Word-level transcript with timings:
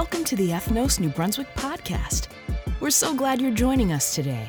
welcome 0.00 0.24
to 0.24 0.34
the 0.34 0.48
Ethnos 0.48 0.98
New 0.98 1.10
Brunswick 1.10 1.54
podcast. 1.56 2.28
We're 2.80 2.88
so 2.88 3.14
glad 3.14 3.38
you're 3.38 3.50
joining 3.50 3.92
us 3.92 4.14
today. 4.14 4.46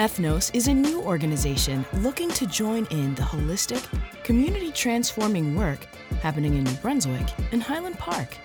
Ethnos 0.00 0.52
is 0.52 0.66
a 0.66 0.74
new 0.74 1.00
organization 1.00 1.86
looking 1.92 2.28
to 2.30 2.44
join 2.44 2.86
in 2.86 3.14
the 3.14 3.22
holistic, 3.22 3.86
community 4.24 4.72
transforming 4.72 5.54
work 5.54 5.86
happening 6.22 6.56
in 6.56 6.64
New 6.64 6.74
Brunswick 6.82 7.28
and 7.52 7.62
Highland 7.62 8.00
Park. 8.00 8.36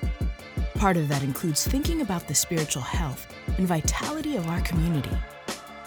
Part 0.75 0.97
of 0.97 1.07
that 1.07 1.23
includes 1.23 1.67
thinking 1.67 2.01
about 2.01 2.27
the 2.27 2.35
spiritual 2.35 2.83
health 2.83 3.25
and 3.57 3.65
vitality 3.65 4.35
of 4.35 4.47
our 4.47 4.61
community. 4.61 5.17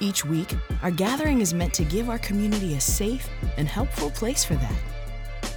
Each 0.01 0.25
week, 0.25 0.53
our 0.83 0.91
gathering 0.91 1.41
is 1.41 1.55
meant 1.55 1.75
to 1.75 1.85
give 1.85 2.11
our 2.11 2.19
community 2.19 2.75
a 2.75 2.81
safe 2.81 3.29
and 3.59 3.69
helpful 3.69 4.11
place 4.11 4.43
for 4.43 4.57
that. 4.57 4.75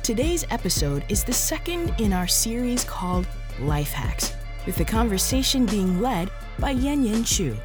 Today's 0.03 0.45
episode 0.51 1.03
is 1.09 1.23
the 1.23 1.33
second 1.33 1.91
in 1.99 2.13
our 2.13 2.27
series 2.27 2.83
called 2.83 3.25
Life 3.59 3.93
Hacks, 3.93 4.35
with 4.65 4.75
the 4.75 4.85
conversation 4.85 5.65
being 5.65 6.01
led 6.01 6.29
by 6.59 6.71
Yen 6.71 7.03
Yen 7.03 7.23
Chu. 7.23 7.57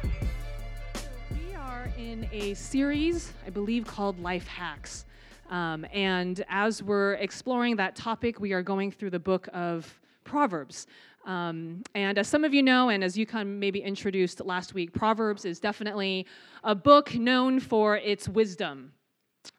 We 1.31 1.55
are 1.55 1.89
in 1.97 2.27
a 2.31 2.55
series, 2.55 3.33
I 3.45 3.51
believe, 3.51 3.85
called 3.85 4.19
Life 4.19 4.47
Hacks. 4.47 5.05
Um, 5.49 5.85
and 5.93 6.43
as 6.49 6.81
we're 6.81 7.13
exploring 7.13 7.75
that 7.75 7.95
topic, 7.95 8.39
we 8.39 8.51
are 8.53 8.63
going 8.63 8.91
through 8.91 9.11
the 9.11 9.19
book 9.19 9.47
of 9.53 9.99
Proverbs. 10.23 10.87
Um, 11.25 11.83
and 11.93 12.17
as 12.17 12.27
some 12.27 12.43
of 12.43 12.53
you 12.53 12.63
know, 12.63 12.89
and 12.89 13.03
as 13.03 13.17
you 13.17 13.25
kind 13.25 13.59
maybe 13.59 13.79
introduced 13.79 14.43
last 14.43 14.73
week, 14.73 14.93
Proverbs 14.93 15.45
is 15.45 15.59
definitely 15.59 16.25
a 16.63 16.73
book 16.73 17.13
known 17.15 17.59
for 17.59 17.97
its 17.97 18.27
wisdom. 18.27 18.91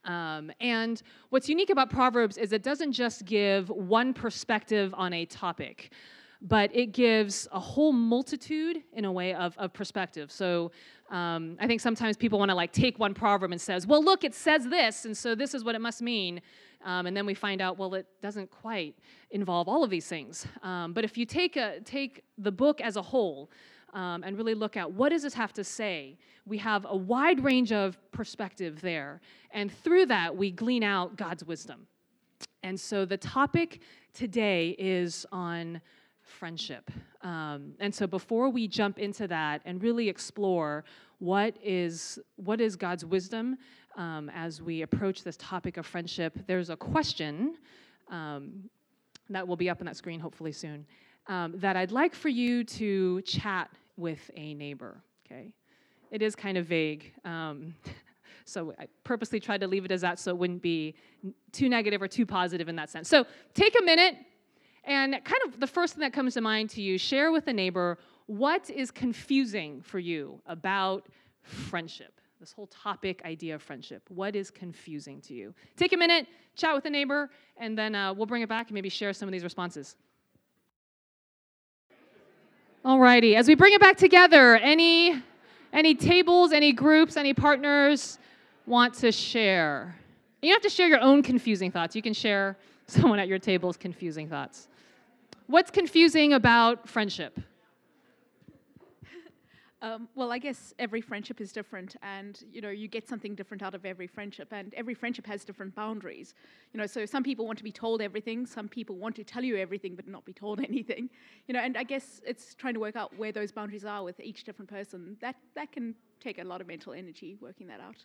Um, 0.05 0.51
and 0.61 1.01
what's 1.31 1.49
unique 1.49 1.71
about 1.71 1.89
Proverbs 1.89 2.37
is 2.37 2.53
it 2.53 2.63
doesn't 2.63 2.93
just 2.93 3.25
give 3.25 3.69
one 3.69 4.13
perspective 4.13 4.95
on 4.97 5.13
a 5.13 5.25
topic, 5.25 5.93
but 6.41 6.75
it 6.75 6.93
gives 6.93 7.49
a 7.53 7.59
whole 7.59 7.93
multitude 7.93 8.83
in 8.93 9.05
a 9.05 9.13
way 9.13 9.35
of, 9.35 9.57
of 9.59 9.73
perspective. 9.73 10.31
So 10.31 10.71
um, 11.11 11.57
I 11.61 11.67
think 11.67 11.81
sometimes 11.81 12.17
people 12.17 12.39
want 12.39 12.51
to 12.51 12.55
like 12.55 12.73
take 12.73 12.99
one 12.99 13.15
proverb 13.15 13.51
and 13.51 13.61
says, 13.61 13.87
well, 13.87 14.05
look, 14.05 14.25
it 14.25 14.35
says 14.35 14.67
this, 14.69 15.05
and 15.05 15.17
so 15.17 15.35
this 15.35 15.55
is 15.55 15.65
what 15.65 15.75
it 15.75 15.81
must 15.81 16.03
mean. 16.03 16.41
Um, 16.85 17.07
and 17.07 17.17
then 17.17 17.27
we 17.27 17.35
find 17.35 17.61
out, 17.61 17.77
well, 17.77 17.95
it 17.95 18.07
doesn't 18.23 18.51
quite 18.51 18.95
involve 19.31 19.69
all 19.69 19.83
of 19.83 19.91
these 19.91 20.07
things. 20.07 20.47
Um, 20.63 20.93
but 20.93 21.05
if 21.05 21.19
you 21.19 21.27
take, 21.27 21.57
a, 21.57 21.81
take 21.81 22.23
the 22.37 22.53
book 22.53 22.81
as 22.81 22.97
a 22.97 23.03
whole, 23.03 23.51
um, 23.95 24.23
and 24.23 24.37
really 24.37 24.55
look 24.55 24.77
at 24.77 24.91
what 24.91 25.09
does 25.09 25.23
this 25.23 25.33
have 25.33 25.53
to 25.55 25.65
say 25.65 26.19
we 26.45 26.59
have 26.59 26.87
a 26.89 26.97
wide 26.97 27.43
range 27.43 27.73
of 27.73 27.99
perspective 28.13 28.83
there 28.83 29.21
and 29.53 29.73
through 29.73 30.05
that 30.05 30.37
we 30.37 30.51
glean 30.51 30.83
out 30.83 31.17
god's 31.17 31.43
wisdom 31.45 31.87
and 32.63 32.79
so 32.79 33.07
the 33.07 33.17
topic 33.17 33.81
today 34.13 34.77
is 34.79 35.25
on 35.33 35.81
friendship 36.29 36.91
um, 37.23 37.73
and 37.81 37.95
so 37.95 38.07
before 38.07 38.49
we 38.51 38.69
jump 38.69 38.99
into 38.99 39.27
that 39.27 39.61
and 39.65 39.83
really 39.83 40.09
explore 40.09 40.85
what 41.19 41.57
is 41.63 42.19
what 42.37 42.61
is 42.61 42.77
god's 42.77 43.05
wisdom 43.05 43.57
um, 43.97 44.31
as 44.35 44.63
we 44.63 44.83
approach 44.83 45.25
this 45.25 45.37
topic 45.39 45.77
of 45.77 45.87
friendship 45.87 46.39
there's 46.47 46.71
a 46.71 46.77
question 46.77 47.57
um, 48.11 48.69
that 49.31 49.47
will 49.47 49.57
be 49.57 49.69
up 49.69 49.81
on 49.81 49.87
that 49.87 49.97
screen 49.97 50.21
hopefully 50.21 50.53
soon 50.53 50.87
um, 51.29 51.55
that 51.57 51.77
I'd 51.77 51.93
like 51.93 52.15
for 52.15 52.29
you 52.29 52.65
to 52.65 53.21
chat 53.23 53.71
with 53.97 54.31
a 54.35 54.55
neighbor, 54.55 55.03
okay? 55.27 55.53
It 56.11 56.23
is 56.23 56.35
kind 56.35 56.57
of 56.57 56.67
vague. 56.67 57.13
Um, 57.25 57.75
so 58.45 58.75
I 58.79 58.87
purposely 59.05 59.39
tried 59.39 59.61
to 59.61 59.67
leave 59.67 59.85
it 59.85 59.91
as 59.91 60.01
that 60.01 60.19
so 60.19 60.31
it 60.31 60.39
wouldn't 60.39 60.63
be 60.63 60.95
too 61.53 61.69
negative 61.69 62.01
or 62.01 62.09
too 62.09 62.25
positive 62.25 62.69
in 62.69 62.77
that 62.77 62.89
sense. 62.89 63.09
So 63.09 63.27
take 63.55 63.79
a 63.79 63.85
minute 63.85 64.17
and 64.89 65.13
kind 65.13 65.43
of 65.47 65.61
the 65.61 65.67
first 65.67 65.95
thing 65.95 66.01
that 66.01 66.13
comes 66.13 66.35
to 66.35 66.41
mind 66.41 66.71
to 66.71 66.83
you, 66.83 66.99
share 66.99 67.31
with 67.31 67.47
a 67.47 67.53
neighbor 67.53 67.99
what 68.27 68.69
is 68.71 68.91
confusing 68.91 69.81
for 69.83 69.99
you 69.99 70.41
about 70.47 71.07
friendship 71.43 72.21
this 72.41 72.53
whole 72.53 72.69
topic 72.69 73.21
idea 73.25 73.55
of 73.55 73.63
friendship 73.63 74.03
what 74.11 74.37
is 74.37 74.51
confusing 74.51 75.21
to 75.21 75.35
you 75.35 75.53
take 75.77 75.93
a 75.93 75.97
minute 75.97 76.27
chat 76.55 76.75
with 76.75 76.85
a 76.85 76.91
neighbor 76.91 77.31
and 77.57 77.77
then 77.77 77.95
uh, 77.95 78.13
we'll 78.13 78.27
bring 78.27 78.43
it 78.43 78.49
back 78.49 78.69
and 78.69 78.75
maybe 78.75 78.89
share 78.89 79.13
some 79.13 79.27
of 79.27 79.33
these 79.33 79.43
responses 79.43 79.97
Alrighty, 82.85 83.35
as 83.35 83.49
we 83.49 83.55
bring 83.55 83.75
it 83.75 83.81
back 83.81 83.97
together, 83.97 84.57
any 84.57 85.21
any 85.73 85.95
tables, 85.95 86.53
any 86.53 86.73
groups, 86.73 87.17
any 87.17 87.35
partners 87.35 88.19
want 88.67 88.95
to 88.95 89.13
share? 89.13 89.97
You 90.41 90.51
don't 90.51 90.63
have 90.63 90.71
to 90.71 90.75
share 90.75 90.89
your 90.89 91.01
own 91.01 91.23
confusing 91.23 91.71
thoughts. 91.71 91.97
You 91.97 92.03
can 92.03 92.15
share 92.15 92.57
someone 92.87 93.19
at 93.19 93.29
your 93.29 93.39
table's 93.39 93.77
confusing 93.77 94.29
thoughts. 94.29 94.69
What's 95.49 95.71
confusing 95.71 96.35
about 96.35 96.87
friendship? 96.89 97.41
Um, 99.81 100.09
well, 100.17 100.33
I 100.33 100.39
guess 100.39 100.75
every 100.81 101.01
friendship 101.01 101.41
is 101.41 101.53
different, 101.53 101.95
and 102.03 102.43
you 102.53 102.61
know 102.61 102.69
you 102.69 102.89
get 102.89 103.09
something 103.09 103.37
different 103.37 103.63
out 103.63 103.77
of 103.77 103.87
every 103.87 104.09
friendship, 104.09 104.49
and 104.51 104.75
every 104.75 104.93
friendship 104.93 105.25
has 105.29 105.45
different 105.45 105.73
boundaries. 105.73 106.35
You 106.73 106.81
know, 106.81 106.87
so 106.87 107.07
some 107.07 107.23
people 107.23 107.47
want 107.47 107.59
to 107.59 107.65
be 107.65 107.71
told 107.71 108.03
everything, 108.03 108.45
some 108.45 108.69
people 108.69 108.97
want 108.97 109.15
to 109.15 109.23
tell 109.23 109.45
you 109.45 109.57
everything 109.57 109.95
but 109.95 110.09
not 110.09 110.25
be 110.25 110.33
told 110.33 110.59
anything. 110.69 111.09
You 111.47 111.55
know, 111.55 111.61
and 111.61 111.77
I 111.77 111.85
guess 111.85 112.21
it's 112.27 112.57
trying 112.57 112.75
to 112.75 112.81
work 112.81 112.97
out 112.97 113.17
where 113.17 113.31
those 113.31 113.53
boundaries 113.53 113.85
are 113.85 114.03
with 114.03 114.19
each 114.19 114.43
different 114.43 114.69
person. 114.69 115.17
That 115.21 115.37
that 115.55 115.71
can 115.71 115.95
take 116.19 116.41
a 116.41 116.45
lot 116.45 116.61
of 116.61 116.67
mental 116.67 116.93
energy 116.93 117.37
working 117.41 117.69
that 117.69 117.79
out. 117.79 118.05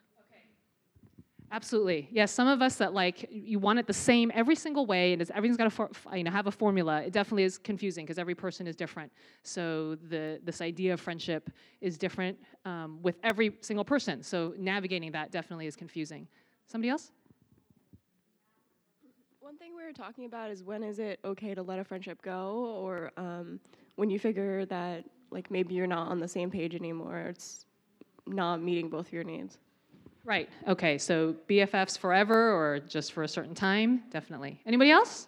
Absolutely. 1.53 2.09
Yes, 2.11 2.31
some 2.31 2.47
of 2.47 2.63
us 2.63 2.77
that 2.77 2.95
like 2.95 3.27
you 3.29 3.59
want 3.59 3.77
it 3.77 3.85
the 3.85 3.93
same 3.93 4.31
every 4.33 4.55
single 4.55 4.87
way, 4.87 5.13
and 5.13 5.21
everything's 5.35 5.55
got 5.55 5.65
to 5.65 5.69
for, 5.69 5.89
you 6.15 6.23
know 6.23 6.31
have 6.31 6.47
a 6.47 6.51
formula. 6.51 7.03
It 7.03 7.13
definitely 7.13 7.43
is 7.43 7.59
confusing 7.59 8.05
because 8.05 8.17
every 8.17 8.33
person 8.33 8.65
is 8.65 8.75
different. 8.75 9.11
So 9.43 9.93
the 10.09 10.39
this 10.43 10.61
idea 10.61 10.93
of 10.93 10.99
friendship 10.99 11.51
is 11.79 11.95
different 11.95 12.39
um, 12.65 12.97
with 13.03 13.17
every 13.23 13.55
single 13.61 13.85
person. 13.85 14.23
So 14.23 14.55
navigating 14.57 15.11
that 15.11 15.31
definitely 15.31 15.67
is 15.67 15.75
confusing. 15.75 16.27
Somebody 16.65 16.89
else? 16.89 17.11
One 19.39 19.55
thing 19.55 19.75
we 19.77 19.83
were 19.83 19.93
talking 19.93 20.25
about 20.25 20.49
is 20.49 20.63
when 20.63 20.81
is 20.81 20.97
it 20.97 21.19
okay 21.23 21.53
to 21.53 21.61
let 21.61 21.77
a 21.77 21.83
friendship 21.83 22.19
go, 22.23 22.79
or 22.81 23.11
um, 23.15 23.59
when 23.95 24.09
you 24.09 24.17
figure 24.17 24.65
that 24.65 25.03
like 25.29 25.51
maybe 25.51 25.75
you're 25.75 25.85
not 25.85 26.07
on 26.07 26.19
the 26.19 26.27
same 26.27 26.49
page 26.49 26.73
anymore. 26.73 27.27
It's 27.29 27.67
not 28.25 28.59
meeting 28.59 28.89
both 28.89 29.13
your 29.13 29.23
needs. 29.23 29.59
Right. 30.25 30.49
Okay. 30.67 30.97
So 30.97 31.35
BFFs 31.49 31.97
forever 31.97 32.53
or 32.53 32.79
just 32.79 33.11
for 33.11 33.23
a 33.23 33.27
certain 33.27 33.53
time? 33.53 34.03
Definitely. 34.09 34.61
Anybody 34.65 34.91
else? 34.91 35.27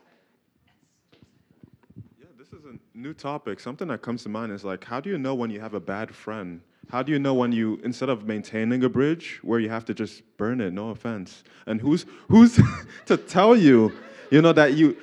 Yeah, 2.18 2.28
this 2.38 2.48
is 2.54 2.64
a 2.66 2.78
new 2.98 3.14
topic. 3.14 3.60
Something 3.60 3.90
that 3.90 4.02
comes 4.02 4.24
to 4.24 4.30
mind 4.30 4.54
is 4.54 4.64
like, 4.64 4.86
how 4.86 5.02
do 5.02 5.10
you 5.10 5.18
know 5.18 5.36
when 5.36 5.50
you 5.50 5.60
have 5.60 5.74
a 5.74 5.82
bad 5.82 6.16
friend? 6.16 6.62
How 6.90 7.04
do 7.04 7.12
you 7.12 7.20
know 7.20 7.34
when 7.34 7.52
you, 7.52 7.80
instead 7.84 8.10
of 8.10 8.26
maintaining 8.26 8.84
a 8.84 8.90
bridge, 8.90 9.40
where 9.42 9.60
you 9.60 9.70
have 9.70 9.86
to 9.86 9.94
just 9.94 10.24
burn 10.38 10.62
it? 10.62 10.72
No 10.72 10.90
offense. 10.90 11.44
And 11.66 11.82
who's 11.82 12.06
who's 12.30 12.60
to 13.08 13.18
tell 13.18 13.56
you, 13.56 13.92
you 14.32 14.42
know, 14.42 14.54
that 14.54 14.74
you? 14.74 14.96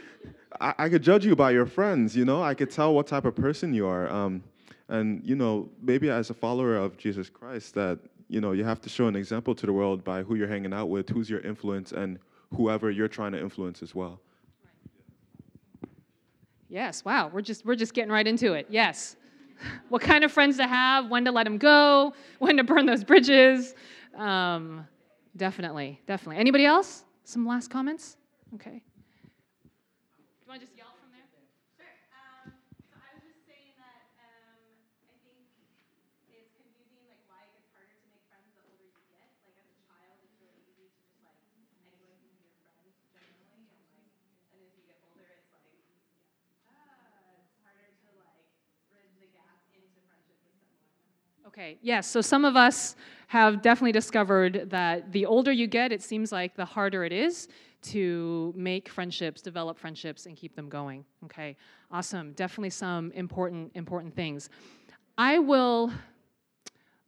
I, 0.60 0.75
I, 0.78 0.88
could 0.88 1.02
judge 1.02 1.26
you 1.26 1.34
by 1.34 1.50
your 1.50 1.66
friends. 1.66 2.16
You 2.16 2.25
know, 2.25 2.42
I 2.42 2.54
could 2.54 2.70
tell 2.70 2.94
what 2.94 3.08
type 3.08 3.25
of 3.25 3.34
person 3.34 3.75
you 3.75 3.86
are. 3.86 4.08
Um, 4.08 4.44
and 4.88 5.22
you 5.25 5.34
know, 5.34 5.69
maybe 5.81 6.08
as 6.08 6.31
a 6.31 6.34
follower 6.34 6.76
of 6.76 6.97
Jesus 6.98 7.28
Christ, 7.28 7.75
that 7.75 7.98
you 8.32 8.41
know, 8.41 8.53
you 8.53 8.65
have 8.65 8.81
to 8.81 8.88
show 8.88 9.09
an 9.09 9.15
example 9.15 9.54
to 9.54 9.66
the 9.66 9.72
world 9.75 10.03
by 10.03 10.22
who 10.22 10.37
you're 10.37 10.48
hanging 10.48 10.72
out 10.72 10.88
with, 10.88 11.10
who's 11.10 11.28
your 11.28 11.41
influence, 11.41 11.93
and 11.93 12.19
whoever 12.56 12.91
you're 12.91 13.06
trying 13.06 13.32
to 13.32 13.38
influence 13.38 13.82
as 13.82 13.94
well. 13.94 14.20
Yes, 16.70 17.04
wow, 17.04 17.31
we're 17.31 17.43
just 17.43 17.66
we're 17.66 17.76
just 17.76 17.93
getting 17.93 18.10
right 18.10 18.26
into 18.26 18.54
it. 18.54 18.66
Yes. 18.70 19.16
what 19.91 20.00
kind 20.00 20.25
of 20.25 20.32
friends 20.32 20.56
to 20.56 20.66
have, 20.66 21.10
when 21.10 21.26
to 21.26 21.31
let 21.31 21.44
them 21.44 21.59
go, 21.59 22.15
when 22.38 22.56
to 22.56 22.65
burn 22.65 22.87
those 22.87 23.04
bridges. 23.04 23.75
Um, 24.16 24.87
definitely, 25.37 26.00
definitely. 26.06 26.38
Anybody 26.38 26.64
else? 26.64 27.04
Some 27.25 27.47
last 27.47 27.69
comments? 27.69 28.17
Okay. 28.55 28.82
Okay, 51.52 51.76
yes. 51.82 52.06
So 52.08 52.22
some 52.22 52.46
of 52.46 52.56
us 52.56 52.96
have 53.26 53.60
definitely 53.60 53.93
discovered 53.93 54.70
that 54.70 55.12
the 55.12 55.26
older 55.26 55.52
you 55.52 55.66
get, 55.66 55.93
it 55.93 56.00
seems 56.00 56.32
like 56.32 56.56
the 56.56 56.64
harder 56.64 57.04
it 57.04 57.12
is 57.12 57.49
to 57.82 58.54
make 58.56 58.88
friendships, 58.88 59.43
develop 59.43 59.78
friendships, 59.78 60.25
and 60.25 60.34
keep 60.34 60.56
them 60.56 60.70
going. 60.70 61.04
Okay, 61.25 61.56
awesome. 61.90 62.32
Definitely 62.32 62.70
some 62.70 63.12
important, 63.12 63.70
important 63.75 64.14
things. 64.14 64.49
I 65.19 65.40
will, 65.40 65.93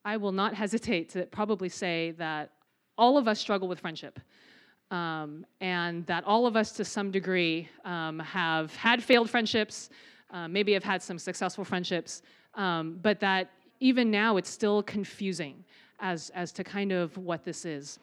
I 0.05 0.19
will 0.19 0.32
not 0.32 0.52
hesitate 0.52 1.08
to 1.11 1.25
probably 1.25 1.70
say 1.70 2.11
that 2.19 2.50
all 2.99 3.17
of 3.17 3.26
us 3.26 3.41
struggle 3.41 3.67
with 3.67 3.81
friendship. 3.81 4.20
Um, 4.91 5.46
and 5.62 6.05
that 6.06 6.23
all 6.25 6.46
of 6.46 6.55
us, 6.55 6.73
to 6.73 6.85
some 6.85 7.11
degree, 7.11 7.70
um, 7.87 8.19
have 8.19 8.76
had 8.76 9.02
failed 9.02 9.31
friendships, 9.31 9.88
uh, 10.31 10.49
maybe 10.49 10.75
have 10.75 10.85
had 10.85 11.02
some 11.02 11.19
successful 11.19 11.64
friendships, 11.64 12.20
um, 12.55 12.99
but 13.02 13.19
that 13.20 13.50
even 13.81 14.11
now 14.11 14.37
it's 14.37 14.50
still 14.50 14.82
confusing 14.82 15.65
as, 16.00 16.31
as 16.35 16.53
to 16.53 16.65
kind 16.65 16.93
of 16.93 17.17
what 17.17 17.44
this 17.44 17.65
is. 17.65 17.99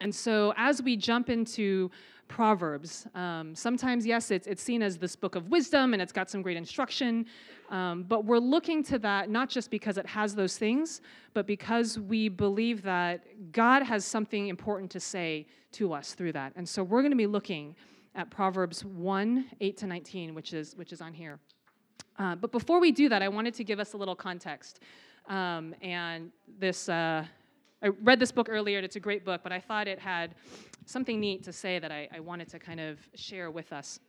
And 0.00 0.14
so 0.14 0.52
as 0.56 0.82
we 0.82 0.96
jump 0.96 1.28
into 1.28 1.90
Proverbs. 2.28 3.06
Um, 3.14 3.54
sometimes, 3.54 4.06
yes, 4.06 4.30
it's, 4.30 4.46
it's 4.46 4.62
seen 4.62 4.82
as 4.82 4.98
this 4.98 5.16
book 5.16 5.34
of 5.34 5.48
wisdom 5.48 5.94
and 5.94 6.00
it's 6.00 6.12
got 6.12 6.30
some 6.30 6.42
great 6.42 6.56
instruction, 6.56 7.26
um, 7.70 8.04
but 8.04 8.24
we're 8.24 8.38
looking 8.38 8.82
to 8.84 8.98
that 9.00 9.30
not 9.30 9.48
just 9.48 9.70
because 9.70 9.98
it 9.98 10.06
has 10.06 10.34
those 10.34 10.56
things, 10.56 11.00
but 11.34 11.46
because 11.46 11.98
we 11.98 12.28
believe 12.28 12.82
that 12.82 13.52
God 13.52 13.82
has 13.82 14.04
something 14.04 14.48
important 14.48 14.90
to 14.92 15.00
say 15.00 15.46
to 15.72 15.92
us 15.92 16.14
through 16.14 16.32
that. 16.32 16.52
And 16.54 16.68
so 16.68 16.82
we're 16.82 17.02
going 17.02 17.12
to 17.12 17.16
be 17.16 17.26
looking 17.26 17.74
at 18.14 18.30
Proverbs 18.30 18.84
1 18.84 19.46
8 19.60 19.76
to 19.78 19.86
19, 19.86 20.34
which 20.34 20.52
is, 20.52 20.76
which 20.76 20.92
is 20.92 21.00
on 21.00 21.12
here. 21.12 21.38
Uh, 22.18 22.34
but 22.34 22.50
before 22.50 22.80
we 22.80 22.90
do 22.90 23.08
that, 23.08 23.22
I 23.22 23.28
wanted 23.28 23.54
to 23.54 23.64
give 23.64 23.78
us 23.78 23.92
a 23.92 23.96
little 23.96 24.16
context. 24.16 24.80
Um, 25.28 25.74
and 25.82 26.32
this, 26.58 26.88
uh, 26.88 27.24
I 27.82 27.88
read 28.02 28.18
this 28.18 28.32
book 28.32 28.48
earlier, 28.50 28.78
and 28.78 28.84
it's 28.84 28.96
a 28.96 29.00
great 29.00 29.24
book, 29.24 29.42
but 29.42 29.52
I 29.52 29.60
thought 29.60 29.86
it 29.86 29.98
had 29.98 30.34
something 30.84 31.20
neat 31.20 31.44
to 31.44 31.52
say 31.52 31.78
that 31.78 31.92
I, 31.92 32.08
I 32.12 32.20
wanted 32.20 32.48
to 32.48 32.58
kind 32.58 32.80
of 32.80 32.98
share 33.14 33.50
with 33.50 33.72
us 33.72 34.00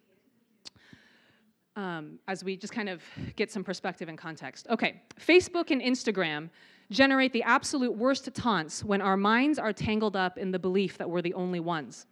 um, 1.76 2.20
as 2.28 2.44
we 2.44 2.58
just 2.58 2.74
kind 2.74 2.90
of 2.90 3.04
get 3.36 3.52
some 3.52 3.64
perspective 3.64 4.10
and 4.10 4.18
context. 4.18 4.68
Okay, 4.70 5.02
Facebook 5.20 5.72
and 5.72 5.82
Instagram 5.82 6.50
generate 6.90 7.32
the 7.32 7.44
absolute 7.44 7.96
worst 7.96 8.34
taunts 8.34 8.84
when 8.84 9.02
our 9.02 9.16
minds 9.16 9.60
are 9.60 9.72
tangled 9.72 10.16
up 10.16 10.38
in 10.38 10.52
the 10.52 10.58
belief 10.58 10.98
that 10.98 11.08
we're 11.08 11.22
the 11.22 11.34
only 11.36 11.60
ones. 11.60 12.08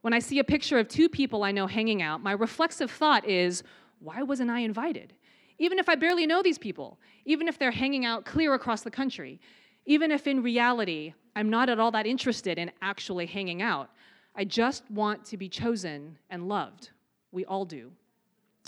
When 0.00 0.12
I 0.12 0.18
see 0.18 0.40
a 0.40 0.44
picture 0.44 0.78
of 0.78 0.88
two 0.88 1.08
people 1.08 1.44
I 1.44 1.52
know 1.52 1.66
hanging 1.66 2.02
out, 2.02 2.22
my 2.22 2.32
reflexive 2.32 2.90
thought 2.90 3.26
is, 3.26 3.62
why 4.00 4.22
wasn't 4.22 4.50
I 4.50 4.60
invited? 4.60 5.14
Even 5.58 5.78
if 5.78 5.88
I 5.88 5.94
barely 5.94 6.26
know 6.26 6.42
these 6.42 6.58
people, 6.58 6.98
even 7.24 7.48
if 7.48 7.58
they're 7.58 7.70
hanging 7.70 8.04
out 8.04 8.24
clear 8.24 8.54
across 8.54 8.82
the 8.82 8.90
country, 8.90 9.40
even 9.86 10.10
if 10.10 10.26
in 10.26 10.42
reality 10.42 11.14
I'm 11.34 11.50
not 11.50 11.68
at 11.68 11.78
all 11.78 11.90
that 11.92 12.06
interested 12.06 12.58
in 12.58 12.70
actually 12.80 13.26
hanging 13.26 13.62
out. 13.62 13.90
I 14.34 14.44
just 14.44 14.90
want 14.90 15.24
to 15.26 15.36
be 15.36 15.48
chosen 15.48 16.18
and 16.30 16.48
loved. 16.48 16.90
We 17.30 17.44
all 17.44 17.64
do. 17.64 17.92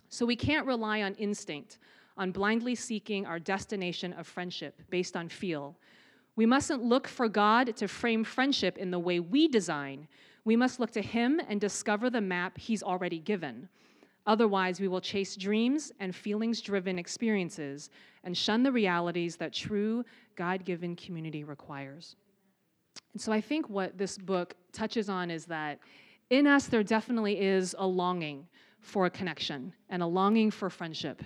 So 0.09 0.25
we 0.25 0.37
can't 0.37 0.67
rely 0.67 1.03
on 1.03 1.15
instinct, 1.15 1.79
on 2.17 2.31
blindly 2.31 2.75
seeking 2.75 3.27
our 3.27 3.39
destination 3.39 4.13
of 4.15 4.27
friendship 4.27 4.81
based 4.91 5.17
on 5.17 5.29
feel. 5.29 5.77
We 6.37 6.47
mustn't 6.47 6.85
look 6.85 7.09
for 7.09 7.29
God 7.29 7.75
to 7.77 7.89
frame 7.89 8.23
friendship 8.23 8.79
in 8.79 8.91
the 8.91 8.99
way 8.99 9.19
we 9.19 9.49
design. 9.49 10.09
We 10.45 10.57
must 10.57 10.79
look 10.79 10.91
to 10.93 11.03
Him 11.03 11.41
and 11.49 11.61
discover 11.61 12.11
the 12.11 12.21
map 12.21 12.59
He's 12.59 12.83
already 12.83 13.19
given. 13.19 13.69
Otherwise, 14.29 14.79
we 14.79 14.89
will 14.89 15.01
chase 15.01 15.35
dreams 15.35 15.91
and 16.01 16.15
feelings 16.15 16.61
driven 16.61 16.99
experiences 16.99 17.89
and 18.25 18.37
shun 18.37 18.63
the 18.63 18.71
realities 18.71 19.37
that 19.37 19.55
true 19.55 20.05
God 20.37 20.67
given 20.67 20.95
community 20.95 21.45
requires. 21.45 22.15
And 23.15 23.23
so 23.23 23.33
I 23.33 23.41
think 23.41 23.71
what 23.71 23.97
this 23.97 24.19
book 24.19 24.55
touches 24.71 25.09
on 25.09 25.31
is 25.31 25.47
that 25.47 25.79
in 26.29 26.47
us, 26.47 26.67
there 26.67 26.83
definitely 26.83 27.41
is 27.41 27.75
a 27.79 27.87
longing 27.87 28.47
for 28.81 29.07
a 29.07 29.11
connection 29.11 29.73
and 29.89 30.03
a 30.03 30.07
longing 30.07 30.51
for 30.51 30.69
friendship 30.69 31.23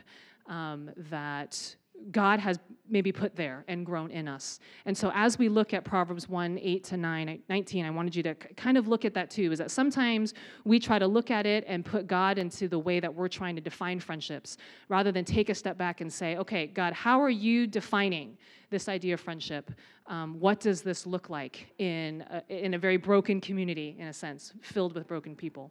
um, 0.47 0.89
that 1.11 1.75
God 2.11 2.41
has 2.41 2.59
maybe 2.89 3.11
put 3.11 3.35
there 3.35 3.65
and 3.69 3.87
grown 3.87 4.11
in 4.11 4.29
us. 4.29 4.61
And 4.85 4.97
so 4.97 5.11
as 5.15 5.39
we 5.39 5.49
look 5.49 5.73
at 5.73 5.85
Proverbs 5.85 6.29
1 6.29 6.59
8 6.61 6.85
to 6.85 6.97
9, 6.97 7.43
19, 7.49 7.85
I 7.85 7.91
wanted 7.91 8.15
you 8.15 8.23
to 8.25 8.35
kind 8.35 8.77
of 8.77 8.87
look 8.87 9.05
at 9.05 9.15
that 9.15 9.31
too. 9.31 9.51
Is 9.51 9.59
that 9.59 9.71
sometimes 9.71 10.35
we 10.65 10.79
try 10.79 10.99
to 10.99 11.07
look 11.07 11.31
at 11.31 11.47
it 11.47 11.65
and 11.67 11.85
put 11.85 12.07
God 12.07 12.39
into 12.39 12.69
the 12.69 12.79
way 12.79 13.01
that 13.01 13.13
we're 13.13 13.29
trying 13.29 13.57
to 13.57 13.63
define 13.63 13.99
friendships 13.99 14.59
rather 14.89 15.11
than 15.11 15.25
take 15.25 15.49
a 15.49 15.55
step 15.55 15.79
back 15.79 16.01
and 16.01 16.13
say, 16.13 16.37
okay, 16.37 16.67
God, 16.67 16.93
how 16.93 17.21
are 17.21 17.31
you 17.31 17.67
defining 17.67 18.37
this 18.71 18.89
idea 18.89 19.15
of 19.15 19.21
friendship? 19.21 19.71
Um, 20.07 20.39
what 20.39 20.61
does 20.61 20.83
this 20.83 21.07
look 21.07 21.31
like 21.31 21.73
in 21.79 22.25
a, 22.31 22.43
in 22.49 22.75
a 22.75 22.79
very 22.79 22.97
broken 22.97 23.41
community, 23.41 23.97
in 23.99 24.09
a 24.09 24.13
sense, 24.13 24.53
filled 24.61 24.95
with 24.95 25.07
broken 25.07 25.35
people? 25.35 25.71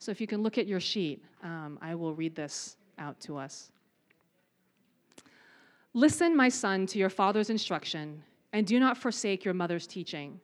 So 0.00 0.10
if 0.10 0.20
you 0.20 0.26
can 0.26 0.42
look 0.42 0.58
at 0.58 0.66
your 0.66 0.80
sheet, 0.80 1.24
um, 1.42 1.78
I 1.82 1.94
will 1.94 2.14
read 2.14 2.34
this 2.34 2.76
out 2.98 3.20
to 3.20 3.36
us. 3.36 3.70
Listen, 5.98 6.36
my 6.36 6.48
son, 6.48 6.86
to 6.86 6.96
your 6.96 7.10
father's 7.10 7.50
instruction, 7.50 8.22
and 8.52 8.64
do 8.64 8.78
not 8.78 8.96
forsake 8.96 9.44
your 9.44 9.52
mother's 9.52 9.84
teaching. 9.84 10.38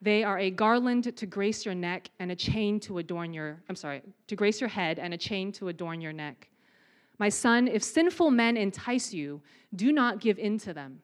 They 0.00 0.24
are 0.24 0.38
a 0.38 0.50
garland 0.50 1.14
to 1.14 1.26
grace 1.26 1.66
your 1.66 1.74
neck 1.74 2.08
and 2.18 2.32
a 2.32 2.34
chain 2.34 2.80
to 2.80 2.96
adorn 2.96 3.34
your, 3.34 3.60
I'm 3.68 3.76
sorry, 3.76 4.00
to 4.26 4.34
grace 4.34 4.58
your 4.58 4.70
head 4.70 4.98
and 4.98 5.12
a 5.12 5.18
chain 5.18 5.52
to 5.52 5.68
adorn 5.68 6.00
your 6.00 6.14
neck. 6.14 6.48
My 7.18 7.28
son, 7.28 7.68
if 7.68 7.82
sinful 7.82 8.30
men 8.30 8.56
entice 8.56 9.12
you, 9.12 9.42
do 9.74 9.92
not 9.92 10.18
give 10.18 10.38
in 10.38 10.56
to 10.60 10.72
them. 10.72 11.02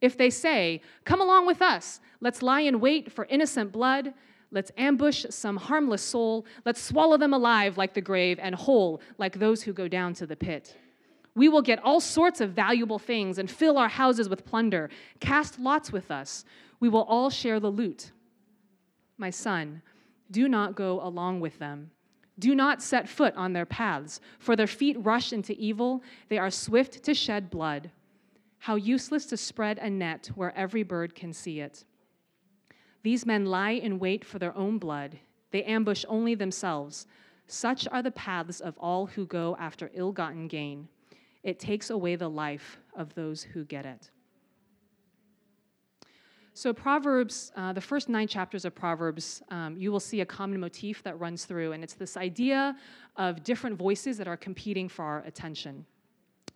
If 0.00 0.16
they 0.16 0.30
say, 0.30 0.80
Come 1.04 1.20
along 1.20 1.46
with 1.46 1.60
us, 1.60 2.00
let's 2.22 2.40
lie 2.40 2.60
in 2.62 2.80
wait 2.80 3.12
for 3.12 3.26
innocent 3.26 3.70
blood, 3.70 4.14
let's 4.50 4.72
ambush 4.78 5.26
some 5.28 5.58
harmless 5.58 6.00
soul, 6.00 6.46
let's 6.64 6.80
swallow 6.80 7.18
them 7.18 7.34
alive 7.34 7.76
like 7.76 7.92
the 7.92 8.00
grave 8.00 8.38
and 8.40 8.54
whole 8.54 9.02
like 9.18 9.38
those 9.38 9.62
who 9.62 9.74
go 9.74 9.88
down 9.88 10.14
to 10.14 10.26
the 10.26 10.36
pit. 10.36 10.74
We 11.36 11.50
will 11.50 11.60
get 11.60 11.84
all 11.84 12.00
sorts 12.00 12.40
of 12.40 12.52
valuable 12.52 12.98
things 12.98 13.36
and 13.38 13.48
fill 13.48 13.76
our 13.76 13.90
houses 13.90 14.26
with 14.26 14.46
plunder. 14.46 14.88
Cast 15.20 15.60
lots 15.60 15.92
with 15.92 16.10
us. 16.10 16.46
We 16.80 16.88
will 16.88 17.02
all 17.02 17.28
share 17.28 17.60
the 17.60 17.70
loot. 17.70 18.10
My 19.18 19.28
son, 19.28 19.82
do 20.30 20.48
not 20.48 20.74
go 20.74 20.98
along 21.02 21.40
with 21.40 21.58
them. 21.58 21.90
Do 22.38 22.54
not 22.54 22.82
set 22.82 23.06
foot 23.06 23.34
on 23.36 23.52
their 23.52 23.66
paths, 23.66 24.18
for 24.38 24.56
their 24.56 24.66
feet 24.66 24.96
rush 24.98 25.30
into 25.32 25.54
evil. 25.58 26.02
They 26.30 26.38
are 26.38 26.50
swift 26.50 27.02
to 27.04 27.12
shed 27.12 27.50
blood. 27.50 27.90
How 28.60 28.76
useless 28.76 29.26
to 29.26 29.36
spread 29.36 29.76
a 29.78 29.90
net 29.90 30.30
where 30.34 30.56
every 30.56 30.82
bird 30.82 31.14
can 31.14 31.34
see 31.34 31.60
it. 31.60 31.84
These 33.02 33.26
men 33.26 33.44
lie 33.44 33.72
in 33.72 33.98
wait 33.98 34.24
for 34.24 34.38
their 34.38 34.56
own 34.56 34.78
blood. 34.78 35.18
They 35.50 35.64
ambush 35.64 36.06
only 36.08 36.34
themselves. 36.34 37.06
Such 37.46 37.86
are 37.92 38.02
the 38.02 38.10
paths 38.10 38.58
of 38.58 38.76
all 38.78 39.06
who 39.06 39.26
go 39.26 39.54
after 39.60 39.90
ill 39.94 40.12
gotten 40.12 40.48
gain 40.48 40.88
it 41.46 41.60
takes 41.60 41.90
away 41.90 42.16
the 42.16 42.28
life 42.28 42.76
of 42.96 43.14
those 43.14 43.44
who 43.44 43.64
get 43.64 43.86
it. 43.86 44.10
So, 46.54 46.72
Proverbs, 46.72 47.52
uh, 47.54 47.72
the 47.72 47.80
first 47.80 48.08
nine 48.08 48.26
chapters 48.26 48.64
of 48.64 48.74
Proverbs, 48.74 49.42
um, 49.50 49.76
you 49.76 49.92
will 49.92 50.00
see 50.00 50.22
a 50.22 50.26
common 50.26 50.58
motif 50.58 51.04
that 51.04 51.20
runs 51.20 51.44
through, 51.44 51.72
and 51.72 51.84
it's 51.84 51.94
this 51.94 52.16
idea 52.16 52.76
of 53.14 53.44
different 53.44 53.76
voices 53.76 54.18
that 54.18 54.26
are 54.26 54.36
competing 54.36 54.88
for 54.88 55.04
our 55.04 55.20
attention. 55.20 55.86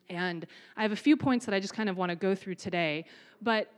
And 0.09 0.45
I 0.77 0.83
have 0.83 0.91
a 0.91 0.97
few 0.97 1.17
points 1.17 1.47
that 1.47 1.55
I 1.55 1.61
just 1.61 1.75
kind 1.75 1.89
of 1.89 1.97
want 1.97 2.11
to 2.11 2.17
go 2.17 2.35
through 2.35 2.57
today, 2.57 3.05
but 3.41 3.71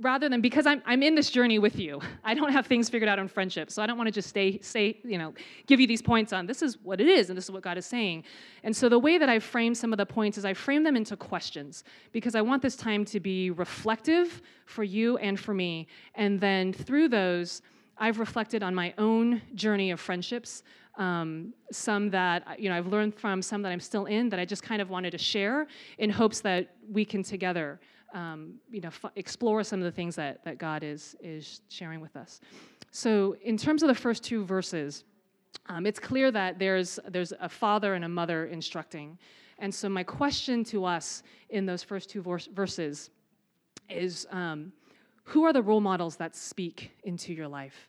rather 0.00 0.28
than 0.28 0.40
because 0.40 0.66
I'm, 0.66 0.82
I'm 0.86 1.02
in 1.02 1.14
this 1.14 1.30
journey 1.30 1.58
with 1.58 1.78
you. 1.78 2.00
I 2.24 2.34
don't 2.34 2.52
have 2.52 2.66
things 2.66 2.88
figured 2.88 3.08
out 3.08 3.18
on 3.18 3.28
friendship 3.28 3.70
so 3.70 3.82
i 3.82 3.86
don't 3.86 3.96
want 3.96 4.08
to 4.08 4.12
just 4.12 4.28
stay 4.28 4.58
say 4.60 4.98
you 5.04 5.18
know 5.18 5.34
give 5.66 5.80
you 5.80 5.86
these 5.86 6.02
points 6.02 6.32
on 6.32 6.46
this 6.46 6.62
is 6.62 6.78
what 6.82 7.00
it 7.00 7.08
is 7.08 7.28
and 7.28 7.36
this 7.36 7.44
is 7.44 7.50
what 7.50 7.62
god 7.62 7.78
is 7.78 7.86
saying. 7.86 8.24
And 8.64 8.74
so 8.76 8.88
the 8.88 8.98
way 8.98 9.18
that 9.18 9.28
i 9.28 9.38
frame 9.38 9.74
some 9.74 9.92
of 9.92 9.96
the 9.96 10.06
points 10.06 10.38
is 10.38 10.44
i 10.44 10.54
frame 10.54 10.82
them 10.82 10.96
into 10.96 11.16
questions 11.16 11.84
because 12.12 12.34
i 12.34 12.40
want 12.40 12.62
this 12.62 12.76
time 12.76 13.04
to 13.06 13.20
be 13.20 13.50
reflective 13.50 14.42
for 14.66 14.84
you 14.84 15.16
and 15.18 15.38
for 15.38 15.54
me. 15.54 15.86
And 16.14 16.40
then 16.40 16.72
through 16.72 17.08
those 17.08 17.62
i've 17.98 18.18
reflected 18.18 18.62
on 18.62 18.74
my 18.74 18.94
own 18.98 19.40
journey 19.54 19.90
of 19.90 20.00
friendships 20.00 20.62
um, 20.98 21.54
some 21.70 22.10
that 22.10 22.60
you 22.60 22.68
know 22.68 22.76
i've 22.76 22.86
learned 22.86 23.14
from 23.14 23.40
some 23.40 23.62
that 23.62 23.72
i'm 23.72 23.80
still 23.80 24.06
in 24.06 24.28
that 24.28 24.38
i 24.38 24.44
just 24.44 24.62
kind 24.62 24.82
of 24.82 24.90
wanted 24.90 25.10
to 25.10 25.18
share 25.18 25.66
in 25.98 26.10
hopes 26.10 26.40
that 26.40 26.74
we 26.90 27.04
can 27.04 27.22
together 27.22 27.80
um, 28.12 28.54
you 28.70 28.80
know, 28.80 28.88
f- 28.88 29.12
explore 29.16 29.64
some 29.64 29.80
of 29.80 29.84
the 29.84 29.92
things 29.92 30.16
that, 30.16 30.44
that 30.44 30.58
God 30.58 30.82
is, 30.82 31.16
is 31.20 31.60
sharing 31.68 32.00
with 32.00 32.16
us. 32.16 32.40
So, 32.90 33.36
in 33.42 33.56
terms 33.56 33.82
of 33.82 33.88
the 33.88 33.94
first 33.94 34.22
two 34.22 34.44
verses, 34.44 35.04
um, 35.66 35.86
it's 35.86 35.98
clear 35.98 36.30
that 36.30 36.58
there's, 36.58 36.98
there's 37.08 37.32
a 37.40 37.48
father 37.48 37.94
and 37.94 38.04
a 38.04 38.08
mother 38.08 38.46
instructing. 38.46 39.18
And 39.58 39.74
so, 39.74 39.88
my 39.88 40.02
question 40.02 40.64
to 40.64 40.84
us 40.84 41.22
in 41.50 41.66
those 41.66 41.82
first 41.82 42.10
two 42.10 42.22
verse, 42.22 42.48
verses 42.52 43.10
is 43.88 44.26
um, 44.30 44.72
who 45.24 45.44
are 45.44 45.52
the 45.52 45.62
role 45.62 45.80
models 45.80 46.16
that 46.16 46.36
speak 46.36 46.90
into 47.04 47.32
your 47.32 47.48
life? 47.48 47.88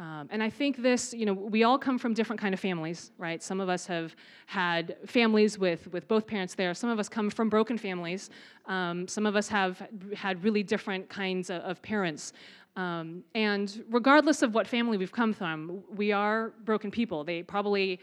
Um, 0.00 0.28
and 0.30 0.42
I 0.42 0.50
think 0.50 0.82
this, 0.82 1.14
you 1.14 1.24
know, 1.24 1.32
we 1.32 1.62
all 1.62 1.78
come 1.78 1.98
from 1.98 2.14
different 2.14 2.40
kind 2.40 2.52
of 2.52 2.58
families, 2.58 3.12
right? 3.16 3.40
Some 3.40 3.60
of 3.60 3.68
us 3.68 3.86
have 3.86 4.16
had 4.46 4.96
families 5.06 5.56
with, 5.56 5.86
with 5.92 6.08
both 6.08 6.26
parents 6.26 6.54
there. 6.56 6.74
Some 6.74 6.90
of 6.90 6.98
us 6.98 7.08
come 7.08 7.30
from 7.30 7.48
broken 7.48 7.78
families. 7.78 8.28
Um, 8.66 9.06
some 9.06 9.24
of 9.24 9.36
us 9.36 9.46
have 9.48 9.80
had 10.16 10.42
really 10.42 10.64
different 10.64 11.08
kinds 11.08 11.48
of, 11.48 11.62
of 11.62 11.80
parents. 11.80 12.32
Um, 12.76 13.22
and 13.36 13.84
regardless 13.88 14.42
of 14.42 14.52
what 14.52 14.66
family 14.66 14.98
we've 14.98 15.12
come 15.12 15.32
from, 15.32 15.84
we 15.94 16.10
are 16.10 16.52
broken 16.64 16.90
people. 16.90 17.22
They 17.22 17.44
probably 17.44 18.00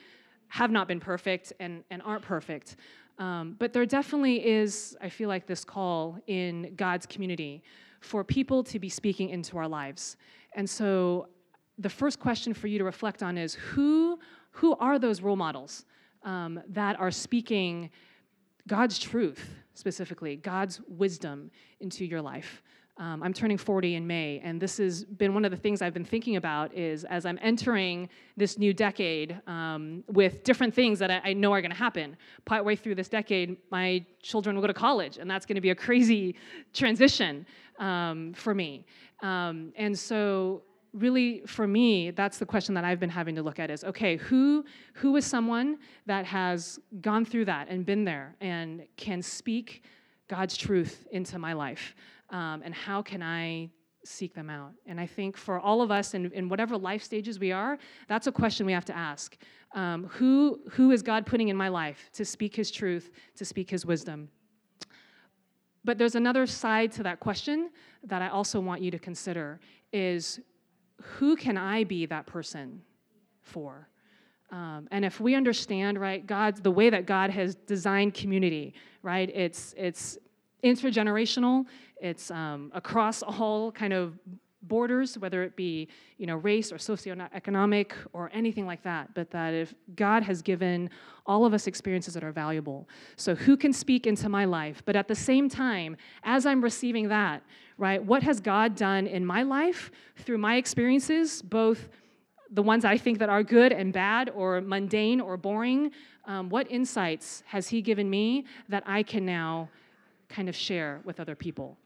have 0.47 0.71
not 0.71 0.87
been 0.87 0.99
perfect 1.01 1.51
and, 1.59 1.83
and 1.91 2.01
aren't 2.03 2.23
perfect. 2.23 2.77
Um, 3.19 3.57
but 3.59 3.73
there 3.73 3.85
definitely 3.85 4.47
is, 4.47 4.95
I 5.01 5.09
feel 5.09 5.27
like, 5.27 5.45
this 5.45 5.65
call 5.65 6.17
in 6.27 6.73
God's 6.77 7.05
community 7.05 7.63
for 7.99 8.23
people 8.23 8.63
to 8.63 8.79
be 8.79 8.87
speaking 8.87 9.29
into 9.29 9.57
our 9.57 9.67
lives. 9.67 10.15
And 10.53 10.69
so 10.69 11.27
the 11.81 11.89
first 11.89 12.19
question 12.19 12.53
for 12.53 12.67
you 12.67 12.77
to 12.77 12.83
reflect 12.83 13.23
on 13.23 13.37
is 13.37 13.55
who, 13.55 14.19
who 14.51 14.75
are 14.75 14.99
those 14.99 15.21
role 15.21 15.35
models 15.35 15.85
um, 16.23 16.61
that 16.69 16.99
are 16.99 17.11
speaking 17.11 17.89
God's 18.67 18.99
truth, 18.99 19.49
specifically, 19.73 20.35
God's 20.35 20.79
wisdom 20.87 21.49
into 21.79 22.05
your 22.05 22.21
life. 22.21 22.61
Um, 22.97 23.23
I'm 23.23 23.33
turning 23.33 23.57
40 23.57 23.95
in 23.95 24.05
May, 24.05 24.39
and 24.43 24.61
this 24.61 24.77
has 24.77 25.03
been 25.03 25.33
one 25.33 25.43
of 25.43 25.49
the 25.49 25.57
things 25.57 25.81
I've 25.81 25.93
been 25.93 26.05
thinking 26.05 26.35
about. 26.35 26.71
Is 26.77 27.03
as 27.05 27.25
I'm 27.25 27.39
entering 27.41 28.09
this 28.37 28.59
new 28.59 28.73
decade 28.73 29.41
um, 29.47 30.03
with 30.07 30.43
different 30.43 30.75
things 30.75 30.99
that 30.99 31.09
I, 31.09 31.21
I 31.23 31.33
know 31.33 31.51
are 31.51 31.61
going 31.61 31.71
to 31.71 31.77
happen. 31.77 32.15
Partway 32.45 32.75
through 32.75 32.95
this 32.95 33.09
decade, 33.09 33.57
my 33.71 34.05
children 34.21 34.55
will 34.55 34.61
go 34.61 34.67
to 34.67 34.73
college, 34.73 35.17
and 35.17 35.31
that's 35.31 35.47
going 35.47 35.55
to 35.55 35.61
be 35.61 35.71
a 35.71 35.75
crazy 35.75 36.35
transition 36.73 37.47
um, 37.79 38.33
for 38.33 38.53
me. 38.53 38.85
Um, 39.23 39.73
and 39.77 39.97
so, 39.97 40.61
really, 40.93 41.41
for 41.45 41.67
me, 41.67 42.11
that's 42.11 42.37
the 42.37 42.45
question 42.45 42.75
that 42.75 42.83
I've 42.83 42.99
been 42.99 43.09
having 43.09 43.35
to 43.35 43.43
look 43.43 43.59
at: 43.59 43.69
is 43.69 43.83
okay, 43.83 44.17
who 44.17 44.65
who 44.93 45.15
is 45.15 45.25
someone 45.25 45.77
that 46.05 46.25
has 46.25 46.79
gone 47.01 47.25
through 47.25 47.45
that 47.45 47.67
and 47.69 47.85
been 47.85 48.03
there 48.03 48.35
and 48.41 48.85
can 48.97 49.21
speak 49.21 49.83
God's 50.27 50.55
truth 50.57 51.07
into 51.11 51.39
my 51.39 51.53
life? 51.53 51.95
um, 52.31 52.61
and 52.63 52.73
how 52.73 53.01
can 53.01 53.21
I 53.21 53.69
seek 54.03 54.33
them 54.33 54.49
out? 54.49 54.71
And 54.87 54.99
I 54.99 55.05
think 55.05 55.37
for 55.37 55.59
all 55.59 55.81
of 55.81 55.91
us 55.91 56.13
in, 56.13 56.31
in 56.31 56.49
whatever 56.49 56.77
life 56.77 57.03
stages 57.03 57.39
we 57.39 57.51
are, 57.51 57.77
that's 58.07 58.27
a 58.27 58.31
question 58.31 58.65
we 58.65 58.71
have 58.71 58.85
to 58.85 58.95
ask. 58.95 59.37
Um, 59.73 60.05
who, 60.05 60.59
who 60.71 60.91
is 60.91 61.01
God 61.01 61.25
putting 61.25 61.49
in 61.49 61.57
my 61.57 61.67
life 61.67 62.09
to 62.13 62.25
speak 62.25 62.55
His 62.55 62.71
truth, 62.71 63.11
to 63.35 63.45
speak 63.45 63.69
His 63.69 63.85
wisdom? 63.85 64.29
But 65.83 65.97
there's 65.97 66.15
another 66.15 66.45
side 66.45 66.91
to 66.93 67.03
that 67.03 67.19
question 67.19 67.69
that 68.03 68.21
I 68.21 68.29
also 68.29 68.59
want 68.59 68.81
you 68.81 68.91
to 68.91 68.99
consider 68.99 69.59
is 69.91 70.39
who 71.01 71.35
can 71.35 71.57
I 71.57 71.83
be 71.83 72.05
that 72.07 72.25
person 72.25 72.81
for? 73.41 73.87
Um, 74.51 74.87
and 74.91 75.05
if 75.05 75.19
we 75.19 75.35
understand, 75.35 75.99
right, 75.99 76.25
God's 76.25 76.59
the 76.61 76.71
way 76.71 76.89
that 76.89 77.05
God 77.05 77.29
has 77.29 77.55
designed 77.55 78.13
community, 78.13 78.73
right? 79.01 79.29
It's 79.33 79.73
it's 79.77 80.17
intergenerational. 80.63 81.65
It's 82.01 82.31
um, 82.31 82.71
across 82.73 83.23
all 83.23 83.71
kind 83.71 83.93
of 83.93 84.19
borders, 84.63 85.17
whether 85.17 85.43
it 85.43 85.55
be 85.55 85.87
you 86.17 86.25
know 86.25 86.35
race 86.37 86.71
or 86.71 86.77
socioeconomic 86.77 87.91
or 88.13 88.29
anything 88.33 88.65
like 88.65 88.83
that. 88.83 89.13
But 89.13 89.31
that 89.31 89.53
if 89.53 89.73
God 89.95 90.23
has 90.23 90.41
given 90.41 90.89
all 91.25 91.45
of 91.45 91.53
us 91.53 91.67
experiences 91.67 92.13
that 92.13 92.23
are 92.23 92.31
valuable, 92.31 92.87
so 93.15 93.35
who 93.35 93.57
can 93.57 93.73
speak 93.73 94.07
into 94.07 94.29
my 94.29 94.45
life? 94.45 94.81
But 94.85 94.95
at 94.95 95.07
the 95.07 95.15
same 95.15 95.49
time, 95.49 95.97
as 96.23 96.45
I'm 96.45 96.61
receiving 96.63 97.09
that, 97.09 97.43
right, 97.77 98.03
what 98.03 98.23
has 98.23 98.39
God 98.39 98.75
done 98.75 99.07
in 99.07 99.25
my 99.25 99.43
life 99.43 99.91
through 100.17 100.37
my 100.37 100.55
experiences, 100.55 101.41
both 101.41 101.89
the 102.49 102.63
ones 102.63 102.83
I 102.83 102.97
think 102.97 103.19
that 103.19 103.29
are 103.29 103.43
good 103.43 103.71
and 103.71 103.93
bad, 103.93 104.29
or 104.29 104.61
mundane 104.61 105.21
or 105.21 105.37
boring? 105.37 105.91
Um, 106.25 106.49
what 106.49 106.69
insights 106.69 107.43
has 107.47 107.67
He 107.67 107.81
given 107.81 108.09
me 108.09 108.45
that 108.69 108.83
I 108.85 109.03
can 109.03 109.25
now 109.25 109.69
kind 110.29 110.47
of 110.47 110.55
share 110.55 111.01
with 111.03 111.19
other 111.19 111.35
people. 111.35 111.77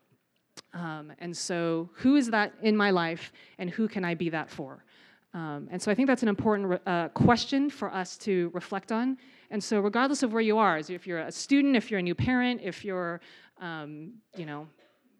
Um, 0.73 1.13
and 1.19 1.35
so, 1.35 1.89
who 1.93 2.15
is 2.15 2.29
that 2.31 2.53
in 2.61 2.75
my 2.75 2.91
life, 2.91 3.31
and 3.57 3.69
who 3.69 3.87
can 3.87 4.03
I 4.03 4.13
be 4.13 4.29
that 4.29 4.49
for? 4.49 4.83
Um, 5.33 5.67
and 5.71 5.81
so, 5.81 5.91
I 5.91 5.95
think 5.95 6.07
that's 6.07 6.21
an 6.23 6.27
important 6.29 6.81
uh, 6.85 7.09
question 7.09 7.69
for 7.69 7.93
us 7.93 8.17
to 8.19 8.51
reflect 8.53 8.91
on. 8.91 9.17
And 9.51 9.63
so, 9.63 9.79
regardless 9.79 10.23
of 10.23 10.33
where 10.33 10.41
you 10.41 10.57
are, 10.57 10.77
if 10.77 11.07
you're 11.07 11.19
a 11.19 11.31
student, 11.31 11.75
if 11.75 11.89
you're 11.89 11.99
a 11.99 12.03
new 12.03 12.15
parent, 12.15 12.61
if 12.63 12.83
you're, 12.83 13.21
um, 13.61 14.13
you 14.35 14.45
know, 14.45 14.67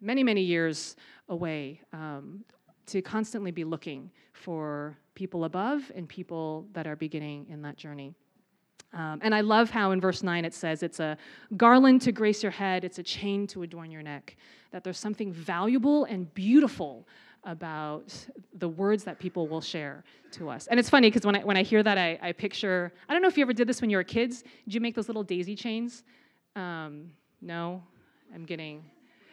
many, 0.01 0.24
many 0.24 0.42
years 0.42 0.96
away, 1.30 1.82
um, 1.94 2.44
to 2.88 3.01
constantly 3.01 3.51
be 3.51 3.63
looking 3.63 4.12
for 4.34 4.98
people 5.15 5.46
above 5.46 5.92
and 5.96 6.08
people 6.08 6.68
that 6.74 6.86
are 6.86 6.96
beginning 6.96 7.48
in 7.50 7.62
that 7.62 7.77
journey. 7.77 8.13
Um, 8.94 9.20
and 9.22 9.36
I 9.36 9.42
love 9.42 9.70
how 9.70 9.92
in 9.92 10.00
verse 10.00 10.24
9 10.24 10.46
it 10.46 10.54
says 10.54 10.82
it's 10.82 11.00
a 11.00 11.18
garland 11.58 12.01
to 12.04 12.12
grace 12.12 12.42
your 12.42 12.51
head, 12.51 12.84
it's 12.84 12.98
a 12.98 13.04
chain 13.04 13.46
to 13.48 13.63
adorn 13.63 13.92
your 13.92 14.01
neck. 14.01 14.38
That 14.72 14.84
there's 14.84 15.00
something 15.00 15.34
valuable 15.34 16.06
and 16.06 16.34
beautiful 16.34 17.08
about 17.44 18.13
the 18.58 18.68
words 18.68 19.04
that 19.04 19.20
people 19.20 19.48
will 19.48 19.62
share 19.62 20.04
to 20.32 20.50
us. 20.50 20.68
And 20.68 20.80
it's 20.80 20.89
funny 20.89 21.10
because 21.10 21.25
when 21.25 21.36
I, 21.36 21.44
when 21.44 21.58
I 21.58 21.63
hear 21.63 21.84
that, 21.84 21.98
I, 21.98 22.18
I, 22.22 22.32
picture 22.32 22.92
I 23.08 23.13
don't 23.13 23.22
know 23.22 23.27
if 23.27 23.38
you 23.38 23.44
ever 23.44 23.54
did 23.54 23.68
this 23.68 23.82
when 23.82 23.89
you 23.89 23.98
were 23.98 24.04
kids. 24.04 24.44
Did 24.65 24.74
you 24.74 24.82
make 24.82 24.96
those 24.96 25.08
little 25.08 25.24
daisy 25.24 25.56
chains? 25.56 26.04
Um, 26.56 27.12
no? 27.42 27.84
I'm 28.34 28.46
getting. 28.46 28.84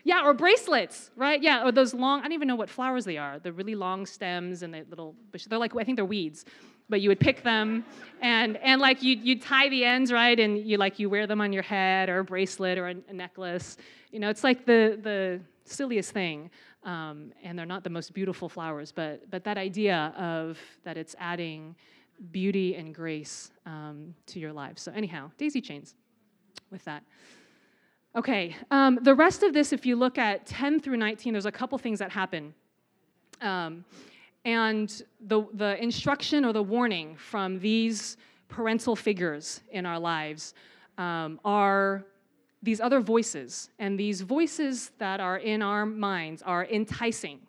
Yeah, 0.04 0.25
or 0.25 0.35
bracelets, 0.35 1.11
right? 1.16 1.40
Yeah, 1.40 1.64
or 1.64 1.73
those 1.73 1.94
long, 1.94 2.21
I 2.21 2.25
don't 2.25 2.32
even 2.32 2.49
know 2.49 2.56
what 2.56 2.68
flowers 2.68 3.04
they 3.04 3.16
are. 3.16 3.38
The 3.38 3.52
really 3.52 3.75
long 3.75 4.04
stems 4.04 4.62
and 4.62 4.75
the 4.75 4.85
little, 4.90 5.14
they're 5.49 5.59
like, 5.59 5.75
I 5.76 5.85
think 5.85 5.97
they're 5.97 6.04
weeds 6.04 6.44
but 6.88 7.00
you 7.00 7.08
would 7.08 7.20
pick 7.20 7.42
them. 7.42 7.84
And 8.20 8.56
and 8.58 8.80
like 8.80 9.02
you 9.02 9.16
you 9.16 9.38
tie 9.38 9.68
the 9.68 9.84
ends 9.84 10.12
right? 10.12 10.38
And 10.38 10.58
you 10.58 10.76
like 10.76 10.98
you 10.98 11.10
wear 11.10 11.26
them 11.26 11.40
on 11.40 11.52
your 11.52 11.62
head 11.62 12.08
or 12.08 12.20
a 12.20 12.24
bracelet 12.24 12.78
or 12.78 12.88
a, 12.88 12.94
a 13.08 13.12
necklace. 13.12 13.76
You 14.10 14.20
know 14.20 14.28
it's 14.28 14.44
like 14.44 14.64
the 14.66 14.98
the 15.02 15.40
silliest 15.64 16.12
thing. 16.12 16.50
Um, 16.84 17.32
and 17.44 17.56
they're 17.56 17.64
not 17.64 17.84
the 17.84 17.90
most 17.90 18.12
beautiful 18.12 18.48
flowers 18.48 18.90
but 18.92 19.30
but 19.30 19.44
that 19.44 19.56
idea 19.56 20.12
of 20.16 20.58
that 20.84 20.96
it's 20.96 21.14
adding 21.18 21.76
beauty 22.30 22.74
and 22.74 22.94
grace 22.94 23.50
um, 23.66 24.14
to 24.26 24.38
your 24.38 24.52
life. 24.52 24.78
So 24.78 24.92
anyhow 24.92 25.30
daisy 25.38 25.60
chains 25.60 25.94
with 26.70 26.84
that. 26.84 27.04
Okay 28.14 28.56
um, 28.70 28.98
the 29.02 29.14
rest 29.14 29.42
of 29.42 29.52
this 29.52 29.72
if 29.72 29.86
you 29.86 29.96
look 29.96 30.18
at 30.18 30.44
10 30.46 30.80
through 30.80 30.96
19 30.96 31.32
there's 31.32 31.46
a 31.46 31.52
couple 31.52 31.78
things 31.78 31.98
that 32.00 32.10
happen. 32.10 32.54
Um, 33.40 33.84
and 34.44 35.02
the, 35.20 35.46
the 35.54 35.80
instruction 35.82 36.44
or 36.44 36.52
the 36.52 36.62
warning 36.62 37.16
from 37.16 37.58
these 37.61 38.16
parental 38.49 38.96
figures 38.96 39.61
in 39.70 39.87
our 39.87 39.99
lives 39.99 40.54
um, 40.99 41.40
are 41.44 42.04
these 42.62 42.80
other 42.80 43.00
voices. 43.00 43.70
And 43.78 43.99
these 43.99 44.20
voices 44.20 44.92
that 44.99 45.20
are 45.20 45.38
in 45.38 45.62
our 45.62 45.87
minds 45.87 46.42
are 46.42 46.66
enticing, 46.66 47.40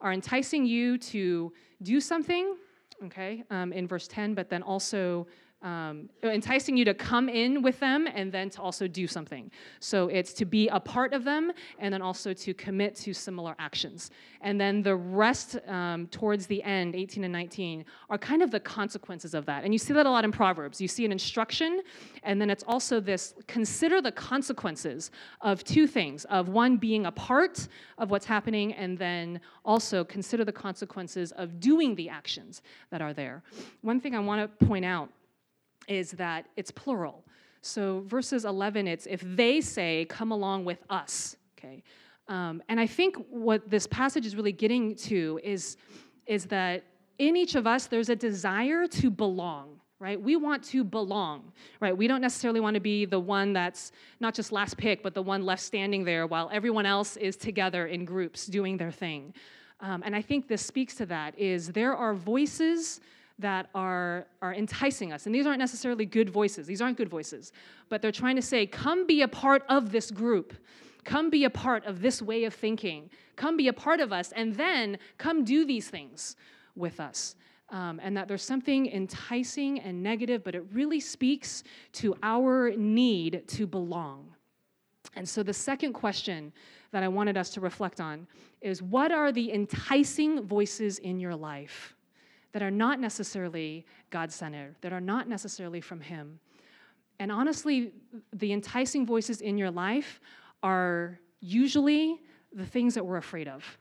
are 0.00 0.12
enticing 0.12 0.66
you 0.66 0.98
to 0.98 1.52
do 1.82 2.00
something, 2.00 2.56
okay, 3.04 3.44
um, 3.50 3.72
in 3.72 3.86
verse 3.86 4.08
10, 4.08 4.34
but 4.34 4.48
then 4.48 4.62
also 4.62 5.26
um, 5.62 6.08
enticing 6.22 6.76
you 6.76 6.84
to 6.84 6.94
come 6.94 7.28
in 7.28 7.62
with 7.62 7.80
them 7.80 8.06
and 8.06 8.30
then 8.30 8.50
to 8.50 8.60
also 8.60 8.86
do 8.86 9.06
something. 9.06 9.50
So 9.80 10.08
it's 10.08 10.32
to 10.34 10.44
be 10.44 10.68
a 10.68 10.78
part 10.78 11.12
of 11.12 11.24
them 11.24 11.50
and 11.78 11.92
then 11.92 12.02
also 12.02 12.32
to 12.32 12.54
commit 12.54 12.94
to 12.96 13.14
similar 13.14 13.56
actions. 13.58 14.10
And 14.42 14.60
then 14.60 14.82
the 14.82 14.94
rest 14.94 15.56
um, 15.66 16.06
towards 16.08 16.46
the 16.46 16.62
end, 16.62 16.94
18 16.94 17.24
and 17.24 17.32
19, 17.32 17.84
are 18.10 18.18
kind 18.18 18.42
of 18.42 18.50
the 18.50 18.60
consequences 18.60 19.34
of 19.34 19.46
that. 19.46 19.64
And 19.64 19.72
you 19.72 19.78
see 19.78 19.92
that 19.94 20.06
a 20.06 20.10
lot 20.10 20.24
in 20.24 20.30
Proverbs. 20.30 20.80
You 20.80 20.88
see 20.88 21.04
an 21.04 21.12
instruction, 21.12 21.80
and 22.22 22.40
then 22.40 22.50
it's 22.50 22.64
also 22.66 23.00
this 23.00 23.34
consider 23.46 24.00
the 24.00 24.12
consequences 24.12 25.10
of 25.40 25.64
two 25.64 25.86
things 25.86 26.24
of 26.26 26.48
one 26.48 26.76
being 26.76 27.06
a 27.06 27.12
part 27.12 27.66
of 27.98 28.10
what's 28.10 28.26
happening, 28.26 28.72
and 28.74 28.96
then 28.98 29.40
also 29.64 30.04
consider 30.04 30.44
the 30.44 30.52
consequences 30.52 31.32
of 31.32 31.58
doing 31.58 31.94
the 31.94 32.08
actions 32.08 32.62
that 32.90 33.00
are 33.00 33.12
there. 33.12 33.42
One 33.80 34.00
thing 34.00 34.14
I 34.14 34.20
want 34.20 34.58
to 34.60 34.66
point 34.66 34.84
out 34.84 35.10
is 35.88 36.12
that 36.12 36.46
it's 36.56 36.70
plural. 36.70 37.24
So 37.62 38.04
verses 38.06 38.44
11, 38.44 38.86
it's 38.86 39.06
if 39.06 39.20
they 39.22 39.60
say, 39.60 40.06
come 40.08 40.30
along 40.30 40.64
with 40.64 40.78
us, 40.88 41.36
okay? 41.58 41.82
Um, 42.28 42.62
and 42.68 42.78
I 42.78 42.86
think 42.86 43.16
what 43.28 43.68
this 43.68 43.86
passage 43.86 44.26
is 44.26 44.36
really 44.36 44.52
getting 44.52 44.94
to 44.96 45.40
is, 45.42 45.76
is 46.26 46.46
that 46.46 46.84
in 47.18 47.36
each 47.36 47.54
of 47.54 47.66
us, 47.66 47.86
there's 47.86 48.08
a 48.08 48.16
desire 48.16 48.86
to 48.86 49.10
belong, 49.10 49.80
right? 49.98 50.20
We 50.20 50.36
want 50.36 50.62
to 50.64 50.84
belong, 50.84 51.52
right? 51.80 51.96
We 51.96 52.06
don't 52.06 52.20
necessarily 52.20 52.60
want 52.60 52.74
to 52.74 52.80
be 52.80 53.04
the 53.04 53.20
one 53.20 53.52
that's 53.52 53.92
not 54.20 54.34
just 54.34 54.52
last 54.52 54.76
pick, 54.76 55.02
but 55.02 55.14
the 55.14 55.22
one 55.22 55.44
left 55.44 55.62
standing 55.62 56.04
there 56.04 56.26
while 56.26 56.50
everyone 56.52 56.86
else 56.86 57.16
is 57.16 57.36
together 57.36 57.86
in 57.86 58.04
groups 58.04 58.46
doing 58.46 58.76
their 58.76 58.90
thing. 58.90 59.34
Um, 59.80 60.02
and 60.04 60.14
I 60.16 60.22
think 60.22 60.48
this 60.48 60.64
speaks 60.64 60.94
to 60.96 61.06
that 61.06 61.38
is 61.38 61.68
there 61.68 61.94
are 61.94 62.14
voices 62.14 63.00
that 63.38 63.68
are, 63.74 64.26
are 64.40 64.54
enticing 64.54 65.12
us. 65.12 65.26
And 65.26 65.34
these 65.34 65.46
aren't 65.46 65.58
necessarily 65.58 66.06
good 66.06 66.30
voices, 66.30 66.66
these 66.66 66.80
aren't 66.80 66.96
good 66.96 67.08
voices, 67.08 67.52
but 67.88 68.00
they're 68.00 68.12
trying 68.12 68.36
to 68.36 68.42
say, 68.42 68.66
come 68.66 69.06
be 69.06 69.22
a 69.22 69.28
part 69.28 69.62
of 69.68 69.92
this 69.92 70.10
group. 70.10 70.54
Come 71.04 71.30
be 71.30 71.44
a 71.44 71.50
part 71.50 71.84
of 71.84 72.02
this 72.02 72.20
way 72.20 72.44
of 72.44 72.54
thinking. 72.54 73.10
Come 73.36 73.56
be 73.56 73.68
a 73.68 73.72
part 73.72 74.00
of 74.00 74.12
us, 74.12 74.32
and 74.32 74.54
then 74.56 74.98
come 75.18 75.44
do 75.44 75.64
these 75.64 75.88
things 75.88 76.34
with 76.74 76.98
us. 76.98 77.36
Um, 77.68 78.00
and 78.02 78.16
that 78.16 78.28
there's 78.28 78.42
something 78.42 78.86
enticing 78.86 79.80
and 79.80 80.02
negative, 80.02 80.42
but 80.42 80.54
it 80.54 80.64
really 80.72 81.00
speaks 81.00 81.62
to 81.94 82.16
our 82.22 82.70
need 82.76 83.44
to 83.48 83.66
belong. 83.66 84.34
And 85.14 85.28
so, 85.28 85.42
the 85.42 85.52
second 85.52 85.92
question 85.92 86.52
that 86.92 87.02
I 87.02 87.08
wanted 87.08 87.36
us 87.36 87.50
to 87.50 87.60
reflect 87.60 88.00
on 88.00 88.26
is 88.60 88.82
what 88.82 89.10
are 89.10 89.32
the 89.32 89.52
enticing 89.52 90.42
voices 90.42 90.98
in 90.98 91.18
your 91.18 91.34
life? 91.34 91.95
That 92.52 92.62
are 92.62 92.70
not 92.70 93.00
necessarily 93.00 93.84
God 94.10 94.32
centered, 94.32 94.76
that 94.80 94.92
are 94.92 95.00
not 95.00 95.28
necessarily 95.28 95.80
from 95.80 96.00
Him. 96.00 96.38
And 97.18 97.32
honestly, 97.32 97.92
the 98.32 98.52
enticing 98.52 99.06
voices 99.06 99.40
in 99.40 99.56
your 99.58 99.70
life 99.70 100.20
are 100.62 101.18
usually 101.40 102.20
the 102.52 102.66
things 102.66 102.94
that 102.94 103.04
we're 103.04 103.16
afraid 103.16 103.48
of. 103.48 103.78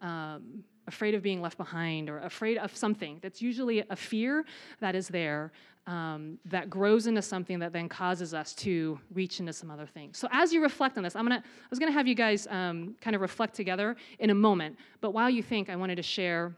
Um, 0.00 0.64
afraid 0.86 1.14
of 1.14 1.22
being 1.22 1.40
left 1.40 1.56
behind 1.56 2.10
or 2.10 2.18
afraid 2.18 2.58
of 2.58 2.76
something. 2.76 3.18
That's 3.22 3.40
usually 3.40 3.84
a 3.88 3.96
fear 3.96 4.44
that 4.80 4.94
is 4.94 5.08
there 5.08 5.52
um, 5.86 6.38
that 6.46 6.70
grows 6.70 7.06
into 7.06 7.22
something 7.22 7.58
that 7.58 7.72
then 7.72 7.88
causes 7.88 8.32
us 8.32 8.54
to 8.54 8.98
reach 9.12 9.40
into 9.40 9.52
some 9.52 9.70
other 9.70 9.86
things. 9.86 10.18
So 10.18 10.28
as 10.32 10.52
you 10.52 10.62
reflect 10.62 10.96
on 10.96 11.02
this, 11.04 11.14
I'm 11.14 11.24
gonna, 11.24 11.42
I 11.44 11.66
was 11.70 11.78
gonna 11.78 11.92
have 11.92 12.06
you 12.06 12.14
guys 12.14 12.46
um, 12.48 12.96
kind 13.00 13.14
of 13.14 13.22
reflect 13.22 13.54
together 13.54 13.96
in 14.18 14.30
a 14.30 14.34
moment. 14.34 14.76
But 15.00 15.12
while 15.12 15.28
you 15.28 15.42
think, 15.42 15.68
I 15.68 15.76
wanted 15.76 15.96
to 15.96 16.02
share, 16.02 16.54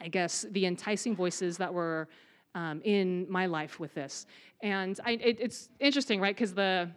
I 0.00 0.08
guess, 0.08 0.46
the 0.50 0.66
enticing 0.66 1.14
voices 1.14 1.56
that 1.58 1.72
were 1.72 2.08
um, 2.54 2.80
in 2.84 3.26
my 3.28 3.46
life 3.46 3.78
with 3.78 3.94
this. 3.94 4.26
And 4.62 4.98
I, 5.04 5.12
it, 5.12 5.38
it's 5.40 5.68
interesting, 5.78 6.20
right? 6.20 6.34
Because 6.34 6.54
the 6.54 6.90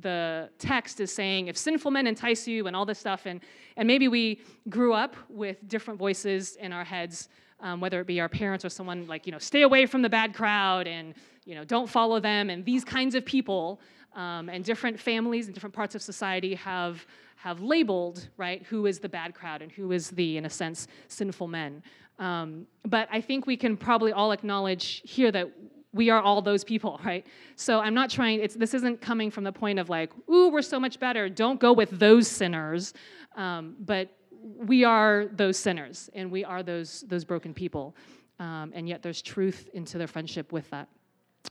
the 0.00 0.48
text 0.60 1.00
is 1.00 1.12
saying 1.12 1.48
if 1.48 1.56
sinful 1.56 1.90
men 1.90 2.06
entice 2.06 2.46
you 2.46 2.68
and 2.68 2.76
all 2.76 2.86
this 2.86 3.00
stuff 3.00 3.26
and 3.26 3.40
and 3.76 3.84
maybe 3.88 4.06
we 4.06 4.40
grew 4.68 4.92
up 4.92 5.16
with 5.28 5.56
different 5.66 5.98
voices 5.98 6.54
in 6.54 6.72
our 6.72 6.84
heads 6.84 7.28
um, 7.60 7.80
whether 7.80 8.00
it 8.00 8.06
be 8.06 8.20
our 8.20 8.28
parents 8.28 8.64
or 8.64 8.68
someone 8.68 9.06
like, 9.06 9.26
you 9.26 9.32
know, 9.32 9.38
stay 9.38 9.62
away 9.62 9.86
from 9.86 10.02
the 10.02 10.08
bad 10.08 10.34
crowd 10.34 10.86
and, 10.86 11.14
you 11.44 11.54
know, 11.54 11.64
don't 11.64 11.88
follow 11.88 12.20
them. 12.20 12.50
And 12.50 12.64
these 12.64 12.84
kinds 12.84 13.14
of 13.14 13.24
people 13.24 13.80
um, 14.14 14.48
and 14.48 14.64
different 14.64 14.98
families 14.98 15.46
and 15.46 15.54
different 15.54 15.74
parts 15.74 15.94
of 15.94 16.02
society 16.02 16.54
have, 16.54 17.04
have 17.36 17.60
labeled, 17.60 18.28
right, 18.36 18.64
who 18.64 18.86
is 18.86 19.00
the 19.00 19.08
bad 19.08 19.34
crowd 19.34 19.62
and 19.62 19.72
who 19.72 19.92
is 19.92 20.10
the, 20.10 20.36
in 20.36 20.44
a 20.44 20.50
sense, 20.50 20.86
sinful 21.08 21.48
men. 21.48 21.82
Um, 22.18 22.66
but 22.84 23.08
I 23.12 23.20
think 23.20 23.46
we 23.46 23.56
can 23.56 23.76
probably 23.76 24.12
all 24.12 24.32
acknowledge 24.32 25.02
here 25.04 25.30
that 25.32 25.50
we 25.92 26.10
are 26.10 26.20
all 26.20 26.42
those 26.42 26.64
people, 26.64 27.00
right? 27.04 27.26
So 27.56 27.80
I'm 27.80 27.94
not 27.94 28.10
trying, 28.10 28.40
it's, 28.40 28.54
this 28.54 28.74
isn't 28.74 29.00
coming 29.00 29.30
from 29.30 29.44
the 29.44 29.52
point 29.52 29.78
of 29.78 29.88
like, 29.88 30.10
ooh, 30.30 30.50
we're 30.50 30.62
so 30.62 30.80
much 30.80 30.98
better. 31.00 31.28
Don't 31.28 31.60
go 31.60 31.72
with 31.72 31.90
those 31.98 32.28
sinners. 32.28 32.94
Um, 33.36 33.76
but 33.80 34.10
we 34.40 34.84
are 34.84 35.26
those 35.32 35.58
sinners 35.58 36.10
and 36.14 36.30
we 36.30 36.44
are 36.44 36.62
those, 36.62 37.04
those 37.08 37.24
broken 37.24 37.54
people. 37.54 37.96
Um, 38.38 38.72
and 38.74 38.88
yet 38.88 39.02
there's 39.02 39.20
truth 39.20 39.68
into 39.74 39.98
their 39.98 40.06
friendship 40.06 40.52
with 40.52 40.68
that. 40.70 40.88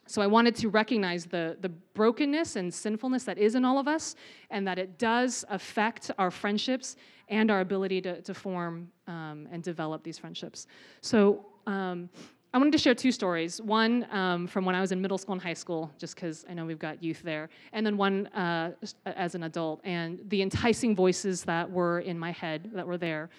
So 0.07 0.21
I 0.21 0.27
wanted 0.27 0.55
to 0.55 0.69
recognize 0.69 1.25
the, 1.25 1.57
the 1.61 1.69
brokenness 1.69 2.55
and 2.55 2.73
sinfulness 2.73 3.23
that 3.25 3.37
is 3.37 3.55
in 3.55 3.65
all 3.65 3.77
of 3.77 3.87
us, 3.87 4.15
and 4.49 4.65
that 4.67 4.79
it 4.79 4.97
does 4.97 5.43
affect 5.49 6.11
our 6.17 6.31
friendships 6.31 6.95
and 7.29 7.51
our 7.51 7.59
ability 7.59 8.01
to, 8.01 8.21
to 8.21 8.33
form 8.33 8.89
um, 9.07 9.47
and 9.51 9.61
develop 9.61 10.03
these 10.03 10.17
friendships. 10.17 10.67
So 11.01 11.45
um, 11.65 12.09
I 12.53 12.57
wanted 12.57 12.71
to 12.71 12.77
share 12.77 12.95
two 12.95 13.11
stories. 13.11 13.61
One 13.61 14.07
um, 14.11 14.47
from 14.47 14.63
when 14.63 14.75
I 14.75 14.81
was 14.81 14.93
in 14.93 15.01
middle 15.01 15.17
school 15.17 15.33
and 15.33 15.41
high 15.41 15.53
school, 15.53 15.91
just 15.99 16.15
because 16.15 16.45
I 16.49 16.53
know 16.53 16.65
we've 16.65 16.79
got 16.79 17.03
youth 17.03 17.21
there, 17.21 17.49
and 17.73 17.85
then 17.85 17.97
one 17.97 18.27
uh, 18.27 18.71
as 19.05 19.35
an 19.35 19.43
adult, 19.43 19.81
and 19.83 20.21
the 20.29 20.41
enticing 20.41 20.95
voices 20.95 21.43
that 21.43 21.69
were 21.69 21.99
in 21.99 22.17
my 22.17 22.31
head 22.31 22.71
that 22.73 22.87
were 22.87 22.97
there. 22.97 23.29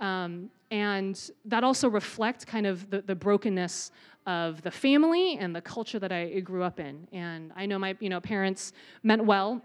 Um, 0.00 0.50
and 0.70 1.30
that 1.44 1.64
also 1.64 1.88
reflect 1.88 2.46
kind 2.46 2.66
of 2.66 2.88
the, 2.88 3.02
the 3.02 3.14
brokenness 3.14 3.90
of 4.26 4.62
the 4.62 4.70
family 4.70 5.36
and 5.38 5.54
the 5.54 5.60
culture 5.60 5.98
that 5.98 6.12
I 6.12 6.40
grew 6.40 6.62
up 6.62 6.78
in. 6.80 7.08
And 7.12 7.52
I 7.56 7.66
know 7.66 7.78
my 7.78 7.96
you 8.00 8.08
know 8.08 8.20
parents 8.20 8.72
meant 9.02 9.24
well, 9.24 9.60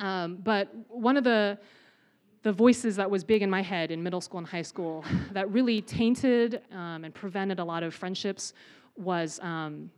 um, 0.00 0.36
but 0.42 0.68
one 0.88 1.16
of 1.16 1.24
the 1.24 1.58
the 2.42 2.52
voices 2.52 2.96
that 2.96 3.10
was 3.10 3.24
big 3.24 3.40
in 3.40 3.48
my 3.48 3.62
head 3.62 3.90
in 3.90 4.02
middle 4.02 4.20
school 4.20 4.38
and 4.38 4.46
high 4.46 4.62
school 4.62 5.04
that 5.32 5.50
really 5.50 5.80
tainted 5.80 6.60
um, 6.72 7.04
and 7.04 7.14
prevented 7.14 7.58
a 7.58 7.64
lot 7.64 7.82
of 7.82 7.94
friendships 7.94 8.52
was 8.96 9.40
um, 9.42 9.90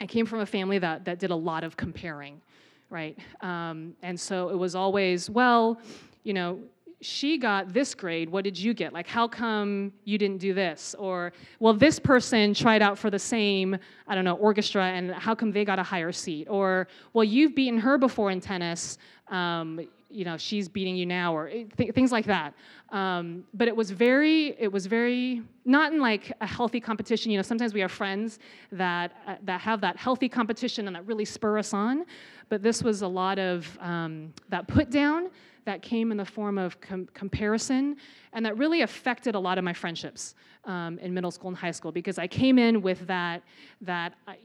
I 0.00 0.06
came 0.06 0.26
from 0.26 0.40
a 0.40 0.46
family 0.46 0.78
that, 0.78 1.04
that 1.04 1.18
did 1.18 1.30
a 1.30 1.36
lot 1.36 1.62
of 1.62 1.76
comparing, 1.76 2.40
right? 2.88 3.18
Um, 3.42 3.94
and 4.02 4.18
so 4.18 4.48
it 4.48 4.56
was 4.56 4.74
always, 4.74 5.28
well, 5.28 5.78
you 6.24 6.32
know, 6.32 6.58
she 7.02 7.38
got 7.38 7.72
this 7.72 7.94
grade, 7.94 8.28
what 8.28 8.44
did 8.44 8.58
you 8.58 8.74
get? 8.74 8.92
Like, 8.92 9.06
how 9.06 9.26
come 9.26 9.92
you 10.04 10.18
didn't 10.18 10.38
do 10.38 10.52
this? 10.52 10.94
Or, 10.98 11.32
well, 11.58 11.72
this 11.72 11.98
person 11.98 12.52
tried 12.52 12.82
out 12.82 12.98
for 12.98 13.10
the 13.10 13.18
same, 13.18 13.76
I 14.06 14.14
don't 14.14 14.24
know, 14.24 14.36
orchestra, 14.36 14.84
and 14.84 15.10
how 15.12 15.34
come 15.34 15.50
they 15.50 15.64
got 15.64 15.78
a 15.78 15.82
higher 15.82 16.12
seat? 16.12 16.46
Or, 16.50 16.88
well, 17.12 17.24
you've 17.24 17.54
beaten 17.54 17.78
her 17.78 17.96
before 17.96 18.30
in 18.30 18.40
tennis, 18.40 18.98
um, 19.28 19.80
you 20.10 20.24
know 20.24 20.36
she's 20.36 20.68
beating 20.68 20.96
you 20.96 21.06
now 21.06 21.34
or 21.34 21.48
eh, 21.48 21.64
th- 21.76 21.94
things 21.94 22.10
like 22.10 22.26
that 22.26 22.52
um, 22.90 23.44
but 23.54 23.68
it 23.68 23.76
was 23.76 23.90
very 23.90 24.56
it 24.58 24.70
was 24.70 24.86
very 24.86 25.42
not 25.64 25.92
in 25.92 26.00
like 26.00 26.32
a 26.40 26.46
healthy 26.46 26.80
competition 26.80 27.30
you 27.30 27.38
know 27.38 27.42
sometimes 27.42 27.72
we 27.72 27.80
have 27.80 27.92
friends 27.92 28.40
that 28.72 29.12
uh, 29.26 29.36
that 29.44 29.60
have 29.60 29.80
that 29.80 29.96
healthy 29.96 30.28
competition 30.28 30.88
and 30.88 30.96
that 30.96 31.06
really 31.06 31.24
spur 31.24 31.58
us 31.58 31.72
on 31.72 32.04
but 32.48 32.60
this 32.62 32.82
was 32.82 33.02
a 33.02 33.08
lot 33.08 33.38
of 33.38 33.78
um, 33.80 34.32
that 34.48 34.66
put 34.66 34.90
down 34.90 35.30
that 35.64 35.82
came 35.82 36.10
in 36.10 36.16
the 36.16 36.24
form 36.24 36.58
of 36.58 36.80
com- 36.80 37.08
comparison 37.14 37.96
and 38.32 38.44
that 38.44 38.56
really 38.56 38.82
affected 38.82 39.34
a 39.34 39.38
lot 39.38 39.58
of 39.58 39.64
my 39.64 39.72
friendships 39.72 40.34
um, 40.64 40.98
in 40.98 41.12
middle 41.12 41.30
school 41.30 41.48
and 41.48 41.56
high 41.56 41.70
school 41.70 41.92
because 41.92 42.18
i 42.18 42.26
came 42.26 42.58
in 42.58 42.82
with 42.82 43.06
that 43.06 43.42
that 43.80 44.14
I, 44.26 44.36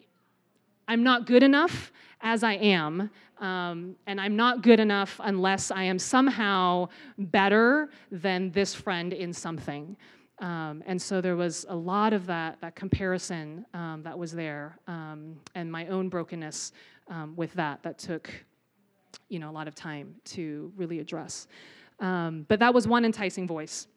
i'm 0.88 1.04
not 1.04 1.26
good 1.26 1.44
enough 1.44 1.92
as 2.26 2.44
I 2.44 2.54
am, 2.54 3.10
um, 3.40 3.96
and 4.08 4.20
I'm 4.20 4.36
not 4.36 4.64
good 4.64 4.80
enough 4.80 5.20
unless 5.24 5.70
I 5.70 5.84
am 5.84 6.00
somehow 6.00 6.90
better 7.18 7.90
than 8.12 8.52
this 8.52 8.74
friend 8.74 9.14
in 9.14 9.32
something. 9.32 9.96
Um, 10.40 10.84
and 10.88 11.02
so 11.02 11.22
there 11.22 11.36
was 11.36 11.66
a 11.70 11.76
lot 11.76 12.14
of 12.14 12.26
that, 12.26 12.60
that 12.62 12.76
comparison 12.76 13.66
um, 13.76 14.02
that 14.04 14.18
was 14.18 14.32
there, 14.32 14.80
um, 14.88 15.36
and 15.54 15.72
my 15.72 15.88
own 15.88 16.10
brokenness 16.10 16.74
um, 17.10 17.36
with 17.36 17.54
that 17.54 17.84
that 17.84 18.00
took, 18.00 18.30
you 19.30 19.40
know, 19.40 19.50
a 19.50 19.52
lot 19.54 19.68
of 19.68 19.76
time 19.76 20.16
to 20.26 20.72
really 20.76 21.00
address. 21.00 21.48
Um, 22.00 22.46
but 22.48 22.60
that 22.60 22.74
was 22.74 22.88
one 22.88 23.06
enticing 23.06 23.48
voice. 23.48 23.88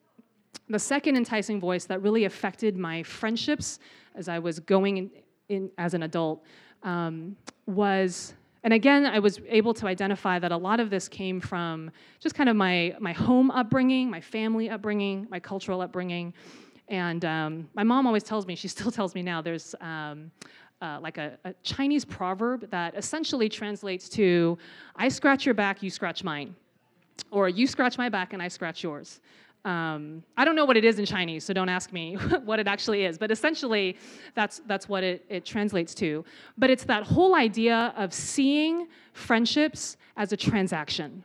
The 0.68 0.78
second 0.78 1.16
enticing 1.16 1.60
voice 1.60 1.84
that 1.86 2.02
really 2.02 2.24
affected 2.24 2.76
my 2.76 3.02
friendships 3.02 3.78
as 4.14 4.28
I 4.28 4.38
was 4.38 4.60
going 4.60 4.96
in, 4.96 5.10
in 5.48 5.70
as 5.78 5.94
an 5.94 6.02
adult 6.02 6.44
um, 6.82 7.36
was 7.66 8.34
and 8.64 8.72
again 8.72 9.06
i 9.06 9.18
was 9.18 9.40
able 9.48 9.72
to 9.74 9.86
identify 9.86 10.38
that 10.38 10.52
a 10.52 10.56
lot 10.56 10.80
of 10.80 10.90
this 10.90 11.08
came 11.08 11.40
from 11.40 11.90
just 12.18 12.34
kind 12.34 12.48
of 12.48 12.56
my, 12.56 12.94
my 12.98 13.12
home 13.12 13.50
upbringing 13.50 14.10
my 14.10 14.20
family 14.20 14.70
upbringing 14.70 15.26
my 15.30 15.38
cultural 15.38 15.80
upbringing 15.80 16.32
and 16.88 17.24
um, 17.26 17.68
my 17.74 17.82
mom 17.82 18.06
always 18.06 18.22
tells 18.22 18.46
me 18.46 18.54
she 18.54 18.68
still 18.68 18.90
tells 18.98 19.14
me 19.14 19.22
now 19.22 19.40
there's 19.40 19.74
um, 19.80 20.30
uh, 20.80 20.98
like 21.00 21.18
a, 21.18 21.38
a 21.44 21.54
chinese 21.62 22.04
proverb 22.04 22.68
that 22.70 22.94
essentially 22.96 23.48
translates 23.48 24.08
to 24.08 24.56
i 24.96 25.08
scratch 25.08 25.44
your 25.44 25.54
back 25.54 25.82
you 25.82 25.90
scratch 25.90 26.22
mine 26.24 26.54
or 27.30 27.48
you 27.48 27.66
scratch 27.66 27.98
my 27.98 28.08
back 28.08 28.32
and 28.32 28.42
i 28.42 28.48
scratch 28.48 28.82
yours 28.82 29.20
um, 29.64 30.22
I 30.36 30.44
don't 30.44 30.56
know 30.56 30.64
what 30.64 30.76
it 30.76 30.84
is 30.84 30.98
in 30.98 31.04
Chinese, 31.04 31.44
so 31.44 31.52
don't 31.52 31.68
ask 31.68 31.92
me 31.92 32.14
what 32.44 32.58
it 32.58 32.66
actually 32.66 33.04
is. 33.04 33.18
But 33.18 33.30
essentially, 33.30 33.96
that's, 34.34 34.62
that's 34.66 34.88
what 34.88 35.04
it, 35.04 35.24
it 35.28 35.44
translates 35.44 35.94
to. 35.96 36.24
But 36.56 36.70
it's 36.70 36.84
that 36.84 37.02
whole 37.02 37.34
idea 37.34 37.92
of 37.96 38.14
seeing 38.14 38.88
friendships 39.12 39.96
as 40.16 40.32
a 40.32 40.36
transaction. 40.36 41.24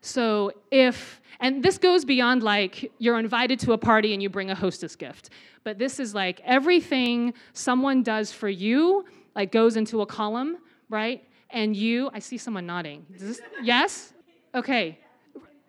So 0.00 0.52
if, 0.70 1.20
and 1.40 1.62
this 1.62 1.78
goes 1.78 2.04
beyond 2.04 2.42
like 2.42 2.90
you're 2.98 3.18
invited 3.18 3.58
to 3.60 3.72
a 3.72 3.78
party 3.78 4.12
and 4.12 4.22
you 4.22 4.28
bring 4.28 4.50
a 4.50 4.54
hostess 4.54 4.96
gift, 4.96 5.30
but 5.64 5.78
this 5.78 6.00
is 6.00 6.14
like 6.14 6.40
everything 6.44 7.34
someone 7.52 8.02
does 8.02 8.32
for 8.32 8.48
you, 8.48 9.04
like 9.34 9.52
goes 9.52 9.76
into 9.76 10.00
a 10.00 10.06
column, 10.06 10.58
right? 10.88 11.24
And 11.50 11.76
you, 11.76 12.10
I 12.12 12.18
see 12.18 12.38
someone 12.38 12.66
nodding. 12.66 13.06
This, 13.10 13.40
yes? 13.62 14.12
Okay, 14.54 14.98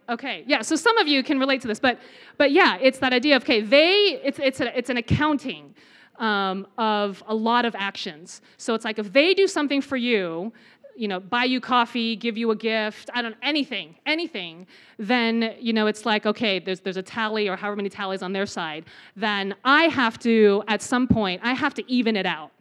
Okay, 0.10 0.44
yeah. 0.48 0.64
So 0.64 0.76
some 0.76 0.98
of 0.98 1.08
you 1.08 1.24
can 1.24 1.40
relate 1.40 1.62
to 1.62 1.68
this, 1.68 1.80
but 1.80 2.00
but 2.38 2.52
yeah, 2.52 2.78
it's 2.82 2.98
that 2.98 3.14
idea 3.14 3.36
of 3.36 3.44
okay, 3.44 3.62
they 3.62 4.20
it's 4.24 4.40
it's 4.40 4.60
a, 4.60 4.76
it's 4.76 4.90
an 4.90 4.98
accounting 4.98 5.76
um, 6.18 6.68
of 6.80 7.24
a 7.28 7.36
lot 7.36 7.64
of 7.64 7.76
actions. 7.76 8.42
So 8.58 8.74
it's 8.74 8.86
like 8.86 8.98
if 8.98 9.14
they 9.14 9.36
do 9.36 9.48
something 9.48 9.82
for 9.82 9.98
you, 9.98 10.52
you 11.00 11.08
know, 11.08 11.20
buy 11.20 11.46
you 11.46 11.62
coffee, 11.62 12.16
give 12.16 12.38
you 12.38 12.52
a 12.52 12.56
gift, 12.56 13.10
I 13.14 13.22
don't 13.22 13.36
anything, 13.42 13.96
anything, 14.06 14.68
then 14.98 15.56
you 15.60 15.74
know 15.74 15.88
it's 15.88 16.06
like 16.06 16.26
okay, 16.26 16.60
there's 16.60 16.82
there's 16.82 16.98
a 16.98 17.04
tally 17.04 17.48
or 17.48 17.56
however 17.56 17.78
many 17.78 17.90
tallies 17.90 18.22
on 18.22 18.34
their 18.34 18.46
side. 18.46 18.86
Then 19.16 19.56
I 19.64 19.84
have 19.86 20.20
to 20.20 20.64
at 20.68 20.82
some 20.82 21.08
point 21.08 21.42
I 21.44 21.54
have 21.54 21.74
to 21.76 21.92
even 21.92 22.16
it 22.16 22.26
out, 22.26 22.52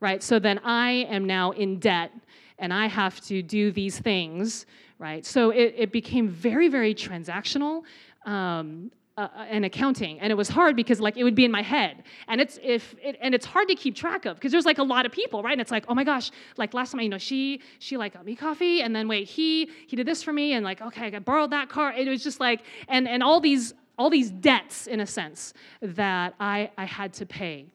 right? 0.00 0.22
So 0.22 0.38
then 0.38 0.58
I 0.64 1.06
am 1.08 1.24
now 1.24 1.52
in 1.52 1.78
debt 1.78 2.10
and 2.58 2.72
I 2.72 2.86
have 2.86 3.20
to 3.22 3.42
do 3.42 3.70
these 3.70 3.98
things 3.98 4.66
right? 4.98 5.26
So 5.26 5.50
it, 5.50 5.74
it 5.76 5.92
became 5.92 6.28
very, 6.28 6.68
very 6.68 6.94
transactional. 6.94 7.82
Um, 8.24 8.90
uh, 9.16 9.28
uh, 9.32 9.46
and 9.48 9.64
accounting. 9.64 10.18
And 10.18 10.32
it 10.32 10.34
was 10.34 10.48
hard 10.48 10.74
because 10.74 10.98
like 10.98 11.16
it 11.16 11.22
would 11.22 11.36
be 11.36 11.44
in 11.44 11.52
my 11.52 11.62
head. 11.62 12.02
And 12.26 12.40
it's 12.40 12.58
if 12.62 12.96
it, 13.00 13.16
and 13.20 13.32
it's 13.32 13.46
hard 13.46 13.68
to 13.68 13.76
keep 13.76 13.94
track 13.94 14.24
of 14.26 14.36
because 14.36 14.50
there's 14.50 14.66
like 14.66 14.78
a 14.78 14.82
lot 14.82 15.06
of 15.06 15.12
people 15.12 15.40
right? 15.40 15.52
And 15.52 15.60
it's 15.60 15.70
like 15.70 15.84
oh 15.88 15.94
my 15.94 16.02
gosh 16.02 16.32
like 16.56 16.74
last 16.74 16.90
time 16.90 17.00
you 17.00 17.08
know 17.08 17.18
she 17.18 17.60
she 17.78 17.96
like 17.96 18.14
got 18.14 18.24
me 18.24 18.34
coffee 18.34 18.82
and 18.82 18.94
then 18.94 19.06
wait 19.06 19.28
he 19.28 19.70
he 19.86 19.94
did 19.94 20.04
this 20.04 20.22
for 20.22 20.32
me 20.32 20.54
and 20.54 20.64
like 20.64 20.82
okay 20.82 21.06
i 21.06 21.10
got 21.10 21.24
borrowed 21.24 21.50
that 21.50 21.68
car. 21.68 21.92
It 21.92 22.08
was 22.08 22.24
just 22.24 22.40
like 22.40 22.62
and 22.88 23.06
and 23.06 23.22
all 23.22 23.38
these 23.38 23.72
all 23.96 24.10
these 24.10 24.32
debts 24.32 24.88
in 24.88 24.98
a 24.98 25.06
sense 25.06 25.54
that 25.80 26.34
i 26.40 26.70
i 26.76 26.84
had 26.84 27.12
to 27.14 27.24
pay. 27.24 27.66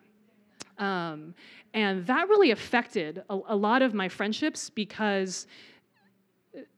Um, 0.78 1.36
and 1.74 2.06
that 2.08 2.28
really 2.28 2.52
affected 2.52 3.24
a, 3.30 3.40
a 3.48 3.56
lot 3.56 3.82
of 3.82 3.94
my 3.94 4.10
friendships 4.10 4.70
because 4.70 5.48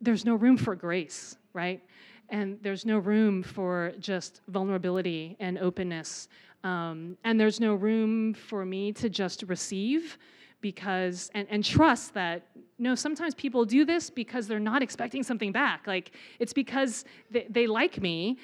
there's 0.02 0.26
no 0.26 0.36
room 0.36 0.58
for 0.58 0.76
grace, 0.76 1.38
right? 1.54 1.82
And 2.32 2.58
there's 2.62 2.86
no 2.86 2.98
room 2.98 3.44
for 3.44 3.94
just 4.00 4.42
vulnerability 4.48 5.36
and 5.40 5.60
openness. 5.60 6.30
Um, 6.64 7.18
and 7.24 7.40
there's 7.40 7.60
no 7.60 7.76
room 7.76 8.34
for 8.34 8.66
me 8.66 8.94
to 8.94 9.10
just 9.10 9.44
receive 9.44 10.18
because 10.62 11.30
and, 11.34 11.48
and 11.50 11.64
trust 11.64 12.14
that 12.14 12.44
no 12.78 12.94
sometimes 12.94 13.34
people 13.34 13.66
do 13.66 13.84
this 13.84 14.10
because 14.12 14.48
they're 14.48 14.60
not 14.60 14.84
expecting 14.84 15.24
something 15.24 15.52
back 15.52 15.88
like 15.88 16.12
it's 16.40 16.54
because 16.54 17.04
they, 17.32 17.48
they 17.50 17.66
like 17.66 18.00
me 18.00 18.38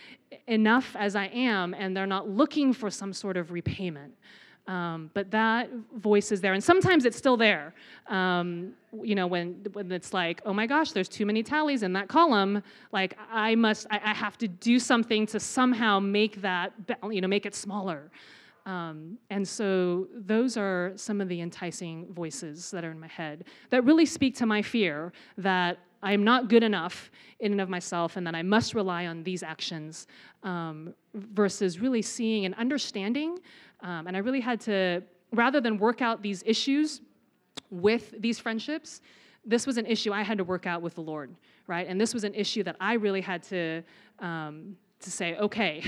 enough 0.47 0.95
as 0.97 1.15
i 1.15 1.25
am 1.27 1.75
and 1.75 1.95
they're 1.95 2.07
not 2.07 2.27
looking 2.27 2.73
for 2.73 2.89
some 2.89 3.13
sort 3.13 3.37
of 3.37 3.51
repayment 3.51 4.11
um, 4.67 5.09
but 5.13 5.31
that 5.31 5.69
voice 5.95 6.31
is 6.31 6.41
there, 6.41 6.53
and 6.53 6.63
sometimes 6.63 7.05
it's 7.05 7.17
still 7.17 7.37
there. 7.37 7.73
Um, 8.07 8.73
you 9.01 9.15
know, 9.15 9.27
when 9.27 9.65
when 9.73 9.91
it's 9.91 10.13
like, 10.13 10.41
oh 10.45 10.53
my 10.53 10.67
gosh, 10.67 10.91
there's 10.91 11.09
too 11.09 11.25
many 11.25 11.41
tallies 11.41 11.83
in 11.83 11.93
that 11.93 12.09
column. 12.09 12.61
Like 12.91 13.17
I 13.31 13.55
must, 13.55 13.87
I, 13.89 13.99
I 14.03 14.13
have 14.13 14.37
to 14.39 14.47
do 14.47 14.79
something 14.79 15.25
to 15.27 15.39
somehow 15.39 15.99
make 15.99 16.41
that, 16.41 16.73
you 17.09 17.21
know, 17.21 17.27
make 17.27 17.45
it 17.45 17.55
smaller. 17.55 18.11
Um, 18.65 19.17
and 19.29 19.47
so 19.47 20.07
those 20.13 20.57
are 20.57 20.91
some 20.95 21.21
of 21.21 21.29
the 21.29 21.39
enticing 21.39 22.05
voices 22.11 22.69
that 22.71 22.83
are 22.83 22.91
in 22.91 22.99
my 22.99 23.07
head 23.07 23.45
that 23.69 23.85
really 23.85 24.05
speak 24.05 24.35
to 24.37 24.45
my 24.45 24.61
fear 24.61 25.13
that 25.37 25.77
I 26.01 26.13
am 26.13 26.23
not 26.23 26.49
good 26.49 26.63
enough 26.63 27.11
in 27.39 27.51
and 27.51 27.61
of 27.61 27.69
myself 27.69 28.17
and 28.17 28.25
that 28.27 28.35
I 28.35 28.43
must 28.43 28.73
rely 28.73 29.07
on 29.07 29.23
these 29.23 29.43
actions 29.43 30.07
um, 30.43 30.93
versus 31.13 31.79
really 31.79 32.01
seeing 32.01 32.45
and 32.45 32.55
understanding 32.55 33.37
um, 33.81 34.07
and 34.07 34.15
I 34.15 34.19
really 34.19 34.41
had 34.41 34.59
to, 34.61 35.03
rather 35.33 35.61
than 35.61 35.77
work 35.77 36.01
out 36.01 36.21
these 36.21 36.43
issues 36.45 37.01
with 37.69 38.13
these 38.19 38.39
friendships, 38.39 39.01
this 39.45 39.67
was 39.67 39.77
an 39.77 39.85
issue 39.85 40.11
I 40.11 40.23
had 40.23 40.37
to 40.39 40.43
work 40.43 40.65
out 40.65 40.81
with 40.81 40.95
the 40.95 41.01
Lord, 41.01 41.33
right? 41.67 41.87
And 41.87 41.99
this 41.99 42.13
was 42.13 42.23
an 42.23 42.33
issue 42.33 42.63
that 42.63 42.75
I 42.79 42.93
really 42.93 43.21
had 43.21 43.43
to, 43.43 43.83
um, 44.19 44.75
to 45.01 45.11
say, 45.11 45.35
okay, 45.37 45.83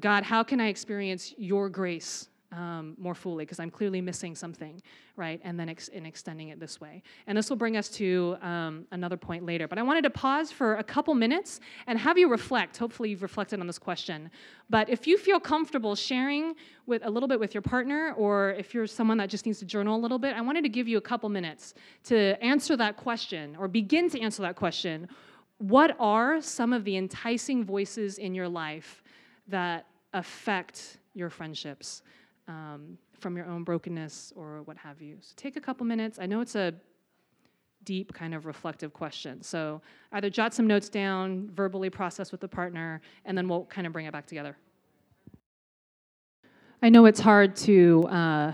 God, 0.00 0.22
how 0.22 0.42
can 0.42 0.60
I 0.60 0.68
experience 0.68 1.34
your 1.38 1.68
grace 1.68 2.28
um, 2.52 2.94
more 2.98 3.14
fully 3.14 3.44
because 3.44 3.60
I'm 3.60 3.70
clearly 3.70 4.00
missing 4.00 4.34
something, 4.34 4.80
right? 5.16 5.40
And 5.44 5.58
then 5.60 5.68
ex- 5.68 5.88
in 5.88 6.06
extending 6.06 6.48
it 6.48 6.58
this 6.58 6.80
way. 6.80 7.02
And 7.26 7.36
this 7.36 7.50
will 7.50 7.56
bring 7.56 7.76
us 7.76 7.88
to 7.90 8.36
um, 8.40 8.86
another 8.90 9.16
point 9.16 9.44
later. 9.44 9.68
But 9.68 9.78
I 9.78 9.82
wanted 9.82 10.02
to 10.02 10.10
pause 10.10 10.50
for 10.50 10.76
a 10.76 10.84
couple 10.84 11.14
minutes 11.14 11.60
and 11.86 11.98
have 11.98 12.16
you 12.16 12.28
reflect. 12.28 12.76
Hopefully, 12.78 13.10
you've 13.10 13.22
reflected 13.22 13.60
on 13.60 13.66
this 13.66 13.78
question. 13.78 14.30
But 14.70 14.88
if 14.88 15.06
you 15.06 15.18
feel 15.18 15.40
comfortable 15.40 15.94
sharing 15.94 16.54
with 16.86 17.04
a 17.04 17.10
little 17.10 17.28
bit 17.28 17.38
with 17.38 17.54
your 17.54 17.62
partner, 17.62 18.14
or 18.16 18.52
if 18.52 18.72
you're 18.72 18.86
someone 18.86 19.18
that 19.18 19.28
just 19.28 19.44
needs 19.44 19.58
to 19.58 19.66
journal 19.66 19.96
a 19.96 20.00
little 20.00 20.18
bit, 20.18 20.34
I 20.34 20.40
wanted 20.40 20.62
to 20.62 20.70
give 20.70 20.88
you 20.88 20.96
a 20.96 21.02
couple 21.02 21.28
minutes 21.28 21.74
to 22.04 22.42
answer 22.42 22.76
that 22.76 22.96
question 22.96 23.56
or 23.58 23.68
begin 23.68 24.08
to 24.10 24.20
answer 24.20 24.42
that 24.42 24.56
question. 24.56 25.08
What 25.58 25.96
are 25.98 26.40
some 26.40 26.72
of 26.72 26.84
the 26.84 26.96
enticing 26.96 27.64
voices 27.64 28.18
in 28.18 28.34
your 28.34 28.48
life 28.48 29.02
that 29.48 29.86
affect 30.14 30.98
your 31.14 31.30
friendships? 31.30 32.02
Um, 32.48 32.98
from 33.20 33.36
your 33.36 33.46
own 33.46 33.62
brokenness 33.62 34.32
or 34.34 34.62
what 34.62 34.76
have 34.78 35.00
you. 35.00 35.18
So 35.20 35.34
take 35.36 35.56
a 35.56 35.60
couple 35.60 35.86
minutes. 35.86 36.18
I 36.20 36.26
know 36.26 36.40
it's 36.40 36.54
a 36.54 36.74
deep 37.84 38.12
kind 38.12 38.34
of 38.34 38.46
reflective 38.46 38.92
question. 38.92 39.42
So 39.42 39.80
either 40.12 40.30
jot 40.30 40.54
some 40.54 40.66
notes 40.66 40.88
down, 40.88 41.50
verbally 41.54 41.90
process 41.90 42.32
with 42.32 42.40
the 42.40 42.48
partner, 42.48 43.00
and 43.24 43.36
then 43.36 43.48
we'll 43.48 43.64
kind 43.66 43.86
of 43.86 43.92
bring 43.92 44.06
it 44.06 44.12
back 44.12 44.26
together. 44.26 44.56
I 46.82 46.88
know 46.88 47.06
it's 47.06 47.20
hard 47.20 47.56
to 47.56 48.06
uh, 48.08 48.52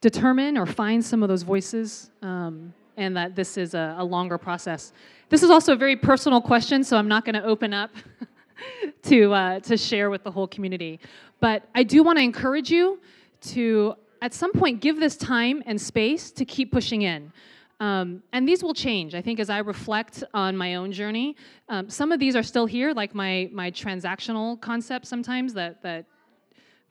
determine 0.00 0.56
or 0.56 0.66
find 0.66 1.04
some 1.04 1.22
of 1.22 1.28
those 1.28 1.42
voices, 1.42 2.10
um, 2.22 2.72
and 2.96 3.16
that 3.16 3.34
this 3.34 3.56
is 3.56 3.74
a, 3.74 3.96
a 3.98 4.04
longer 4.04 4.38
process. 4.38 4.92
This 5.28 5.42
is 5.42 5.50
also 5.50 5.72
a 5.72 5.76
very 5.76 5.96
personal 5.96 6.40
question, 6.40 6.84
so 6.84 6.96
I'm 6.96 7.08
not 7.08 7.24
going 7.24 7.34
to 7.34 7.44
open 7.44 7.72
up 7.72 7.90
to, 9.02 9.32
uh, 9.32 9.60
to 9.60 9.76
share 9.76 10.10
with 10.10 10.22
the 10.24 10.30
whole 10.30 10.46
community. 10.46 11.00
But 11.40 11.68
I 11.74 11.82
do 11.82 12.02
want 12.02 12.18
to 12.18 12.22
encourage 12.22 12.70
you 12.70 13.00
to, 13.42 13.94
at 14.20 14.32
some 14.32 14.52
point, 14.52 14.80
give 14.80 15.00
this 15.00 15.16
time 15.16 15.62
and 15.66 15.80
space 15.80 16.30
to 16.32 16.44
keep 16.44 16.72
pushing 16.72 17.02
in. 17.02 17.32
Um, 17.80 18.22
and 18.32 18.48
these 18.48 18.62
will 18.62 18.74
change, 18.74 19.14
I 19.16 19.20
think, 19.20 19.40
as 19.40 19.50
I 19.50 19.58
reflect 19.58 20.22
on 20.34 20.56
my 20.56 20.76
own 20.76 20.92
journey. 20.92 21.34
Um, 21.68 21.90
some 21.90 22.12
of 22.12 22.20
these 22.20 22.36
are 22.36 22.42
still 22.44 22.66
here, 22.66 22.92
like 22.92 23.12
my, 23.12 23.50
my 23.52 23.72
transactional 23.72 24.60
concept 24.60 25.04
sometimes 25.06 25.52
that, 25.54 25.82
that 25.82 26.06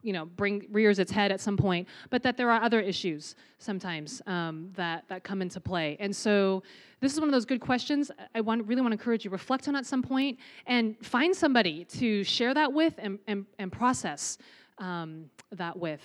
you 0.03 0.13
know 0.13 0.25
bring 0.25 0.65
rears 0.71 0.99
its 0.99 1.11
head 1.11 1.31
at 1.31 1.39
some 1.39 1.57
point 1.57 1.87
but 2.09 2.23
that 2.23 2.37
there 2.37 2.49
are 2.49 2.61
other 2.61 2.79
issues 2.79 3.35
sometimes 3.59 4.21
um, 4.27 4.69
that 4.75 5.03
that 5.07 5.23
come 5.23 5.41
into 5.41 5.59
play. 5.59 5.97
And 5.99 6.15
so 6.15 6.63
this 6.99 7.13
is 7.13 7.19
one 7.19 7.29
of 7.29 7.33
those 7.33 7.45
good 7.45 7.61
questions. 7.61 8.11
I 8.35 8.41
want 8.41 8.65
really 8.67 8.81
want 8.81 8.91
to 8.91 8.99
encourage 8.99 9.25
you 9.25 9.31
reflect 9.31 9.67
on 9.67 9.75
at 9.75 9.85
some 9.85 10.01
point 10.01 10.39
and 10.65 10.95
find 11.05 11.35
somebody 11.35 11.85
to 11.85 12.23
share 12.23 12.53
that 12.53 12.71
with 12.71 12.93
and, 12.97 13.19
and, 13.27 13.45
and 13.59 13.71
process 13.71 14.37
um, 14.77 15.29
that 15.51 15.77
with. 15.77 16.01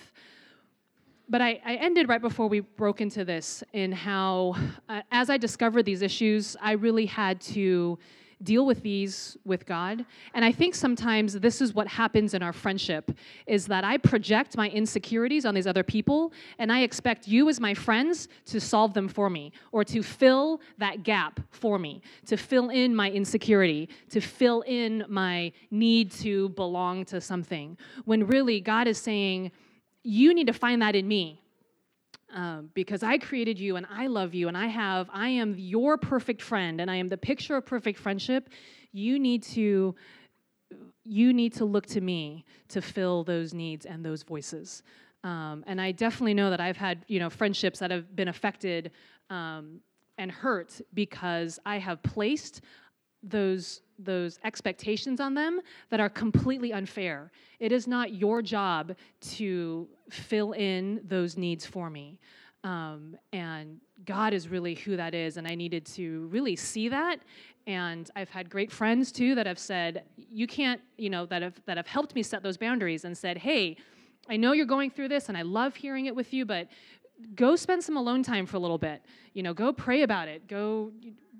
But 1.29 1.41
I, 1.41 1.59
I, 1.65 1.75
ended 1.75 2.07
right 2.07 2.21
before 2.21 2.47
we 2.47 2.61
broke 2.61 3.01
into 3.01 3.25
this 3.25 3.61
in 3.73 3.91
how 3.91 4.55
uh, 4.87 5.01
as 5.11 5.29
i 5.29 5.35
discovered 5.35 5.83
these 5.83 6.01
issues 6.01 6.55
i 6.61 6.71
really 6.71 7.05
had 7.05 7.41
to 7.41 7.99
deal 8.43 8.65
with 8.65 8.83
these 8.83 9.37
with 9.45 9.65
God. 9.65 10.05
And 10.33 10.45
I 10.45 10.51
think 10.51 10.75
sometimes 10.75 11.33
this 11.33 11.61
is 11.61 11.73
what 11.73 11.87
happens 11.87 12.33
in 12.33 12.43
our 12.43 12.53
friendship 12.53 13.11
is 13.47 13.65
that 13.67 13.83
I 13.83 13.97
project 13.97 14.55
my 14.55 14.69
insecurities 14.69 15.45
on 15.45 15.55
these 15.55 15.67
other 15.67 15.83
people 15.83 16.33
and 16.59 16.71
I 16.71 16.81
expect 16.81 17.27
you 17.27 17.49
as 17.49 17.59
my 17.59 17.73
friends 17.73 18.27
to 18.45 18.59
solve 18.59 18.93
them 18.93 19.07
for 19.07 19.29
me 19.29 19.51
or 19.71 19.83
to 19.85 20.03
fill 20.03 20.61
that 20.77 21.03
gap 21.03 21.39
for 21.49 21.79
me, 21.79 22.01
to 22.27 22.37
fill 22.37 22.69
in 22.69 22.95
my 22.95 23.09
insecurity, 23.09 23.89
to 24.09 24.21
fill 24.21 24.61
in 24.61 25.03
my 25.09 25.51
need 25.71 26.11
to 26.11 26.49
belong 26.49 27.05
to 27.05 27.19
something. 27.19 27.77
When 28.05 28.27
really 28.27 28.61
God 28.61 28.87
is 28.87 28.97
saying, 28.97 29.51
you 30.03 30.33
need 30.33 30.47
to 30.47 30.53
find 30.53 30.81
that 30.81 30.95
in 30.95 31.07
me 31.07 31.41
um, 32.33 32.69
because 32.73 33.03
I 33.03 33.17
created 33.17 33.59
you 33.59 33.75
and 33.75 33.85
I 33.89 34.07
love 34.07 34.33
you 34.33 34.47
and 34.47 34.57
I 34.57 34.67
have, 34.67 35.09
I 35.13 35.29
am 35.29 35.55
your 35.57 35.97
perfect 35.97 36.41
friend 36.41 36.81
and 36.81 36.91
I 36.91 36.95
am 36.95 37.07
the 37.07 37.17
picture 37.17 37.55
of 37.55 37.65
perfect 37.65 37.99
friendship. 37.99 38.49
You 38.91 39.17
need 39.17 39.43
to, 39.43 39.95
you 41.03 41.33
need 41.33 41.53
to 41.53 41.65
look 41.65 41.85
to 41.87 42.01
me 42.01 42.45
to 42.69 42.81
fill 42.81 43.23
those 43.23 43.53
needs 43.53 43.85
and 43.85 44.03
those 44.03 44.23
voices. 44.23 44.83
Um, 45.23 45.63
and 45.67 45.79
I 45.79 45.91
definitely 45.91 46.33
know 46.33 46.49
that 46.49 46.61
I've 46.61 46.77
had, 46.77 47.05
you 47.07 47.19
know, 47.19 47.29
friendships 47.29 47.79
that 47.79 47.91
have 47.91 48.15
been 48.15 48.27
affected 48.27 48.91
um, 49.29 49.79
and 50.17 50.31
hurt 50.31 50.79
because 50.93 51.59
I 51.65 51.79
have 51.79 52.03
placed 52.03 52.61
those 53.23 53.81
those 53.99 54.39
expectations 54.43 55.19
on 55.19 55.33
them 55.33 55.61
that 55.89 55.99
are 55.99 56.09
completely 56.09 56.73
unfair. 56.73 57.31
It 57.59 57.71
is 57.71 57.87
not 57.87 58.13
your 58.13 58.41
job 58.41 58.95
to 59.21 59.87
fill 60.09 60.51
in 60.51 61.01
those 61.07 61.37
needs 61.37 61.65
for 61.65 61.89
me. 61.89 62.19
Um, 62.63 63.15
and 63.33 63.79
God 64.05 64.33
is 64.33 64.49
really 64.49 64.75
who 64.75 64.97
that 64.97 65.13
is. 65.13 65.37
And 65.37 65.47
I 65.47 65.55
needed 65.55 65.85
to 65.87 66.27
really 66.27 66.55
see 66.55 66.89
that. 66.89 67.19
And 67.65 68.09
I've 68.15 68.29
had 68.29 68.49
great 68.49 68.71
friends 68.71 69.11
too 69.11 69.35
that 69.35 69.45
have 69.45 69.59
said, 69.59 70.03
you 70.15 70.47
can't, 70.47 70.81
you 70.97 71.09
know, 71.09 71.25
that 71.25 71.41
have, 71.41 71.59
that 71.65 71.77
have 71.77 71.87
helped 71.87 72.15
me 72.15 72.23
set 72.23 72.43
those 72.43 72.57
boundaries 72.57 73.03
and 73.05 73.17
said, 73.17 73.37
hey, 73.37 73.77
I 74.29 74.37
know 74.37 74.51
you're 74.53 74.65
going 74.65 74.89
through 74.89 75.09
this 75.09 75.29
and 75.29 75.37
I 75.37 75.41
love 75.41 75.75
hearing 75.75 76.05
it 76.05 76.15
with 76.15 76.33
you, 76.33 76.45
but 76.45 76.67
go 77.35 77.55
spend 77.55 77.83
some 77.83 77.97
alone 77.97 78.23
time 78.23 78.45
for 78.45 78.57
a 78.57 78.59
little 78.59 78.77
bit. 78.77 79.01
You 79.33 79.43
know, 79.43 79.53
go 79.53 79.71
pray 79.73 80.03
about 80.03 80.27
it. 80.27 80.47
Go, 80.47 80.91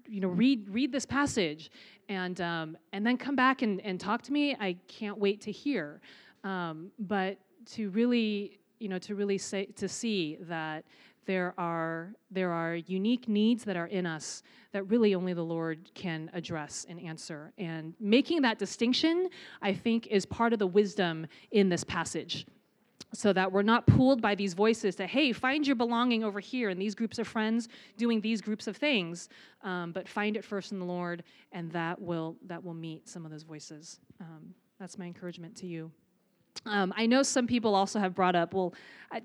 you 0.09 0.21
know, 0.21 0.27
read 0.27 0.69
read 0.69 0.91
this 0.91 1.05
passage 1.05 1.71
and 2.09 2.39
um, 2.41 2.77
and 2.93 3.05
then 3.05 3.17
come 3.17 3.35
back 3.35 3.61
and, 3.61 3.81
and 3.81 3.99
talk 3.99 4.21
to 4.23 4.33
me. 4.33 4.55
I 4.59 4.77
can't 4.87 5.17
wait 5.17 5.41
to 5.41 5.51
hear. 5.51 6.01
Um, 6.43 6.91
but 6.99 7.37
to 7.73 7.89
really, 7.89 8.59
you 8.79 8.89
know, 8.89 8.99
to 8.99 9.15
really 9.15 9.37
say 9.37 9.65
to 9.75 9.87
see 9.87 10.37
that 10.41 10.85
there 11.25 11.53
are 11.57 12.13
there 12.31 12.51
are 12.51 12.75
unique 12.75 13.27
needs 13.27 13.63
that 13.65 13.75
are 13.75 13.87
in 13.87 14.05
us 14.05 14.43
that 14.71 14.83
really 14.83 15.13
only 15.13 15.33
the 15.33 15.43
Lord 15.43 15.91
can 15.93 16.29
address 16.33 16.85
and 16.89 16.99
answer. 16.99 17.51
And 17.57 17.93
making 17.99 18.41
that 18.43 18.59
distinction, 18.59 19.29
I 19.61 19.73
think, 19.73 20.07
is 20.07 20.25
part 20.25 20.53
of 20.53 20.59
the 20.59 20.67
wisdom 20.67 21.27
in 21.51 21.69
this 21.69 21.83
passage 21.83 22.45
so 23.13 23.31
that 23.33 23.51
we're 23.51 23.61
not 23.61 23.85
pulled 23.87 24.21
by 24.21 24.35
these 24.35 24.53
voices 24.53 24.95
to 24.95 25.07
hey 25.07 25.31
find 25.31 25.65
your 25.65 25.75
belonging 25.75 26.23
over 26.23 26.39
here 26.39 26.69
in 26.69 26.77
these 26.77 26.93
groups 26.93 27.19
of 27.19 27.27
friends 27.27 27.69
doing 27.97 28.19
these 28.21 28.41
groups 28.41 28.67
of 28.67 28.75
things 28.75 29.29
um, 29.63 29.91
but 29.91 30.07
find 30.07 30.35
it 30.35 30.43
first 30.43 30.71
in 30.71 30.79
the 30.79 30.85
lord 30.85 31.23
and 31.51 31.71
that 31.71 31.99
will 32.01 32.35
that 32.45 32.63
will 32.63 32.73
meet 32.73 33.07
some 33.07 33.25
of 33.25 33.31
those 33.31 33.43
voices. 33.43 33.99
Um, 34.19 34.53
that's 34.79 34.97
my 34.97 35.05
encouragement 35.05 35.55
to 35.57 35.67
you. 35.67 35.91
Um, 36.65 36.93
i 36.97 37.05
know 37.05 37.23
some 37.23 37.47
people 37.47 37.75
also 37.75 37.99
have 37.99 38.13
brought 38.13 38.35
up 38.35 38.53
well 38.53 38.73
I, 39.11 39.21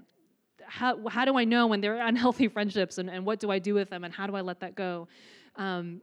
how, 0.65 1.09
how 1.09 1.25
do 1.25 1.37
i 1.37 1.45
know 1.45 1.67
when 1.67 1.81
they're 1.81 2.01
unhealthy 2.07 2.49
friendships 2.49 2.99
and, 2.99 3.11
and 3.11 3.25
what 3.27 3.41
do 3.41 3.51
i 3.51 3.59
do 3.59 3.75
with 3.75 3.91
them 3.91 4.05
and 4.05 4.15
how 4.15 4.27
do 4.27 4.37
i 4.37 4.41
let 4.41 4.61
that 4.61 4.75
go? 4.75 5.09
Um, 5.57 6.01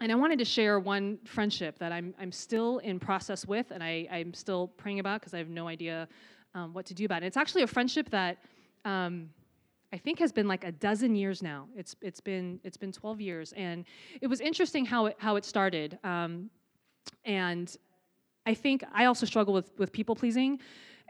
and 0.00 0.10
I 0.10 0.14
wanted 0.14 0.38
to 0.38 0.46
share 0.46 0.80
one 0.80 1.18
friendship 1.24 1.78
that 1.78 1.92
I'm, 1.92 2.14
I'm 2.18 2.32
still 2.32 2.78
in 2.78 2.98
process 2.98 3.46
with 3.46 3.70
and 3.70 3.84
I, 3.84 4.08
I'm 4.10 4.32
still 4.32 4.68
praying 4.68 4.98
about 4.98 5.20
because 5.20 5.34
I 5.34 5.38
have 5.38 5.50
no 5.50 5.68
idea 5.68 6.08
um, 6.54 6.72
what 6.72 6.86
to 6.86 6.94
do 6.94 7.04
about 7.04 7.22
it. 7.22 7.26
It's 7.26 7.36
actually 7.36 7.62
a 7.62 7.66
friendship 7.66 8.10
that 8.10 8.38
um, 8.84 9.30
I 9.92 9.96
think 9.96 10.18
has 10.20 10.32
been 10.32 10.48
like 10.48 10.64
a 10.64 10.72
dozen 10.72 11.14
years 11.14 11.42
now. 11.42 11.68
It's 11.76 11.96
it's 12.00 12.20
been 12.20 12.60
it's 12.64 12.76
been 12.76 12.92
12 12.92 13.20
years, 13.20 13.52
and 13.56 13.84
it 14.20 14.26
was 14.26 14.40
interesting 14.40 14.84
how 14.84 15.06
it 15.06 15.16
how 15.18 15.36
it 15.36 15.44
started. 15.44 15.98
Um, 16.04 16.50
and 17.24 17.74
I 18.46 18.54
think 18.54 18.84
I 18.92 19.06
also 19.06 19.26
struggle 19.26 19.52
with 19.54 19.70
with 19.78 19.92
people 19.92 20.14
pleasing. 20.14 20.60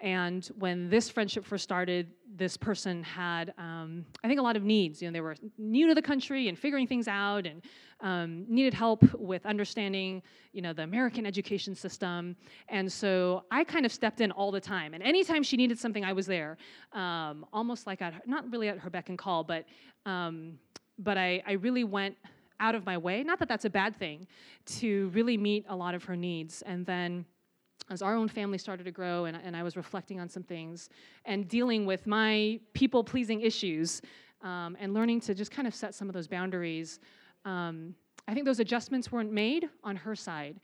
And 0.01 0.47
when 0.59 0.89
this 0.89 1.11
friendship 1.11 1.45
first 1.45 1.63
started, 1.63 2.13
this 2.35 2.57
person 2.57 3.03
had, 3.03 3.53
um, 3.59 4.07
I 4.25 4.29
think, 4.29 4.41
a 4.41 4.43
lot 4.43 4.57
of 4.57 4.63
needs. 4.63 5.03
You 5.03 5.09
know, 5.09 5.13
they 5.13 5.21
were 5.21 5.37
new 5.59 5.89
to 5.89 5.95
the 5.95 6.03
country 6.03 6.49
and 6.49 6.59
figuring 6.59 6.87
things 6.87 7.07
out, 7.07 7.47
and 7.47 7.63
um, 8.01 8.47
needed 8.49 8.73
help 8.73 9.03
with 9.15 9.45
understanding, 9.45 10.23
you 10.53 10.63
know, 10.63 10.73
the 10.73 10.83
American 10.83 11.27
education 11.27 11.75
system. 11.75 12.35
And 12.69 12.91
so 12.91 13.45
I 13.51 13.63
kind 13.63 13.85
of 13.85 13.93
stepped 13.93 14.21
in 14.23 14.31
all 14.31 14.51
the 14.51 14.61
time. 14.61 14.95
And 14.95 15.03
anytime 15.03 15.43
she 15.43 15.57
needed 15.57 15.79
something, 15.79 16.05
I 16.05 16.15
was 16.15 16.27
there, 16.27 16.57
um, 16.93 17.45
almost 17.53 17.87
like 17.87 18.01
at 18.01 18.15
her, 18.15 18.23
not 18.27 18.51
really 18.51 18.69
at 18.69 18.79
her 18.79 18.89
beck 18.89 19.11
and 19.11 19.19
call, 19.19 19.45
but 19.45 19.67
um, 20.07 20.59
but 20.99 21.19
I, 21.19 21.43
I 21.47 21.53
really 21.53 21.85
went 21.85 22.17
out 22.59 22.75
of 22.75 22.85
my 22.85 22.97
way. 22.97 23.23
Not 23.23 23.39
that 23.39 23.49
that's 23.49 23.65
a 23.65 23.71
bad 23.71 23.97
thing, 23.97 24.27
to 24.67 25.09
really 25.11 25.37
meet 25.37 25.65
a 25.69 25.77
lot 25.77 25.95
of 25.95 26.05
her 26.05 26.17
needs. 26.17 26.63
And 26.63 26.85
then 26.85 27.25
as 27.91 28.03
our 28.03 28.15
own 28.15 28.29
family 28.29 28.57
started 28.57 28.85
to 28.85 28.93
grow 28.93 29.25
and, 29.25 29.37
and 29.37 29.57
I 29.57 29.63
was 29.63 29.77
reflecting 29.77 30.21
on 30.21 30.29
some 30.29 30.45
things 30.45 30.89
and 31.25 31.49
dealing 31.49 31.85
with 31.85 32.07
my 32.07 32.61
people 32.73 33.03
pleasing 33.03 33.41
issues 33.41 34.01
um, 34.43 34.77
and 34.81 34.95
learning 34.95 35.21
to 35.23 35.35
just 35.35 35.51
kind 35.51 35.67
of 35.69 35.75
set 35.75 35.95
some 35.95 36.09
of 36.09 36.15
those 36.15 36.29
boundaries, 36.29 37.01
um, 37.45 37.95
I 38.27 38.33
think 38.33 38.47
those 38.47 38.61
adjustments 38.61 39.11
weren't 39.11 39.33
made 39.33 39.69
on 39.85 39.97
her 39.97 40.15
side. 40.15 40.61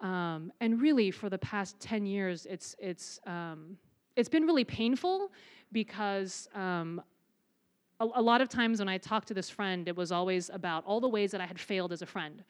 Um, 0.00 0.52
and 0.60 0.80
really, 0.80 1.10
for 1.10 1.28
the 1.30 1.38
past 1.38 1.78
10 1.78 2.06
years, 2.06 2.46
it's, 2.46 2.74
it's, 2.80 3.20
um, 3.26 3.76
it's 4.16 4.28
been 4.28 4.44
really 4.44 4.64
painful 4.64 5.30
because 5.70 6.48
um, 6.54 7.00
a, 8.00 8.08
a 8.14 8.22
lot 8.22 8.40
of 8.40 8.48
times 8.48 8.80
when 8.80 8.88
I 8.88 8.98
talked 8.98 9.28
to 9.28 9.34
this 9.34 9.48
friend, 9.48 9.86
it 9.86 9.96
was 9.96 10.10
always 10.10 10.50
about 10.50 10.84
all 10.84 11.00
the 11.00 11.08
ways 11.08 11.30
that 11.30 11.40
I 11.40 11.46
had 11.46 11.60
failed 11.60 11.92
as 11.92 12.02
a 12.02 12.06
friend. 12.06 12.42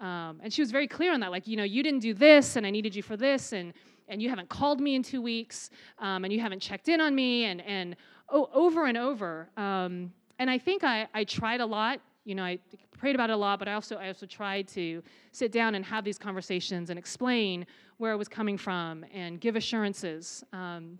Um, 0.00 0.40
and 0.42 0.52
she 0.52 0.62
was 0.62 0.70
very 0.70 0.88
clear 0.88 1.12
on 1.12 1.20
that, 1.20 1.30
like, 1.30 1.46
you 1.46 1.56
know, 1.56 1.64
you 1.64 1.82
didn't 1.82 2.00
do 2.00 2.14
this, 2.14 2.56
and 2.56 2.66
I 2.66 2.70
needed 2.70 2.94
you 2.94 3.02
for 3.02 3.16
this, 3.16 3.52
and 3.52 3.72
and 4.08 4.20
you 4.20 4.28
haven't 4.28 4.48
called 4.48 4.80
me 4.80 4.96
in 4.96 5.04
two 5.04 5.22
weeks, 5.22 5.70
um, 6.00 6.24
and 6.24 6.32
you 6.32 6.40
haven't 6.40 6.60
checked 6.60 6.88
in 6.88 7.00
on 7.00 7.14
me, 7.14 7.44
and 7.44 7.60
and 7.60 7.96
oh, 8.28 8.48
over 8.52 8.86
and 8.86 8.98
over. 8.98 9.48
Um, 9.56 10.12
and 10.38 10.50
I 10.50 10.58
think 10.58 10.82
I, 10.82 11.06
I 11.14 11.24
tried 11.24 11.60
a 11.60 11.66
lot. 11.66 12.00
You 12.24 12.34
know, 12.34 12.42
I 12.42 12.58
prayed 12.98 13.14
about 13.14 13.30
it 13.30 13.34
a 13.34 13.36
lot, 13.36 13.58
but 13.58 13.68
I 13.68 13.74
also 13.74 13.96
I 13.96 14.08
also 14.08 14.26
tried 14.26 14.66
to 14.68 15.02
sit 15.32 15.52
down 15.52 15.74
and 15.74 15.84
have 15.84 16.04
these 16.04 16.18
conversations 16.18 16.90
and 16.90 16.98
explain 16.98 17.66
where 17.98 18.12
I 18.12 18.16
was 18.16 18.28
coming 18.28 18.58
from 18.58 19.04
and 19.12 19.40
give 19.40 19.56
assurances. 19.56 20.42
Um, 20.52 20.98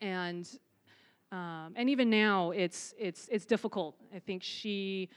and 0.00 0.48
um, 1.32 1.74
and 1.76 1.90
even 1.90 2.08
now, 2.08 2.52
it's 2.52 2.94
it's 2.98 3.28
it's 3.30 3.44
difficult. 3.44 3.96
I 4.14 4.18
think 4.18 4.42
she 4.42 5.08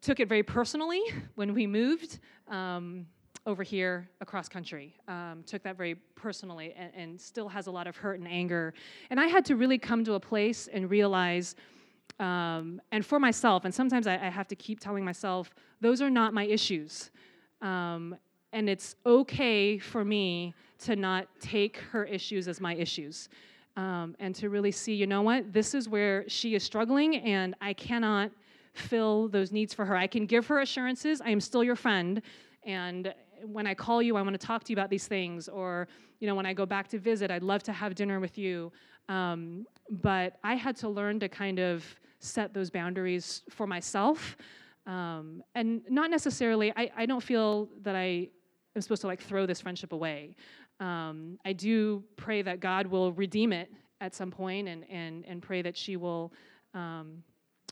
took 0.00 0.20
it 0.20 0.28
very 0.28 0.42
personally 0.42 1.02
when 1.34 1.54
we 1.54 1.66
moved 1.66 2.20
um, 2.48 3.06
over 3.46 3.62
here 3.62 4.08
across 4.20 4.48
country. 4.48 4.94
Um, 5.08 5.42
took 5.46 5.62
that 5.62 5.76
very 5.76 5.94
personally 6.14 6.74
and, 6.76 6.92
and, 6.94 7.20
still 7.20 7.48
has 7.48 7.66
a 7.66 7.70
lot 7.70 7.86
of 7.86 7.96
hurt 7.96 8.18
and 8.18 8.28
anger. 8.28 8.74
And 9.10 9.18
I 9.18 9.26
had 9.26 9.44
to 9.46 9.56
really 9.56 9.78
come 9.78 10.04
to 10.04 10.14
a 10.14 10.20
place 10.20 10.68
and 10.72 10.90
realize, 10.90 11.56
um, 12.20 12.80
and 12.92 13.04
for 13.04 13.18
myself, 13.18 13.64
and 13.64 13.74
sometimes 13.74 14.06
I, 14.06 14.14
I, 14.14 14.28
have 14.28 14.48
to 14.48 14.56
keep 14.56 14.80
telling 14.80 15.04
myself, 15.04 15.54
those 15.80 16.02
are 16.02 16.10
not 16.10 16.34
my 16.34 16.44
issues. 16.44 17.10
Um, 17.62 18.16
and 18.52 18.68
it's 18.68 18.96
okay 19.06 19.78
for 19.78 20.04
me 20.04 20.54
to 20.80 20.96
not 20.96 21.28
take 21.40 21.78
her 21.90 22.04
issues 22.04 22.48
as 22.48 22.60
my 22.60 22.74
issues. 22.74 23.28
Um, 23.76 24.16
and 24.18 24.34
to 24.36 24.50
really 24.50 24.72
see, 24.72 24.94
you 24.94 25.06
know 25.06 25.22
what, 25.22 25.52
this 25.52 25.74
is 25.74 25.88
where 25.88 26.28
she 26.28 26.54
is 26.54 26.62
struggling, 26.62 27.16
and 27.16 27.54
I 27.60 27.72
cannot 27.72 28.30
fill 28.74 29.28
those 29.28 29.52
needs 29.52 29.74
for 29.74 29.84
her. 29.84 29.96
I 29.96 30.06
can 30.06 30.26
give 30.26 30.46
her 30.46 30.60
assurances, 30.60 31.20
I 31.20 31.30
am 31.30 31.40
still 31.40 31.64
your 31.64 31.76
friend, 31.76 32.22
and 32.64 33.14
when 33.44 33.66
I 33.66 33.74
call 33.74 34.02
you, 34.02 34.16
I 34.16 34.22
want 34.22 34.38
to 34.38 34.46
talk 34.46 34.64
to 34.64 34.72
you 34.72 34.74
about 34.74 34.90
these 34.90 35.06
things, 35.06 35.48
or 35.48 35.88
you 36.20 36.26
know, 36.26 36.34
when 36.34 36.46
I 36.46 36.52
go 36.52 36.66
back 36.66 36.88
to 36.88 36.98
visit, 36.98 37.30
I'd 37.30 37.42
love 37.42 37.62
to 37.64 37.72
have 37.72 37.94
dinner 37.94 38.20
with 38.20 38.36
you. 38.38 38.72
Um, 39.08 39.66
but 39.88 40.38
I 40.44 40.54
had 40.54 40.76
to 40.76 40.88
learn 40.88 41.20
to 41.20 41.28
kind 41.28 41.58
of 41.58 41.84
set 42.18 42.52
those 42.52 42.70
boundaries 42.70 43.42
for 43.48 43.66
myself, 43.66 44.36
um, 44.86 45.42
and 45.54 45.82
not 45.88 46.10
necessarily. 46.10 46.72
I, 46.76 46.90
I 46.96 47.06
don't 47.06 47.22
feel 47.22 47.68
that 47.82 47.94
I 47.94 48.28
am 48.74 48.82
supposed 48.82 49.02
to 49.02 49.06
like 49.06 49.22
throw 49.22 49.46
this 49.46 49.60
friendship 49.60 49.92
away. 49.92 50.34
Um, 50.80 51.38
I 51.44 51.52
do 51.52 52.04
pray 52.16 52.42
that 52.42 52.60
God 52.60 52.86
will 52.86 53.12
redeem 53.12 53.52
it 53.52 53.70
at 54.00 54.14
some 54.14 54.30
point, 54.30 54.68
and 54.68 54.84
and 54.90 55.24
and 55.26 55.42
pray 55.42 55.62
that 55.62 55.76
she 55.76 55.96
will. 55.96 56.32
Um, 56.74 57.22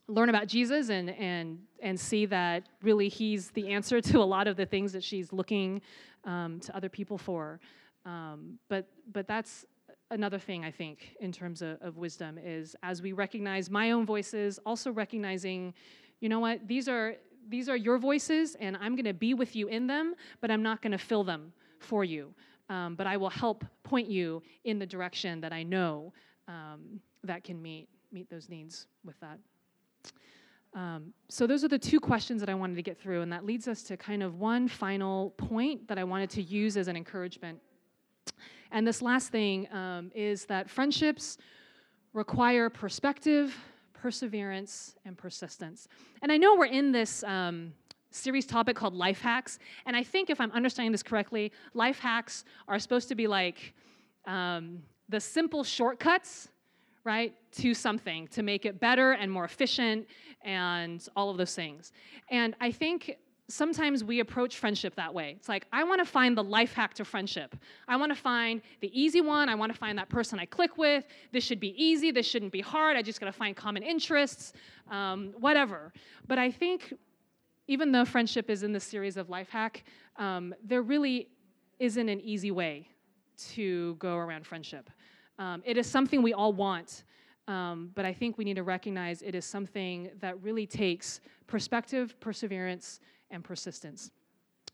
learn 0.09 0.29
about 0.29 0.47
Jesus 0.47 0.89
and 0.89 1.11
and 1.11 1.59
and 1.81 1.99
see 1.99 2.27
that 2.27 2.69
really 2.83 3.09
he's 3.09 3.51
the 3.51 3.69
answer 3.69 4.01
to 4.01 4.19
a 4.19 4.25
lot 4.25 4.47
of 4.47 4.57
the 4.57 4.67
things 4.67 4.93
that 4.93 5.03
she's 5.05 5.33
looking 5.33 5.81
um, 6.25 6.61
to 6.61 6.77
other 6.77 6.89
people 6.89 7.19
for. 7.19 7.61
Um, 8.05 8.59
but 8.69 8.89
but 9.13 9.27
that's 9.27 9.67
another 10.11 10.39
thing 10.39 10.65
I 10.65 10.71
think 10.71 11.17
in 11.21 11.33
terms 11.33 11.63
of, 11.63 11.79
of 11.83 11.97
wisdom 11.97 12.39
is 12.43 12.77
as 12.83 13.03
we 13.03 13.13
recognize 13.13 13.69
my 13.71 13.91
own 13.91 14.07
voices, 14.07 14.61
also 14.65 14.93
recognizing, 14.93 15.75
you 16.21 16.29
know 16.29 16.41
what, 16.41 16.67
these 16.69 16.89
are 16.89 17.17
these 17.49 17.69
are 17.69 17.77
your 17.77 17.99
voices, 17.99 18.57
and 18.57 18.77
I'm 18.77 18.97
going 18.97 19.05
to 19.05 19.15
be 19.15 19.35
with 19.35 19.55
you 19.55 19.69
in 19.69 19.87
them, 19.87 20.15
but 20.41 20.51
I'm 20.51 20.63
not 20.63 20.83
going 20.83 20.93
to 20.93 20.99
fill 20.99 21.25
them 21.25 21.53
for 21.79 22.05
you. 22.05 22.35
Um, 22.69 22.97
but 22.97 23.07
I 23.07 23.17
will 23.17 23.31
help 23.31 23.65
point 23.85 24.09
you 24.09 24.43
in 24.65 24.81
the 24.81 24.87
direction 24.87 25.41
that 25.43 25.53
I 25.53 25.63
know 25.63 26.13
um, 26.49 27.01
that 27.23 27.45
can 27.45 27.61
meet 27.63 27.89
meet 28.13 28.29
those 28.31 28.49
needs 28.49 28.87
with 29.05 29.19
that. 29.21 29.39
Um, 30.75 31.15
so 31.29 31.47
those 31.47 31.65
are 31.65 31.69
the 31.69 31.79
two 31.79 31.99
questions 31.99 32.41
that 32.41 32.51
I 32.51 32.55
wanted 32.55 32.77
to 32.77 32.83
get 32.83 32.99
through, 32.99 33.23
and 33.23 33.33
that 33.33 33.47
leads 33.47 33.67
us 33.67 33.83
to 33.85 33.97
kind 33.97 34.23
of 34.23 34.39
one 34.39 34.69
final 34.69 35.31
point 35.31 35.89
that 35.89 35.99
I 35.99 36.05
wanted 36.05 36.29
to 36.31 36.43
use 36.43 36.77
as 36.77 36.87
an 36.89 36.97
encouragement. 36.97 37.59
And 38.71 38.87
this 38.87 39.01
last 39.01 39.31
thing 39.31 39.73
um, 39.73 40.11
is 40.15 40.45
that 40.47 40.69
friendships 40.69 41.39
require 42.13 42.69
perspective, 42.69 43.57
perseverance, 43.95 44.97
and 45.07 45.17
persistence. 45.17 45.89
And 46.21 46.31
I 46.31 46.37
know 46.37 46.57
we're 46.57 46.67
in 46.67 46.93
this 46.93 47.25
um, 47.25 47.73
series 48.11 48.45
topic 48.45 48.77
called 48.77 48.95
life 48.95 49.23
hacks, 49.23 49.59
and 49.87 49.97
I 49.97 50.03
think 50.03 50.29
if 50.29 50.41
I'm 50.43 50.53
understanding 50.53 50.93
this 50.93 51.03
correctly, 51.03 51.53
life 51.73 51.99
hacks 51.99 52.45
are 52.69 52.79
supposed 52.79 53.09
to 53.09 53.15
be 53.15 53.27
like 53.27 53.73
um, 54.27 54.83
the 55.09 55.21
simple 55.21 55.65
shortcuts 55.65 56.49
right, 57.07 57.35
to 57.53 57.73
something 57.73 58.29
to 58.29 58.43
make 58.43 58.67
it 58.67 58.81
better 58.81 59.13
and 59.13 59.31
more 59.33 59.45
efficient 59.45 60.07
and 60.43 61.09
all 61.17 61.31
of 61.31 61.37
those 61.39 61.55
things. 61.55 61.93
And 62.31 62.55
I 62.61 62.71
think 62.73 63.17
sometimes 63.49 64.03
we 64.03 64.19
approach 64.21 64.59
friendship 64.59 64.95
that 64.97 65.15
way. 65.15 65.35
It's 65.39 65.49
like, 65.49 65.67
I 65.73 65.85
want 65.85 66.01
to 66.01 66.05
find 66.05 66.37
the 66.37 66.43
life 66.43 66.73
hack 66.73 66.95
to 66.95 67.05
friendship. 67.05 67.55
I 67.87 67.97
want 67.97 68.11
to 68.11 68.21
find 68.21 68.61
the 68.81 68.91
easy 69.01 69.21
one. 69.21 69.49
I 69.49 69.55
want 69.55 69.73
to 69.73 69.79
find 69.79 69.97
that 69.99 70.09
person 70.09 70.39
I 70.41 70.47
click 70.47 70.77
with. 70.77 71.05
This 71.33 71.45
should 71.45 71.61
be 71.61 71.73
easy. 71.83 72.11
This 72.11 72.27
shouldn't 72.27 72.53
be 72.53 72.61
hard. 72.61 72.97
I 72.97 73.03
just 73.03 73.21
got 73.21 73.27
to 73.27 73.33
find 73.33 73.57
common 73.57 73.83
interests, 73.83 74.53
um, 74.91 75.33
whatever. 75.39 75.93
But 76.27 76.39
I 76.39 76.51
think 76.51 76.93
even 77.69 77.93
though 77.93 78.05
friendship 78.05 78.51
is 78.51 78.63
in 78.63 78.73
this 78.73 78.85
series 78.85 79.17
of 79.17 79.31
life 79.31 79.49
hack, 79.49 79.85
um, 80.17 80.55
there 80.65 80.83
really 80.83 81.29
isn't 81.79 82.09
an 82.09 82.21
easy 82.21 82.51
way 82.51 82.89
to 83.55 83.95
go 83.97 84.17
around 84.17 84.47
friendship. 84.47 84.91
Um, 85.39 85.63
it 85.65 85.77
is 85.77 85.87
something 85.87 86.23
we 86.23 86.33
all 86.33 86.53
want, 86.53 87.05
um, 87.49 87.91
but 87.95 88.05
I 88.05 88.13
think 88.13 88.39
we 88.39 88.45
need 88.45 88.57
to 88.57 88.63
recognize 88.63 89.23
it 89.23 89.35
is 89.35 89.45
something 89.45 90.11
that 90.21 90.43
really 90.43 90.67
takes 90.67 91.21
perspective, 91.47 92.19
perseverance, 92.21 93.01
and 93.31 93.45
persistence. 93.45 94.11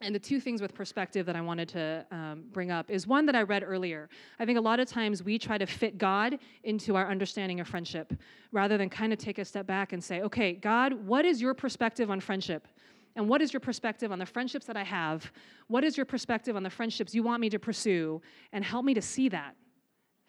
And 0.01 0.13
the 0.13 0.19
two 0.19 0.41
things 0.41 0.61
with 0.61 0.75
perspective 0.75 1.27
that 1.27 1.37
I 1.37 1.41
wanted 1.41 1.69
to 1.71 2.05
um, 2.11 2.45
bring 2.53 2.73
up 2.73 2.91
is 2.91 3.07
one 3.07 3.25
that 3.27 3.37
I 3.37 3.43
read 3.43 3.63
earlier. 3.65 4.09
I 4.41 4.45
think 4.45 4.59
a 4.59 4.61
lot 4.61 4.81
of 4.81 4.89
times 4.89 5.23
we 5.23 5.39
try 5.39 5.59
to 5.59 5.67
fit 5.67 5.97
God 5.97 6.39
into 6.65 6.97
our 6.97 7.09
understanding 7.09 7.61
of 7.61 7.69
friendship 7.69 8.13
rather 8.51 8.77
than 8.77 8.89
kind 8.89 9.13
of 9.13 9.21
take 9.21 9.39
a 9.39 9.45
step 9.45 9.67
back 9.67 9.93
and 9.93 10.03
say, 10.03 10.23
okay, 10.23 10.55
God, 10.55 10.93
what 10.93 11.25
is 11.25 11.41
your 11.41 11.55
perspective 11.55 12.11
on 12.11 12.19
friendship? 12.19 12.67
And 13.15 13.29
what 13.29 13.43
is 13.43 13.53
your 13.53 13.61
perspective 13.61 14.11
on 14.11 14.19
the 14.19 14.27
friendships 14.27 14.67
that 14.67 14.77
I 14.77 14.83
have? 14.83 15.31
What 15.69 15.85
is 15.85 15.97
your 15.97 16.07
perspective 16.07 16.57
on 16.57 16.63
the 16.63 16.71
friendships 16.71 17.15
you 17.15 17.23
want 17.23 17.41
me 17.41 17.51
to 17.51 17.59
pursue? 17.59 18.21
And 18.53 18.65
help 18.65 18.85
me 18.85 18.95
to 18.95 19.03
see 19.03 19.29
that. 19.29 19.55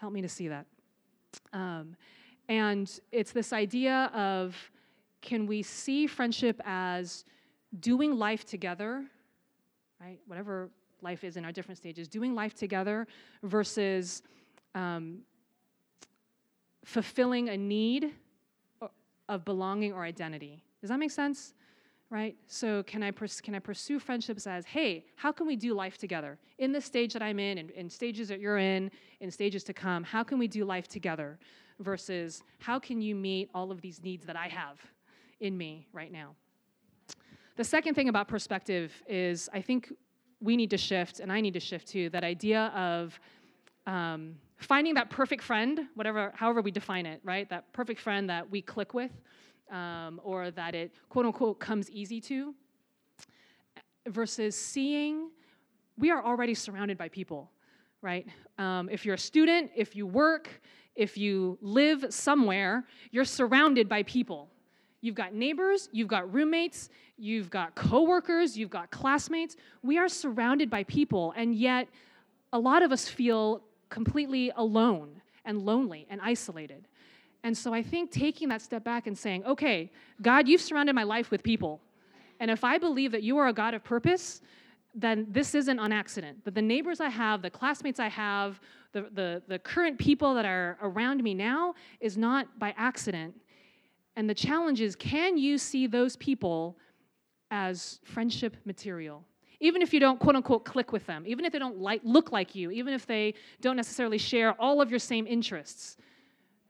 Help 0.03 0.11
me 0.11 0.21
to 0.21 0.27
see 0.27 0.49
that. 0.49 0.65
Um, 1.53 1.95
and 2.49 2.91
it's 3.13 3.31
this 3.31 3.53
idea 3.53 4.11
of 4.13 4.53
can 5.21 5.47
we 5.47 5.63
see 5.63 6.07
friendship 6.07 6.59
as 6.65 7.23
doing 7.79 8.17
life 8.17 8.43
together, 8.43 9.05
right? 10.01 10.19
Whatever 10.27 10.69
life 11.01 11.23
is 11.23 11.37
in 11.37 11.45
our 11.45 11.53
different 11.53 11.77
stages, 11.77 12.09
doing 12.09 12.35
life 12.35 12.53
together 12.53 13.07
versus 13.43 14.23
um, 14.75 15.19
fulfilling 16.83 17.47
a 17.47 17.55
need 17.55 18.11
of 19.29 19.45
belonging 19.45 19.93
or 19.93 20.03
identity. 20.03 20.61
Does 20.81 20.89
that 20.89 20.99
make 20.99 21.11
sense? 21.11 21.53
Right? 22.13 22.35
So 22.45 22.83
can 22.83 23.01
I 23.01 23.09
pers- 23.09 23.41
can 23.41 23.55
I 23.55 23.59
pursue 23.59 23.97
friendships 23.97 24.45
as, 24.45 24.65
hey, 24.65 25.03
how 25.15 25.31
can 25.31 25.47
we 25.47 25.55
do 25.55 25.73
life 25.73 25.97
together 25.97 26.37
in 26.59 26.71
the 26.71 26.79
stage 26.79 27.11
that 27.13 27.23
I'm 27.23 27.39
in, 27.39 27.57
and 27.57 27.71
in 27.71 27.89
stages 27.89 28.27
that 28.27 28.39
you're 28.39 28.59
in, 28.59 28.91
in 29.19 29.31
stages 29.31 29.63
to 29.63 29.73
come? 29.73 30.03
How 30.03 30.23
can 30.23 30.37
we 30.37 30.47
do 30.47 30.63
life 30.63 30.87
together? 30.87 31.39
Versus 31.79 32.43
how 32.59 32.77
can 32.77 33.01
you 33.01 33.15
meet 33.15 33.49
all 33.55 33.71
of 33.71 33.81
these 33.81 34.03
needs 34.03 34.27
that 34.27 34.35
I 34.35 34.47
have 34.47 34.79
in 35.39 35.57
me 35.57 35.87
right 35.91 36.11
now? 36.11 36.35
The 37.55 37.63
second 37.63 37.95
thing 37.95 38.09
about 38.09 38.27
perspective 38.27 38.93
is 39.07 39.49
I 39.51 39.61
think 39.61 39.91
we 40.39 40.55
need 40.55 40.69
to 40.69 40.77
shift, 40.77 41.19
and 41.19 41.31
I 41.31 41.41
need 41.41 41.55
to 41.55 41.59
shift 41.59 41.87
too, 41.87 42.11
that 42.11 42.23
idea 42.23 42.71
of 42.75 43.19
um, 43.87 44.35
finding 44.57 44.93
that 44.93 45.09
perfect 45.09 45.41
friend, 45.41 45.87
whatever, 45.95 46.31
however 46.35 46.61
we 46.61 46.69
define 46.69 47.07
it, 47.07 47.21
right? 47.23 47.49
That 47.49 47.73
perfect 47.73 47.99
friend 47.99 48.29
that 48.29 48.51
we 48.51 48.61
click 48.61 48.93
with, 48.93 49.11
um, 49.71 50.19
or 50.23 50.51
that 50.51 50.75
it 50.75 50.93
quote 51.09 51.25
unquote 51.25 51.59
comes 51.59 51.89
easy 51.89 52.21
to, 52.21 52.53
versus 54.07 54.55
seeing 54.55 55.29
we 55.97 56.11
are 56.11 56.23
already 56.23 56.53
surrounded 56.53 56.97
by 56.97 57.09
people, 57.09 57.51
right? 58.01 58.27
Um, 58.57 58.89
if 58.89 59.05
you're 59.05 59.15
a 59.15 59.19
student, 59.19 59.71
if 59.75 59.95
you 59.95 60.05
work, 60.07 60.49
if 60.95 61.17
you 61.17 61.57
live 61.61 62.05
somewhere, 62.09 62.85
you're 63.11 63.25
surrounded 63.25 63.87
by 63.87 64.03
people. 64.03 64.49
You've 65.01 65.15
got 65.15 65.33
neighbors, 65.33 65.89
you've 65.91 66.07
got 66.07 66.33
roommates, 66.33 66.89
you've 67.17 67.49
got 67.49 67.75
coworkers, 67.75 68.57
you've 68.57 68.69
got 68.69 68.89
classmates. 68.89 69.57
We 69.81 69.97
are 69.97 70.07
surrounded 70.07 70.69
by 70.69 70.83
people, 70.83 71.33
and 71.35 71.53
yet 71.53 71.89
a 72.53 72.59
lot 72.59 72.83
of 72.83 72.91
us 72.91 73.07
feel 73.07 73.63
completely 73.89 74.51
alone 74.55 75.21
and 75.45 75.59
lonely 75.59 76.07
and 76.09 76.21
isolated. 76.21 76.87
And 77.43 77.57
so 77.57 77.73
I 77.73 77.83
think 77.83 78.11
taking 78.11 78.49
that 78.49 78.61
step 78.61 78.83
back 78.83 79.07
and 79.07 79.17
saying, 79.17 79.43
okay, 79.45 79.91
God, 80.21 80.47
you've 80.47 80.61
surrounded 80.61 80.93
my 80.93 81.03
life 81.03 81.29
with 81.29 81.43
people. 81.43 81.81
And 82.39 82.49
if 82.49 82.63
I 82.63 82.77
believe 82.77 83.11
that 83.11 83.23
you 83.23 83.37
are 83.37 83.47
a 83.47 83.53
God 83.53 83.73
of 83.73 83.83
purpose, 83.83 84.41
then 84.95 85.27
this 85.29 85.55
isn't 85.55 85.79
on 85.79 85.91
accident. 85.91 86.43
That 86.45 86.55
the 86.55 86.61
neighbors 86.61 87.01
I 87.01 87.09
have, 87.09 87.41
the 87.41 87.49
classmates 87.49 87.99
I 87.99 88.07
have, 88.09 88.59
the, 88.93 89.07
the, 89.13 89.41
the 89.47 89.59
current 89.59 89.97
people 89.97 90.33
that 90.35 90.45
are 90.45 90.77
around 90.81 91.23
me 91.23 91.33
now 91.33 91.73
is 91.99 92.17
not 92.17 92.59
by 92.59 92.73
accident. 92.77 93.33
And 94.15 94.29
the 94.29 94.35
challenge 94.35 94.81
is 94.81 94.95
can 94.95 95.37
you 95.37 95.57
see 95.57 95.87
those 95.87 96.15
people 96.15 96.77
as 97.51 97.99
friendship 98.03 98.55
material? 98.65 99.23
Even 99.59 99.81
if 99.81 99.93
you 99.93 99.99
don't 99.99 100.19
quote 100.19 100.35
unquote 100.35 100.63
click 100.65 100.91
with 100.91 101.05
them, 101.07 101.23
even 101.25 101.43
if 101.45 101.51
they 101.51 101.59
don't 101.59 101.79
like, 101.79 102.01
look 102.03 102.31
like 102.31 102.53
you, 102.53 102.69
even 102.71 102.93
if 102.93 103.05
they 103.05 103.33
don't 103.61 103.75
necessarily 103.75 104.17
share 104.17 104.53
all 104.61 104.81
of 104.81 104.89
your 104.89 104.99
same 104.99 105.25
interests, 105.25 105.97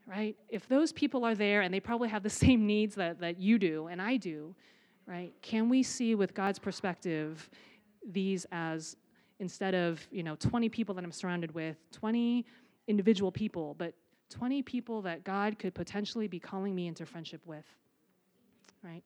right? 0.06 0.36
If 0.48 0.68
those 0.68 0.92
people 0.92 1.24
are 1.24 1.34
there 1.34 1.62
and 1.62 1.72
they 1.72 1.80
probably 1.80 2.08
have 2.08 2.22
the 2.22 2.30
same 2.44 2.66
needs 2.66 2.94
that, 2.96 3.20
that 3.20 3.40
you 3.40 3.58
do 3.58 3.86
and 3.86 4.00
I 4.00 4.16
do, 4.16 4.54
right? 5.06 5.32
Can 5.42 5.68
we 5.68 5.82
see 5.82 6.14
with 6.14 6.34
God's 6.34 6.58
perspective 6.58 7.48
these 8.06 8.46
as 8.52 8.96
instead 9.40 9.74
of, 9.74 10.06
you 10.10 10.22
know, 10.22 10.36
20 10.36 10.68
people 10.68 10.94
that 10.94 11.04
I'm 11.04 11.12
surrounded 11.12 11.54
with, 11.54 11.76
20 11.92 12.44
individual 12.86 13.32
people, 13.32 13.74
but 13.78 13.94
20 14.30 14.62
people 14.62 15.02
that 15.02 15.24
God 15.24 15.58
could 15.58 15.74
potentially 15.74 16.28
be 16.28 16.38
calling 16.38 16.74
me 16.74 16.86
into 16.86 17.04
friendship 17.04 17.40
with, 17.44 17.64
right? 18.82 19.02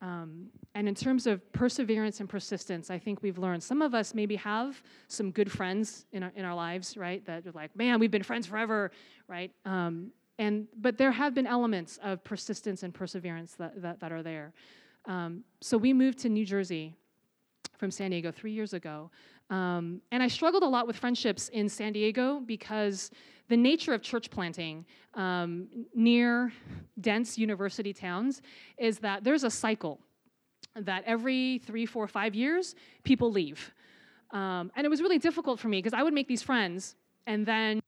Um, 0.00 0.46
and 0.74 0.88
in 0.88 0.94
terms 0.94 1.26
of 1.26 1.52
perseverance 1.52 2.20
and 2.20 2.28
persistence, 2.28 2.90
I 2.90 2.98
think 2.98 3.22
we've 3.22 3.38
learned 3.38 3.62
some 3.62 3.82
of 3.82 3.94
us 3.94 4.14
maybe 4.14 4.36
have 4.36 4.80
some 5.08 5.32
good 5.32 5.50
friends 5.50 6.06
in 6.12 6.22
our, 6.22 6.32
in 6.36 6.44
our 6.44 6.54
lives, 6.54 6.96
right? 6.96 7.24
That 7.26 7.46
are 7.46 7.52
like, 7.52 7.74
man, 7.74 7.98
we've 7.98 8.10
been 8.10 8.22
friends 8.22 8.46
forever, 8.46 8.92
right? 9.26 9.50
Um, 9.64 10.12
and 10.38 10.66
but 10.80 10.96
there 10.98 11.12
have 11.12 11.34
been 11.34 11.46
elements 11.46 11.98
of 12.02 12.22
persistence 12.24 12.82
and 12.82 12.94
perseverance 12.94 13.54
that, 13.54 13.80
that, 13.82 14.00
that 14.00 14.12
are 14.12 14.22
there. 14.22 14.52
Um, 15.06 15.44
so 15.60 15.76
we 15.76 15.92
moved 15.92 16.18
to 16.20 16.28
New 16.28 16.44
Jersey 16.44 16.94
from 17.76 17.90
San 17.90 18.10
Diego 18.10 18.30
three 18.30 18.52
years 18.52 18.72
ago. 18.72 19.10
Um, 19.50 20.02
and 20.12 20.22
I 20.22 20.28
struggled 20.28 20.62
a 20.62 20.66
lot 20.66 20.86
with 20.86 20.96
friendships 20.96 21.48
in 21.48 21.68
San 21.68 21.92
Diego 21.92 22.40
because 22.40 23.10
the 23.48 23.56
nature 23.56 23.94
of 23.94 24.02
church 24.02 24.30
planting 24.30 24.84
um, 25.14 25.68
near 25.94 26.52
dense 27.00 27.38
university 27.38 27.92
towns 27.92 28.42
is 28.76 28.98
that 28.98 29.24
there's 29.24 29.44
a 29.44 29.50
cycle 29.50 30.00
that 30.76 31.02
every 31.06 31.58
three, 31.64 31.86
four, 31.86 32.06
five 32.06 32.34
years, 32.34 32.74
people 33.04 33.32
leave. 33.32 33.72
Um, 34.32 34.70
and 34.76 34.84
it 34.84 34.90
was 34.90 35.00
really 35.00 35.18
difficult 35.18 35.58
for 35.58 35.68
me 35.68 35.78
because 35.78 35.94
I 35.94 36.02
would 36.02 36.12
make 36.12 36.28
these 36.28 36.42
friends 36.42 36.94
and 37.26 37.44
then, 37.46 37.80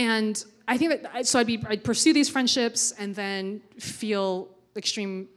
and 0.00 0.42
I 0.66 0.78
think 0.78 1.02
that, 1.02 1.26
so 1.26 1.38
I'd, 1.38 1.46
be, 1.46 1.62
I'd 1.68 1.84
pursue 1.84 2.14
these 2.14 2.30
friendships 2.30 2.92
and 2.98 3.14
then 3.14 3.60
feel 3.78 4.48
extreme 4.74 5.28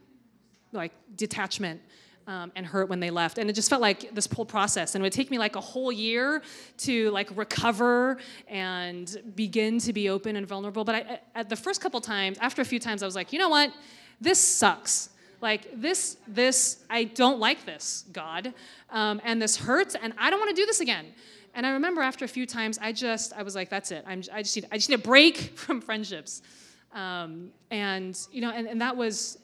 like 0.72 0.92
detachment 1.16 1.82
um, 2.26 2.50
and 2.56 2.64
hurt 2.64 2.88
when 2.88 2.98
they 2.98 3.10
left. 3.10 3.36
And 3.36 3.50
it 3.50 3.52
just 3.52 3.68
felt 3.68 3.82
like 3.82 4.14
this 4.14 4.26
whole 4.26 4.46
process. 4.46 4.94
And 4.94 5.02
it 5.02 5.04
would 5.04 5.12
take 5.12 5.30
me 5.30 5.36
like 5.36 5.54
a 5.56 5.60
whole 5.60 5.92
year 5.92 6.40
to 6.78 7.10
like 7.10 7.28
recover 7.36 8.16
and 8.48 9.14
begin 9.34 9.78
to 9.80 9.92
be 9.92 10.08
open 10.08 10.36
and 10.36 10.46
vulnerable. 10.46 10.82
But 10.82 10.94
I, 10.94 11.20
at 11.34 11.50
the 11.50 11.56
first 11.56 11.82
couple 11.82 12.00
times, 12.00 12.38
after 12.40 12.62
a 12.62 12.64
few 12.64 12.78
times, 12.78 13.02
I 13.02 13.06
was 13.06 13.14
like, 13.14 13.34
you 13.34 13.38
know 13.38 13.50
what? 13.50 13.70
This 14.18 14.38
sucks. 14.38 15.10
Like 15.42 15.78
this, 15.78 16.16
this, 16.26 16.84
I 16.88 17.04
don't 17.04 17.38
like 17.38 17.66
this, 17.66 18.06
God. 18.12 18.54
Um, 18.88 19.20
and 19.24 19.42
this 19.42 19.58
hurts, 19.58 19.94
and 19.94 20.14
I 20.16 20.30
don't 20.30 20.38
want 20.38 20.56
to 20.56 20.56
do 20.56 20.64
this 20.64 20.80
again. 20.80 21.12
And 21.54 21.66
I 21.66 21.70
remember 21.70 22.02
after 22.02 22.24
a 22.24 22.28
few 22.28 22.46
times, 22.46 22.78
I 22.80 22.92
just, 22.92 23.32
I 23.32 23.42
was 23.42 23.54
like, 23.54 23.70
that's 23.70 23.90
it. 23.90 24.04
I'm, 24.06 24.22
I, 24.32 24.42
just 24.42 24.56
need, 24.56 24.66
I 24.72 24.76
just 24.76 24.88
need 24.88 24.96
a 24.96 24.98
break 24.98 25.36
from 25.56 25.80
friendships. 25.80 26.42
Um, 26.92 27.50
and, 27.70 28.18
you 28.32 28.40
know, 28.40 28.50
and, 28.50 28.66
and 28.66 28.80
that 28.80 28.96
was 28.96 29.38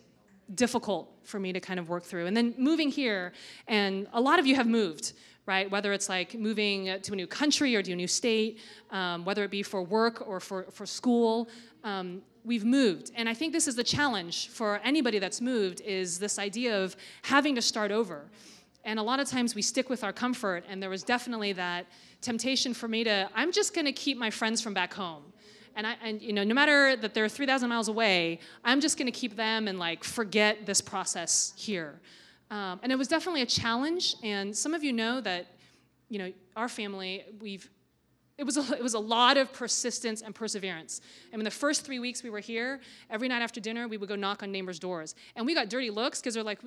difficult 0.54 1.10
for 1.22 1.38
me 1.38 1.52
to 1.52 1.60
kind 1.60 1.78
of 1.78 1.88
work 1.88 2.04
through. 2.04 2.26
And 2.26 2.36
then 2.36 2.54
moving 2.58 2.90
here, 2.90 3.32
and 3.68 4.06
a 4.12 4.20
lot 4.20 4.38
of 4.38 4.46
you 4.46 4.56
have 4.56 4.66
moved, 4.66 5.12
right? 5.46 5.70
Whether 5.70 5.92
it's 5.92 6.08
like 6.08 6.34
moving 6.34 7.00
to 7.00 7.12
a 7.12 7.16
new 7.16 7.26
country 7.26 7.74
or 7.76 7.82
to 7.82 7.92
a 7.92 7.96
new 7.96 8.08
state, 8.08 8.58
um, 8.90 9.24
whether 9.24 9.44
it 9.44 9.50
be 9.50 9.62
for 9.62 9.82
work 9.82 10.26
or 10.26 10.40
for, 10.40 10.64
for 10.70 10.86
school, 10.86 11.48
um, 11.84 12.22
we've 12.44 12.64
moved. 12.64 13.12
And 13.14 13.28
I 13.28 13.34
think 13.34 13.52
this 13.52 13.68
is 13.68 13.76
the 13.76 13.84
challenge 13.84 14.48
for 14.48 14.80
anybody 14.84 15.18
that's 15.18 15.40
moved 15.40 15.80
is 15.82 16.18
this 16.18 16.38
idea 16.38 16.82
of 16.82 16.96
having 17.22 17.54
to 17.54 17.62
start 17.62 17.90
over. 17.90 18.30
And 18.84 18.98
a 18.98 19.02
lot 19.02 19.20
of 19.20 19.28
times 19.28 19.54
we 19.54 19.62
stick 19.62 19.90
with 19.90 20.02
our 20.02 20.12
comfort, 20.12 20.64
and 20.68 20.82
there 20.82 20.90
was 20.90 21.02
definitely 21.02 21.52
that 21.54 21.86
temptation 22.20 22.74
for 22.74 22.88
me 22.88 23.04
to, 23.04 23.28
I'm 23.34 23.52
just 23.52 23.74
gonna 23.74 23.92
keep 23.92 24.16
my 24.18 24.30
friends 24.30 24.60
from 24.60 24.74
back 24.74 24.94
home 24.94 25.32
and 25.76 25.86
I 25.86 25.96
and 26.02 26.20
you 26.20 26.32
know 26.32 26.44
no 26.44 26.54
matter 26.54 26.96
that 26.96 27.14
they're 27.14 27.28
3,000 27.28 27.68
miles 27.68 27.88
away, 27.88 28.40
I'm 28.64 28.80
just 28.80 28.98
to 28.98 29.10
keep 29.10 29.36
them 29.36 29.68
and 29.68 29.78
like 29.78 30.04
forget 30.04 30.66
this 30.66 30.80
process 30.80 31.52
here. 31.56 32.00
Um, 32.50 32.80
and 32.82 32.90
it 32.90 32.96
was 32.96 33.08
definitely 33.08 33.42
a 33.42 33.46
challenge. 33.46 34.16
And 34.22 34.56
some 34.56 34.74
of 34.74 34.82
you 34.82 34.92
know 34.92 35.20
that 35.20 35.46
you 36.08 36.18
know 36.18 36.32
our 36.56 36.68
family 36.68 37.24
we've 37.40 37.68
it 38.36 38.44
was, 38.46 38.56
a, 38.56 38.72
it 38.72 38.82
was 38.82 38.94
a 38.94 38.98
lot 38.98 39.36
of 39.36 39.52
persistence 39.52 40.22
and 40.22 40.34
perseverance. 40.34 41.02
I 41.30 41.36
mean, 41.36 41.44
the 41.44 41.50
first 41.50 41.84
three 41.84 41.98
weeks 41.98 42.22
we 42.22 42.30
were 42.30 42.40
here, 42.40 42.80
every 43.10 43.28
night 43.28 43.42
after 43.42 43.60
dinner, 43.60 43.86
we 43.86 43.98
would 43.98 44.08
go 44.08 44.16
knock 44.16 44.42
on 44.42 44.50
neighbors' 44.50 44.78
doors. 44.78 45.14
And 45.36 45.44
we 45.44 45.54
got 45.54 45.68
dirty 45.68 45.90
looks 45.90 46.20
because 46.20 46.32
they're 46.32 46.42
like, 46.42 46.60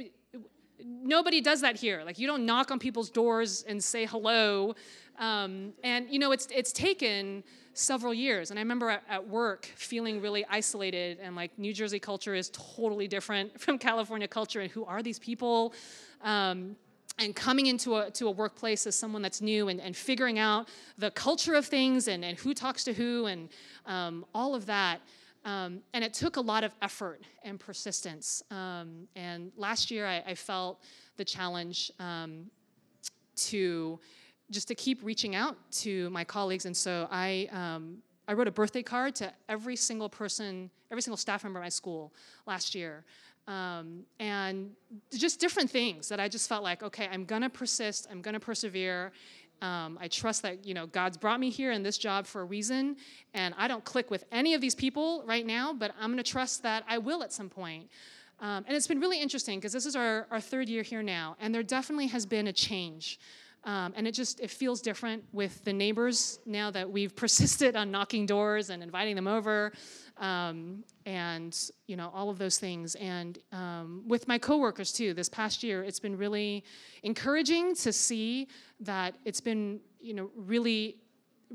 nobody 0.85 1.41
does 1.41 1.61
that 1.61 1.75
here. 1.75 2.03
Like, 2.05 2.19
you 2.19 2.27
don't 2.27 2.45
knock 2.45 2.71
on 2.71 2.79
people's 2.79 3.09
doors 3.09 3.63
and 3.67 3.83
say 3.83 4.05
hello. 4.05 4.75
Um, 5.19 5.73
and, 5.83 6.09
you 6.09 6.19
know, 6.19 6.31
it's, 6.31 6.47
it's 6.53 6.71
taken 6.71 7.43
several 7.73 8.13
years. 8.13 8.51
And 8.51 8.59
I 8.59 8.61
remember 8.61 8.89
at, 8.89 9.03
at, 9.09 9.27
work 9.27 9.65
feeling 9.75 10.21
really 10.21 10.45
isolated 10.49 11.19
and 11.21 11.35
like 11.35 11.57
New 11.57 11.73
Jersey 11.73 11.99
culture 11.99 12.35
is 12.35 12.49
totally 12.51 13.07
different 13.07 13.59
from 13.59 13.77
California 13.77 14.27
culture. 14.27 14.61
And 14.61 14.71
who 14.71 14.85
are 14.85 15.01
these 15.01 15.19
people? 15.19 15.73
Um, 16.23 16.75
and 17.19 17.35
coming 17.35 17.67
into 17.67 17.95
a, 17.95 18.09
to 18.11 18.27
a 18.27 18.31
workplace 18.31 18.87
as 18.87 18.95
someone 18.95 19.21
that's 19.21 19.41
new 19.41 19.67
and, 19.69 19.79
and 19.79 19.95
figuring 19.95 20.39
out 20.39 20.67
the 20.97 21.11
culture 21.11 21.53
of 21.53 21.65
things 21.65 22.07
and, 22.07 22.25
and 22.25 22.37
who 22.39 22.53
talks 22.53 22.83
to 22.85 22.93
who 22.93 23.27
and 23.27 23.49
um, 23.85 24.25
all 24.33 24.55
of 24.55 24.65
that. 24.65 24.99
Um, 25.45 25.81
and 25.93 26.03
it 26.03 26.13
took 26.13 26.37
a 26.37 26.41
lot 26.41 26.63
of 26.63 26.73
effort 26.81 27.21
and 27.43 27.59
persistence. 27.59 28.43
Um, 28.49 29.07
and 29.15 29.51
last 29.57 29.91
year 29.91 30.07
I, 30.07 30.23
I, 30.25 30.35
felt 30.35 30.81
the 31.17 31.25
challenge 31.25 31.91
um, 31.99 32.45
to 33.35 33.99
just 34.51 34.69
to 34.69 34.75
keep 34.75 35.03
reaching 35.03 35.35
out 35.35 35.57
to 35.71 36.09
my 36.11 36.23
colleagues. 36.23 36.65
And 36.65 36.75
so 36.75 37.09
I, 37.11 37.49
um, 37.51 37.97
I 38.27 38.33
wrote 38.33 38.47
a 38.47 38.51
birthday 38.51 38.83
card 38.83 39.15
to 39.15 39.33
every 39.49 39.75
single 39.75 40.07
person, 40.07 40.69
every 40.91 41.01
single 41.01 41.17
staff 41.17 41.43
member 41.43 41.59
at 41.59 41.63
my 41.63 41.69
school 41.69 42.13
last 42.45 42.73
year. 42.73 43.03
Um, 43.45 44.03
and 44.19 44.71
just 45.11 45.41
different 45.41 45.69
things 45.69 46.07
that 46.07 46.19
I 46.19 46.29
just 46.29 46.47
felt 46.47 46.63
like, 46.63 46.81
okay, 46.81 47.09
I'm 47.11 47.25
gonna 47.25 47.49
persist, 47.49 48.07
I'm 48.09 48.21
gonna 48.21 48.39
persevere. 48.39 49.11
Um, 49.63 49.97
I 50.01 50.09
trust 50.09 50.41
that 50.41 50.65
you 50.65 50.73
know 50.73 50.87
God's 50.87 51.15
brought 51.15 51.39
me 51.39 51.49
here 51.49 51.71
in 51.71 51.83
this 51.83 51.97
job 51.97 52.27
for 52.27 52.41
a 52.41 52.43
reason, 52.43 52.97
and 53.33 53.55
I 53.57 53.69
don't 53.69 53.85
click 53.85 54.11
with 54.11 54.25
any 54.29 54.53
of 54.53 54.59
these 54.61 54.75
people 54.75 55.23
right 55.25 55.45
now, 55.45 55.73
but 55.73 55.95
I'm 55.99 56.11
gonna 56.11 56.21
trust 56.21 56.63
that 56.63 56.83
I 56.85 56.97
will 56.97 57.23
at 57.23 57.31
some 57.31 57.49
point. 57.49 57.89
Um, 58.41 58.65
and 58.67 58.75
it's 58.75 58.87
been 58.87 58.99
really 58.99 59.21
interesting 59.21 59.59
because 59.59 59.71
this 59.71 59.85
is 59.85 59.95
our, 59.95 60.27
our 60.29 60.41
third 60.41 60.67
year 60.67 60.83
here 60.83 61.01
now, 61.01 61.37
and 61.39 61.55
there 61.55 61.63
definitely 61.63 62.07
has 62.07 62.25
been 62.25 62.47
a 62.47 62.53
change 62.53 63.19
Um, 63.65 63.93
and 63.95 64.07
it 64.07 64.11
just 64.11 64.39
it 64.41 64.49
feels 64.49 64.81
different 64.81 65.23
with 65.31 65.63
the 65.63 65.71
neighbors 65.71 66.39
now 66.45 66.69
that 66.71 66.89
we've 66.89 67.15
persisted 67.23 67.75
on 67.75 67.91
knocking 67.91 68.25
doors 68.25 68.69
and 68.69 68.83
inviting 68.83 69.15
them 69.15 69.27
over 69.27 69.71
um, 70.17 70.83
and 71.05 71.57
you 71.87 71.95
know 71.95 72.11
all 72.13 72.29
of 72.29 72.37
those 72.37 72.57
things. 72.57 72.95
And 72.95 73.39
um, 73.51 74.03
with 74.05 74.27
my 74.27 74.37
coworkers 74.37 74.91
too 74.91 75.13
this 75.13 75.29
past 75.29 75.63
year 75.63 75.83
it's 75.83 75.99
been 75.99 76.17
really 76.17 76.63
encouraging 77.03 77.75
to 77.75 77.93
see 77.93 78.47
that 78.81 79.15
it's 79.25 79.41
been 79.41 79.79
you 80.01 80.13
know 80.13 80.29
really 80.35 80.97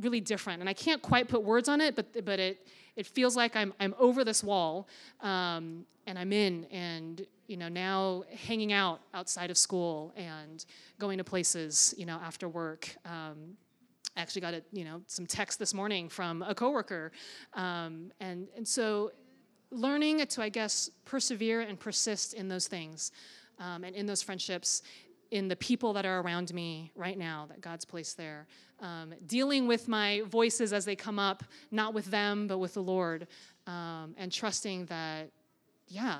really 0.00 0.20
different. 0.20 0.60
And 0.60 0.68
i 0.68 0.74
can't 0.74 1.02
quite 1.02 1.28
put 1.28 1.42
words 1.42 1.68
on 1.68 1.80
it 1.80 1.94
but 1.94 2.24
but 2.24 2.38
it 2.38 2.68
it 2.98 3.06
feels 3.06 3.34
like 3.34 3.56
i'm 3.56 3.72
i'm 3.80 3.94
over 3.98 4.24
this 4.24 4.44
wall 4.44 4.86
um, 5.22 5.86
and 6.06 6.18
i'm 6.18 6.32
in 6.32 6.66
and 6.70 7.26
you 7.48 7.56
know 7.56 7.68
now 7.68 8.22
hanging 8.46 8.72
out 8.72 9.00
outside 9.14 9.50
of 9.50 9.58
school 9.58 10.12
and 10.16 10.64
going 11.00 11.18
to 11.18 11.24
places 11.24 11.94
you 11.98 12.06
know 12.06 12.20
after 12.22 12.48
work. 12.48 12.94
Um, 13.04 13.56
I 14.16 14.20
actually 14.20 14.42
got 14.42 14.54
a, 14.54 14.62
you 14.70 14.84
know 14.84 15.02
some 15.06 15.26
text 15.26 15.58
this 15.58 15.74
morning 15.74 16.08
from 16.08 16.42
a 16.42 16.54
coworker, 16.54 17.10
um, 17.54 18.12
and 18.20 18.46
and 18.56 18.68
so 18.68 19.10
learning 19.70 20.24
to 20.24 20.42
I 20.42 20.50
guess 20.50 20.90
persevere 21.04 21.62
and 21.62 21.80
persist 21.80 22.34
in 22.34 22.48
those 22.48 22.68
things, 22.68 23.10
um, 23.58 23.82
and 23.82 23.96
in 23.96 24.06
those 24.06 24.22
friendships, 24.22 24.82
in 25.30 25.48
the 25.48 25.56
people 25.56 25.92
that 25.92 26.06
are 26.06 26.20
around 26.20 26.52
me 26.54 26.90
right 26.94 27.18
now 27.18 27.46
that 27.48 27.60
God's 27.60 27.84
placed 27.84 28.16
there, 28.16 28.46
um, 28.80 29.12
dealing 29.26 29.66
with 29.66 29.88
my 29.88 30.22
voices 30.26 30.72
as 30.72 30.84
they 30.84 30.96
come 30.96 31.18
up, 31.18 31.44
not 31.70 31.94
with 31.94 32.06
them 32.06 32.46
but 32.46 32.58
with 32.58 32.74
the 32.74 32.82
Lord, 32.82 33.26
um, 33.66 34.14
and 34.16 34.32
trusting 34.32 34.86
that, 34.86 35.30
yeah. 35.88 36.18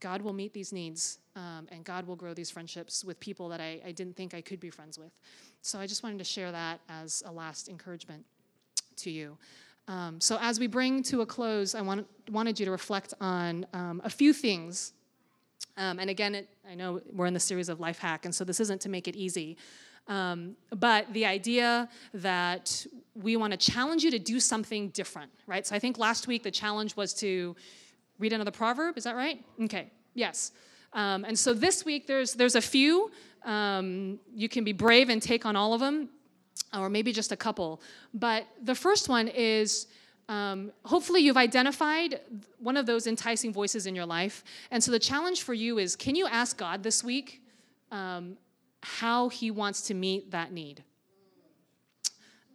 God 0.00 0.22
will 0.22 0.32
meet 0.32 0.52
these 0.52 0.72
needs 0.72 1.18
um, 1.36 1.68
and 1.70 1.84
God 1.84 2.06
will 2.06 2.16
grow 2.16 2.34
these 2.34 2.50
friendships 2.50 3.04
with 3.04 3.20
people 3.20 3.48
that 3.50 3.60
I, 3.60 3.80
I 3.86 3.92
didn't 3.92 4.16
think 4.16 4.34
I 4.34 4.40
could 4.40 4.58
be 4.58 4.68
friends 4.68 4.98
with. 4.98 5.12
So 5.62 5.78
I 5.78 5.86
just 5.86 6.02
wanted 6.02 6.18
to 6.18 6.24
share 6.24 6.50
that 6.50 6.80
as 6.88 7.22
a 7.24 7.30
last 7.30 7.68
encouragement 7.68 8.24
to 8.96 9.10
you. 9.10 9.38
Um, 9.88 10.20
so 10.20 10.38
as 10.40 10.60
we 10.60 10.66
bring 10.66 11.02
to 11.04 11.22
a 11.22 11.26
close, 11.26 11.74
I 11.74 11.80
want, 11.82 12.06
wanted 12.30 12.58
you 12.58 12.66
to 12.66 12.72
reflect 12.72 13.14
on 13.20 13.66
um, 13.72 14.00
a 14.04 14.10
few 14.10 14.32
things. 14.32 14.92
Um, 15.82 15.98
and 15.98 16.08
again, 16.08 16.36
it, 16.36 16.48
I 16.70 16.76
know 16.76 17.00
we're 17.12 17.26
in 17.26 17.34
the 17.34 17.40
series 17.40 17.68
of 17.68 17.80
Life 17.80 17.98
Hack, 17.98 18.24
and 18.24 18.32
so 18.32 18.44
this 18.44 18.60
isn't 18.60 18.80
to 18.82 18.88
make 18.88 19.08
it 19.08 19.16
easy. 19.16 19.56
Um, 20.06 20.54
but 20.70 21.12
the 21.12 21.26
idea 21.26 21.88
that 22.14 22.86
we 23.14 23.36
want 23.36 23.50
to 23.52 23.56
challenge 23.56 24.04
you 24.04 24.10
to 24.12 24.18
do 24.18 24.38
something 24.38 24.90
different, 24.90 25.32
right? 25.48 25.66
So 25.66 25.74
I 25.74 25.80
think 25.80 25.98
last 25.98 26.28
week 26.28 26.44
the 26.44 26.52
challenge 26.52 26.94
was 26.94 27.12
to 27.14 27.56
read 28.20 28.32
another 28.32 28.52
proverb. 28.52 28.96
Is 28.96 29.04
that 29.04 29.16
right? 29.16 29.44
Okay. 29.64 29.90
Yes. 30.14 30.52
Um, 30.92 31.24
and 31.24 31.36
so 31.36 31.52
this 31.52 31.84
week 31.84 32.06
there's 32.06 32.34
there's 32.34 32.54
a 32.54 32.60
few. 32.60 33.10
Um, 33.44 34.20
you 34.32 34.48
can 34.48 34.62
be 34.62 34.72
brave 34.72 35.08
and 35.08 35.20
take 35.20 35.44
on 35.44 35.56
all 35.56 35.74
of 35.74 35.80
them, 35.80 36.10
or 36.78 36.88
maybe 36.90 37.12
just 37.12 37.32
a 37.32 37.36
couple. 37.36 37.82
But 38.14 38.46
the 38.62 38.74
first 38.76 39.08
one 39.08 39.26
is 39.26 39.88
um, 40.32 40.72
hopefully 40.86 41.20
you've 41.20 41.36
identified 41.36 42.20
one 42.58 42.78
of 42.78 42.86
those 42.86 43.06
enticing 43.06 43.52
voices 43.52 43.86
in 43.86 43.94
your 43.94 44.06
life. 44.06 44.44
And 44.70 44.82
so 44.82 44.90
the 44.90 44.98
challenge 44.98 45.42
for 45.42 45.52
you 45.52 45.76
is 45.76 45.94
can 45.94 46.14
you 46.14 46.26
ask 46.26 46.56
God 46.56 46.82
this 46.82 47.04
week 47.04 47.42
um, 47.90 48.38
how 48.82 49.28
He 49.28 49.50
wants 49.50 49.82
to 49.82 49.94
meet 49.94 50.30
that 50.30 50.50
need? 50.50 50.82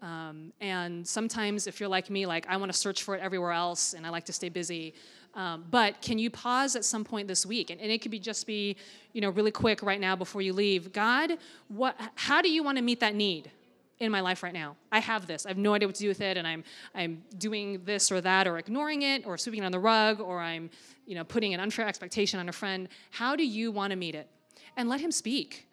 Um, 0.02 0.54
and 0.60 1.08
sometimes, 1.08 1.68
if 1.68 1.80
you're 1.80 1.90
like 1.90 2.10
me, 2.10 2.26
like 2.26 2.48
I 2.48 2.58
want 2.58 2.72
to 2.72 2.78
search 2.78 3.04
for 3.04 3.16
it 3.16 3.22
everywhere 3.22 3.52
else, 3.52 3.94
and 3.94 4.08
I 4.08 4.10
like 4.10 4.26
to 4.26 4.34
stay 4.34 4.50
busy. 4.50 4.96
Um, 5.36 5.66
but 5.70 6.02
can 6.02 6.18
you 6.18 6.32
pause 6.32 6.76
at 6.76 6.84
some 6.84 7.04
point 7.04 7.28
this 7.28 7.46
week? 7.46 7.70
And, 7.70 7.80
and, 7.80 7.92
it 7.92 8.02
could 8.02 8.10
be 8.10 8.18
just 8.20 8.48
be, 8.48 8.76
you 9.14 9.22
know, 9.22 9.30
really 9.30 9.52
quick 9.52 9.84
right 9.84 10.00
now 10.00 10.16
before 10.16 10.42
you 10.42 10.54
leave. 10.54 10.94
God, 10.94 11.38
what? 11.68 11.96
How 12.16 12.42
do 12.42 12.50
you 12.50 12.64
want 12.64 12.78
to 12.78 12.84
meet 12.84 13.00
that 13.02 13.14
need 13.14 13.52
in 14.00 14.12
my 14.12 14.22
life 14.22 14.44
right 14.44 14.54
now? 14.54 14.76
I 14.92 15.00
have 15.00 15.28
this. 15.28 15.46
I 15.46 15.50
have 15.50 15.58
no 15.58 15.74
idea 15.74 15.88
what 15.88 15.96
to 15.96 16.02
do 16.02 16.08
with 16.08 16.22
it, 16.22 16.38
and 16.38 16.48
I'm 16.48 16.64
I'm 16.94 17.24
doing 17.38 17.82
this 17.84 18.12
or 18.12 18.22
that, 18.22 18.48
or 18.48 18.58
ignoring 18.58 19.02
it, 19.02 19.26
or 19.26 19.38
sweeping 19.38 19.64
it 19.64 19.66
on 19.66 19.72
the 19.72 19.80
rug, 19.80 20.20
or 20.20 20.40
I'm, 20.40 20.70
you 21.06 21.16
know, 21.16 21.24
putting 21.24 21.54
an 21.54 21.60
unfair 21.60 21.88
expectation 21.88 22.40
on 22.40 22.50
a 22.50 22.54
friend. 22.54 22.90
How 23.12 23.36
do 23.36 23.46
you 23.46 23.72
want 23.72 23.92
to 23.92 23.98
meet 23.98 24.16
it? 24.16 24.30
And 24.76 24.90
let 24.90 25.00
Him 25.00 25.12
speak. 25.12 25.68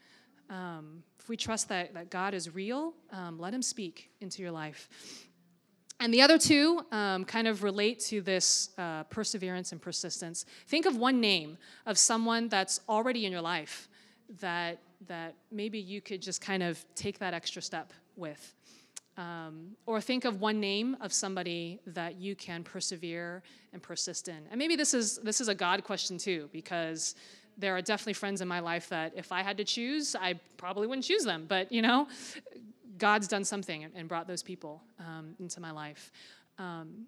Um, 0.51 1.03
if 1.19 1.29
we 1.29 1.37
trust 1.37 1.69
that, 1.71 1.95
that 1.95 2.11
God 2.11 2.35
is 2.35 2.55
real, 2.55 2.95
um, 3.11 3.39
let 3.39 3.55
Him 3.55 3.63
speak 3.63 4.11
into 4.21 4.43
your 4.43 4.51
life. 4.51 4.89
And 6.01 6.13
the 6.13 6.21
other 6.21 6.39
two 6.39 6.83
um, 6.93 7.25
kind 7.25 7.49
of 7.49 7.63
relate 7.63 8.01
to 8.01 8.21
this 8.21 8.71
uh, 8.77 9.05
perseverance 9.05 9.73
and 9.73 9.81
persistence. 9.81 10.45
Think 10.67 10.87
of 10.87 10.97
one 10.97 11.21
name 11.21 11.57
of 11.87 11.97
someone 11.97 12.49
that's 12.49 12.81
already 12.89 13.25
in 13.25 13.33
your 13.33 13.41
life 13.41 13.89
that, 14.41 14.81
that 15.07 15.35
maybe 15.51 15.79
you 15.79 16.01
could 16.01 16.21
just 16.21 16.41
kind 16.41 16.63
of 16.63 16.85
take 16.95 17.19
that 17.21 17.33
extra 17.33 17.63
step 17.63 17.93
with. 18.17 18.55
Um, 19.17 19.77
or 19.87 20.01
think 20.01 20.25
of 20.25 20.41
one 20.41 20.59
name 20.59 20.97
of 21.01 21.13
somebody 21.13 21.79
that 21.87 22.17
you 22.17 22.35
can 22.35 22.65
persevere 22.65 23.43
and 23.73 23.81
persist 23.81 24.27
in. 24.29 24.41
And 24.51 24.59
maybe 24.59 24.75
this 24.75 24.93
is 24.93 25.19
this 25.19 25.41
is 25.41 25.49
a 25.49 25.55
God 25.55 25.85
question 25.85 26.19
too, 26.19 26.49
because 26.53 27.15
there 27.57 27.77
are 27.77 27.83
definitely 27.83 28.15
friends 28.15 28.41
in 28.41 28.49
my 28.49 28.59
life 28.59 28.89
that 28.89 29.13
if 29.15 29.31
I 29.31 29.43
had 29.43 29.57
to 29.59 29.65
choose, 29.65 30.17
I 30.17 30.41
probably 30.57 30.89
wouldn't 30.89 31.05
choose 31.05 31.25
them. 31.25 31.47
But 31.49 31.71
you 31.71 31.83
know, 31.83 32.09
God's 32.99 33.29
done 33.29 33.45
something 33.45 33.87
and 33.95 34.09
brought 34.09 34.27
those 34.27 34.43
people 34.43 34.83
um, 34.99 35.37
into 35.39 35.61
my 35.61 35.71
life. 35.71 36.11
Um, 36.59 37.07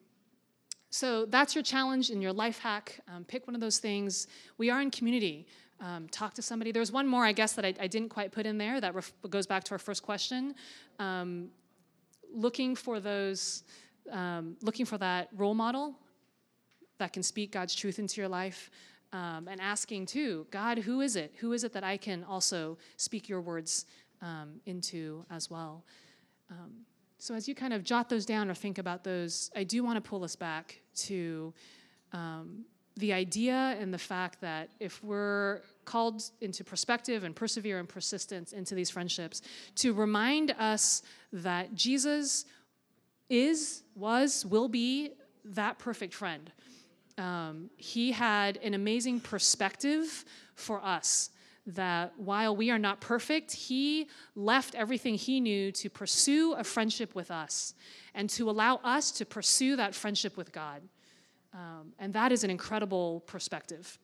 so 0.91 1.27
that's 1.27 1.55
your 1.55 1.63
challenge 1.63 2.11
in 2.11 2.23
your 2.23 2.33
life 2.33 2.59
hack. 2.59 3.01
Um, 3.13 3.25
pick 3.25 3.47
one 3.47 3.55
of 3.55 3.61
those 3.61 3.79
things. 3.79 4.29
We 4.59 4.71
are 4.71 4.81
in 4.81 4.91
community. 4.91 5.47
Um, 5.81 6.09
talk 6.09 6.35
to 6.35 6.43
somebody. 6.43 6.73
There's 6.73 6.91
one 6.91 7.07
more, 7.07 7.25
I 7.25 7.33
guess, 7.33 7.53
that 7.53 7.65
I, 7.65 7.75
I 7.79 7.87
didn't 7.87 8.09
quite 8.09 8.33
put 8.33 8.47
in 8.47 8.57
there 8.59 8.81
that 8.81 8.95
ref- 8.95 9.13
goes 9.29 9.47
back 9.47 9.65
to 9.65 9.73
our 9.73 9.79
first 9.79 10.03
question. 10.03 10.55
Um, 10.99 11.49
looking 12.33 12.75
for 12.75 12.99
those, 12.99 13.63
um, 14.11 14.57
looking 14.63 14.87
for 14.87 14.99
that 14.99 15.29
role 15.37 15.55
model 15.55 15.95
that 16.99 17.13
can 17.13 17.23
speak 17.23 17.53
God's 17.53 17.75
truth 17.75 17.99
into 17.99 18.21
your 18.21 18.29
life. 18.29 18.71
Um, 19.13 19.49
and 19.49 19.61
asking 19.61 20.07
too, 20.07 20.47
God, 20.51 20.79
who 20.79 21.01
is 21.01 21.15
it? 21.15 21.35
Who 21.39 21.53
is 21.53 21.63
it 21.63 21.73
that 21.75 21.85
I 21.85 21.97
can 21.97 22.25
also 22.25 22.77
speak 22.97 23.29
your 23.29 23.41
words 23.41 23.87
um, 24.23 24.61
into 24.67 25.25
as 25.31 25.51
well. 25.51 25.85
Um, 26.51 26.73
so, 27.19 27.35
as 27.35 27.49
you 27.49 27.55
kind 27.55 27.73
of 27.73 27.83
jot 27.83 28.09
those 28.09 28.27
down 28.27 28.51
or 28.51 28.55
think 28.55 28.79
about 28.79 29.05
those, 29.05 29.51
I 29.57 29.65
do 29.65 29.83
want 29.83 30.03
to 30.03 30.07
pull 30.07 30.23
us 30.23 30.37
back 30.37 30.81
to 30.97 31.53
um, 32.13 32.65
the 32.97 33.13
idea 33.13 33.77
and 33.79 33.93
the 33.93 33.99
fact 33.99 34.41
that 34.41 34.71
if 34.81 35.03
we're 35.05 35.61
called 35.85 36.23
into 36.41 36.65
perspective 36.65 37.25
and 37.25 37.37
persevere 37.37 37.79
and 37.79 37.89
persistence 37.89 38.53
into 38.53 38.75
these 38.75 38.91
friendships, 38.91 39.43
to 39.77 39.93
remind 39.93 40.53
us 40.59 41.03
that 41.33 41.75
Jesus 41.75 42.47
is, 43.29 43.83
was, 43.95 44.47
will 44.47 44.69
be 44.69 45.13
that 45.45 45.79
perfect 45.79 46.15
friend. 46.15 46.51
Um, 47.19 47.71
he 47.77 48.13
had 48.13 48.59
an 48.59 48.75
amazing 48.75 49.21
perspective 49.21 50.25
for 50.55 50.83
us 50.85 51.31
that 51.67 52.13
while 52.17 52.55
we 52.55 52.71
are 52.71 52.79
not 52.79 53.01
perfect, 53.01 53.53
he 53.53 54.07
left 54.37 54.75
everything 54.75 55.17
he 55.17 55.41
knew 55.41 55.73
to 55.73 55.91
pursue 55.91 56.53
a 56.53 56.63
friendship 56.63 57.15
with 57.15 57.31
us 57.31 57.75
and 58.15 58.31
to 58.31 58.49
allow 58.49 58.77
us 58.77 59.11
to 59.11 59.27
pursue 59.27 59.77
that 59.77 59.95
friendship 59.95 60.37
with 60.37 60.53
God. 60.53 60.83
Um, 61.57 61.93
and 61.99 62.13
that 62.13 62.33
is 62.33 62.45
an 62.45 62.51
incredible 62.51 63.21
perspective. 63.27 63.99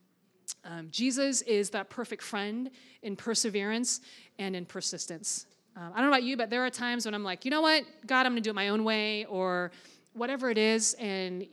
Um, 0.65 0.89
Jesus 0.91 1.43
is 1.43 1.71
that 1.71 1.91
perfect 1.91 2.23
friend 2.23 2.71
in 3.03 3.15
perseverance 3.15 4.01
and 4.39 4.57
in 4.57 4.65
persistence. 4.65 5.47
Um, 5.77 5.93
I 5.95 5.97
don't 5.97 6.07
know 6.07 6.09
about 6.09 6.23
you, 6.23 6.37
but 6.37 6.49
there 6.49 6.65
are 6.65 6.71
times 6.71 7.05
when 7.05 7.15
I'm 7.15 7.25
like, 7.25 7.45
you 7.45 7.51
know 7.51 7.61
what, 7.61 7.85
God, 8.07 8.27
I'm 8.27 8.33
going 8.33 8.43
to 8.43 8.47
do 8.47 8.51
it 8.51 8.55
my 8.55 8.69
own 8.69 8.85
way, 8.85 9.27
or 9.27 9.71
whatever 10.15 10.51
it 10.51 10.59
is, 10.59 10.95
and 10.95 11.47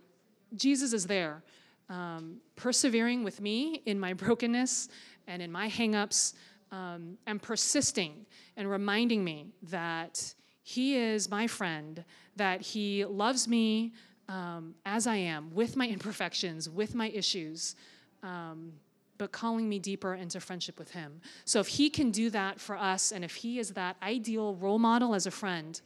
Jesus 0.55 0.93
is 0.93 1.05
there, 1.05 1.43
um, 1.89 2.37
persevering 2.55 3.23
with 3.23 3.41
me 3.41 3.81
in 3.85 3.99
my 3.99 4.13
brokenness 4.23 4.89
and 5.27 5.41
in 5.41 5.51
my 5.51 5.69
hangups 5.69 6.33
um, 6.71 7.17
and 7.27 7.41
persisting 7.41 8.25
and 8.57 8.69
reminding 8.69 9.23
me 9.23 9.47
that 9.63 10.33
He 10.63 10.95
is 10.95 11.29
my 11.29 11.47
friend, 11.47 12.03
that 12.35 12.61
He 12.61 13.05
loves 13.05 13.47
me 13.47 13.93
um, 14.29 14.75
as 14.85 15.07
I 15.07 15.17
am, 15.17 15.53
with 15.53 15.75
my 15.75 15.87
imperfections, 15.95 16.69
with 16.69 16.95
my 16.95 17.09
issues. 17.09 17.75
Um, 18.23 18.73
but 19.17 19.33
calling 19.33 19.67
me 19.67 19.79
deeper 19.79 20.15
into 20.15 20.39
friendship 20.39 20.79
with 20.79 20.91
him. 20.91 21.19
So 21.43 21.59
if 21.59 21.67
he 21.67 21.89
can 21.89 22.09
do 22.09 22.29
that 22.29 22.57
for 22.57 22.77
us, 22.77 23.11
and 23.11 23.25
if 23.25 23.35
he 23.35 23.59
is 23.59 23.71
that 23.71 23.97
ideal 24.01 24.55
role 24.55 24.79
model 24.79 25.13
as 25.13 25.25
a 25.25 25.31
friend, 25.31 25.79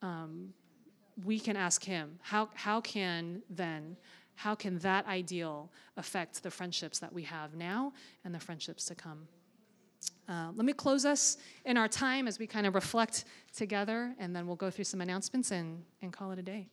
um, 0.00 0.54
we 1.22 1.38
can 1.38 1.54
ask 1.54 1.84
him, 1.84 2.18
how, 2.22 2.48
how 2.54 2.80
can 2.80 3.42
then 3.50 3.98
how 4.38 4.54
can 4.54 4.78
that 4.78 5.04
ideal 5.08 5.68
affect 5.96 6.44
the 6.44 6.50
friendships 6.50 7.00
that 7.00 7.12
we 7.12 7.24
have 7.24 7.56
now 7.56 7.92
and 8.24 8.32
the 8.32 8.38
friendships 8.38 8.84
to 8.84 8.94
come? 8.94 9.26
Uh, 10.28 10.52
let 10.54 10.64
me 10.64 10.72
close 10.72 11.04
us 11.04 11.38
in 11.64 11.76
our 11.76 11.88
time 11.88 12.28
as 12.28 12.38
we 12.38 12.46
kind 12.46 12.64
of 12.64 12.76
reflect 12.76 13.24
together, 13.52 14.14
and 14.20 14.36
then 14.36 14.46
we'll 14.46 14.54
go 14.54 14.70
through 14.70 14.84
some 14.84 15.00
announcements 15.00 15.50
and, 15.50 15.82
and 16.02 16.12
call 16.12 16.30
it 16.30 16.38
a 16.38 16.42
day. 16.42 16.68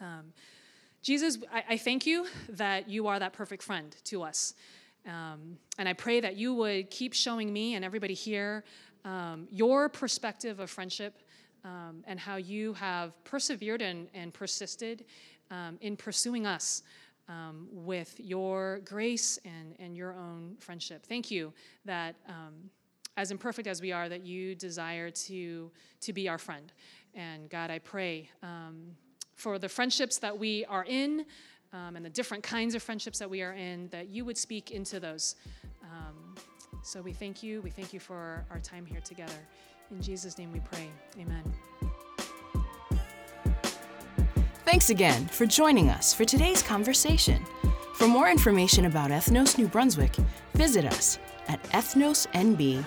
Um, 0.00 0.32
Jesus, 1.02 1.38
I, 1.52 1.64
I, 1.70 1.76
thank 1.76 2.06
you 2.06 2.26
that 2.50 2.88
you 2.88 3.06
are 3.06 3.18
that 3.18 3.32
perfect 3.32 3.62
friend 3.62 3.94
to 4.04 4.22
us. 4.22 4.54
Um, 5.06 5.56
and 5.78 5.88
I 5.88 5.92
pray 5.94 6.20
that 6.20 6.36
you 6.36 6.54
would 6.54 6.90
keep 6.90 7.14
showing 7.14 7.52
me 7.52 7.74
and 7.74 7.84
everybody 7.84 8.14
here 8.14 8.64
um, 9.04 9.48
your 9.50 9.88
perspective 9.88 10.60
of 10.60 10.68
friendship 10.68 11.14
um, 11.64 12.04
and 12.06 12.20
how 12.20 12.36
you 12.36 12.74
have 12.74 13.12
persevered 13.24 13.80
and, 13.80 14.08
and 14.14 14.32
persisted 14.32 15.04
um, 15.50 15.78
in 15.80 15.96
pursuing 15.96 16.46
us 16.46 16.82
um, 17.28 17.68
with 17.70 18.14
your 18.18 18.80
grace 18.84 19.38
and, 19.44 19.74
and 19.78 19.96
your 19.96 20.12
own 20.12 20.56
friendship. 20.58 21.06
Thank 21.06 21.30
you 21.30 21.52
that, 21.86 22.14
as 23.16 23.30
imperfect 23.30 23.68
as 23.68 23.82
we 23.82 23.92
are, 23.92 24.08
that 24.08 24.24
you 24.24 24.54
desire 24.54 25.10
to, 25.10 25.70
to 26.00 26.12
be 26.12 26.28
our 26.28 26.38
friend. 26.38 26.72
And 27.14 27.50
God, 27.50 27.70
I 27.70 27.78
pray 27.78 28.30
um, 28.42 28.96
for 29.40 29.58
the 29.58 29.68
friendships 29.68 30.18
that 30.18 30.38
we 30.38 30.64
are 30.66 30.84
in 30.84 31.24
um, 31.72 31.96
and 31.96 32.04
the 32.04 32.10
different 32.10 32.42
kinds 32.42 32.74
of 32.74 32.82
friendships 32.82 33.18
that 33.18 33.30
we 33.30 33.42
are 33.42 33.52
in, 33.54 33.88
that 33.88 34.08
you 34.08 34.24
would 34.24 34.36
speak 34.36 34.70
into 34.70 35.00
those. 35.00 35.36
Um, 35.82 36.34
so 36.82 37.00
we 37.00 37.12
thank 37.12 37.42
you. 37.42 37.62
We 37.62 37.70
thank 37.70 37.92
you 37.92 38.00
for 38.00 38.44
our 38.50 38.60
time 38.60 38.84
here 38.84 39.00
together. 39.00 39.32
In 39.90 40.00
Jesus' 40.02 40.36
name 40.38 40.52
we 40.52 40.60
pray. 40.60 40.88
Amen. 41.18 41.42
Thanks 44.64 44.90
again 44.90 45.26
for 45.26 45.46
joining 45.46 45.88
us 45.88 46.14
for 46.14 46.24
today's 46.24 46.62
conversation. 46.62 47.44
For 47.94 48.06
more 48.06 48.30
information 48.30 48.84
about 48.84 49.10
Ethnos 49.10 49.58
New 49.58 49.66
Brunswick, 49.68 50.14
visit 50.54 50.84
us 50.84 51.18
at 51.48 51.62
ethnosnb.com 51.64 52.84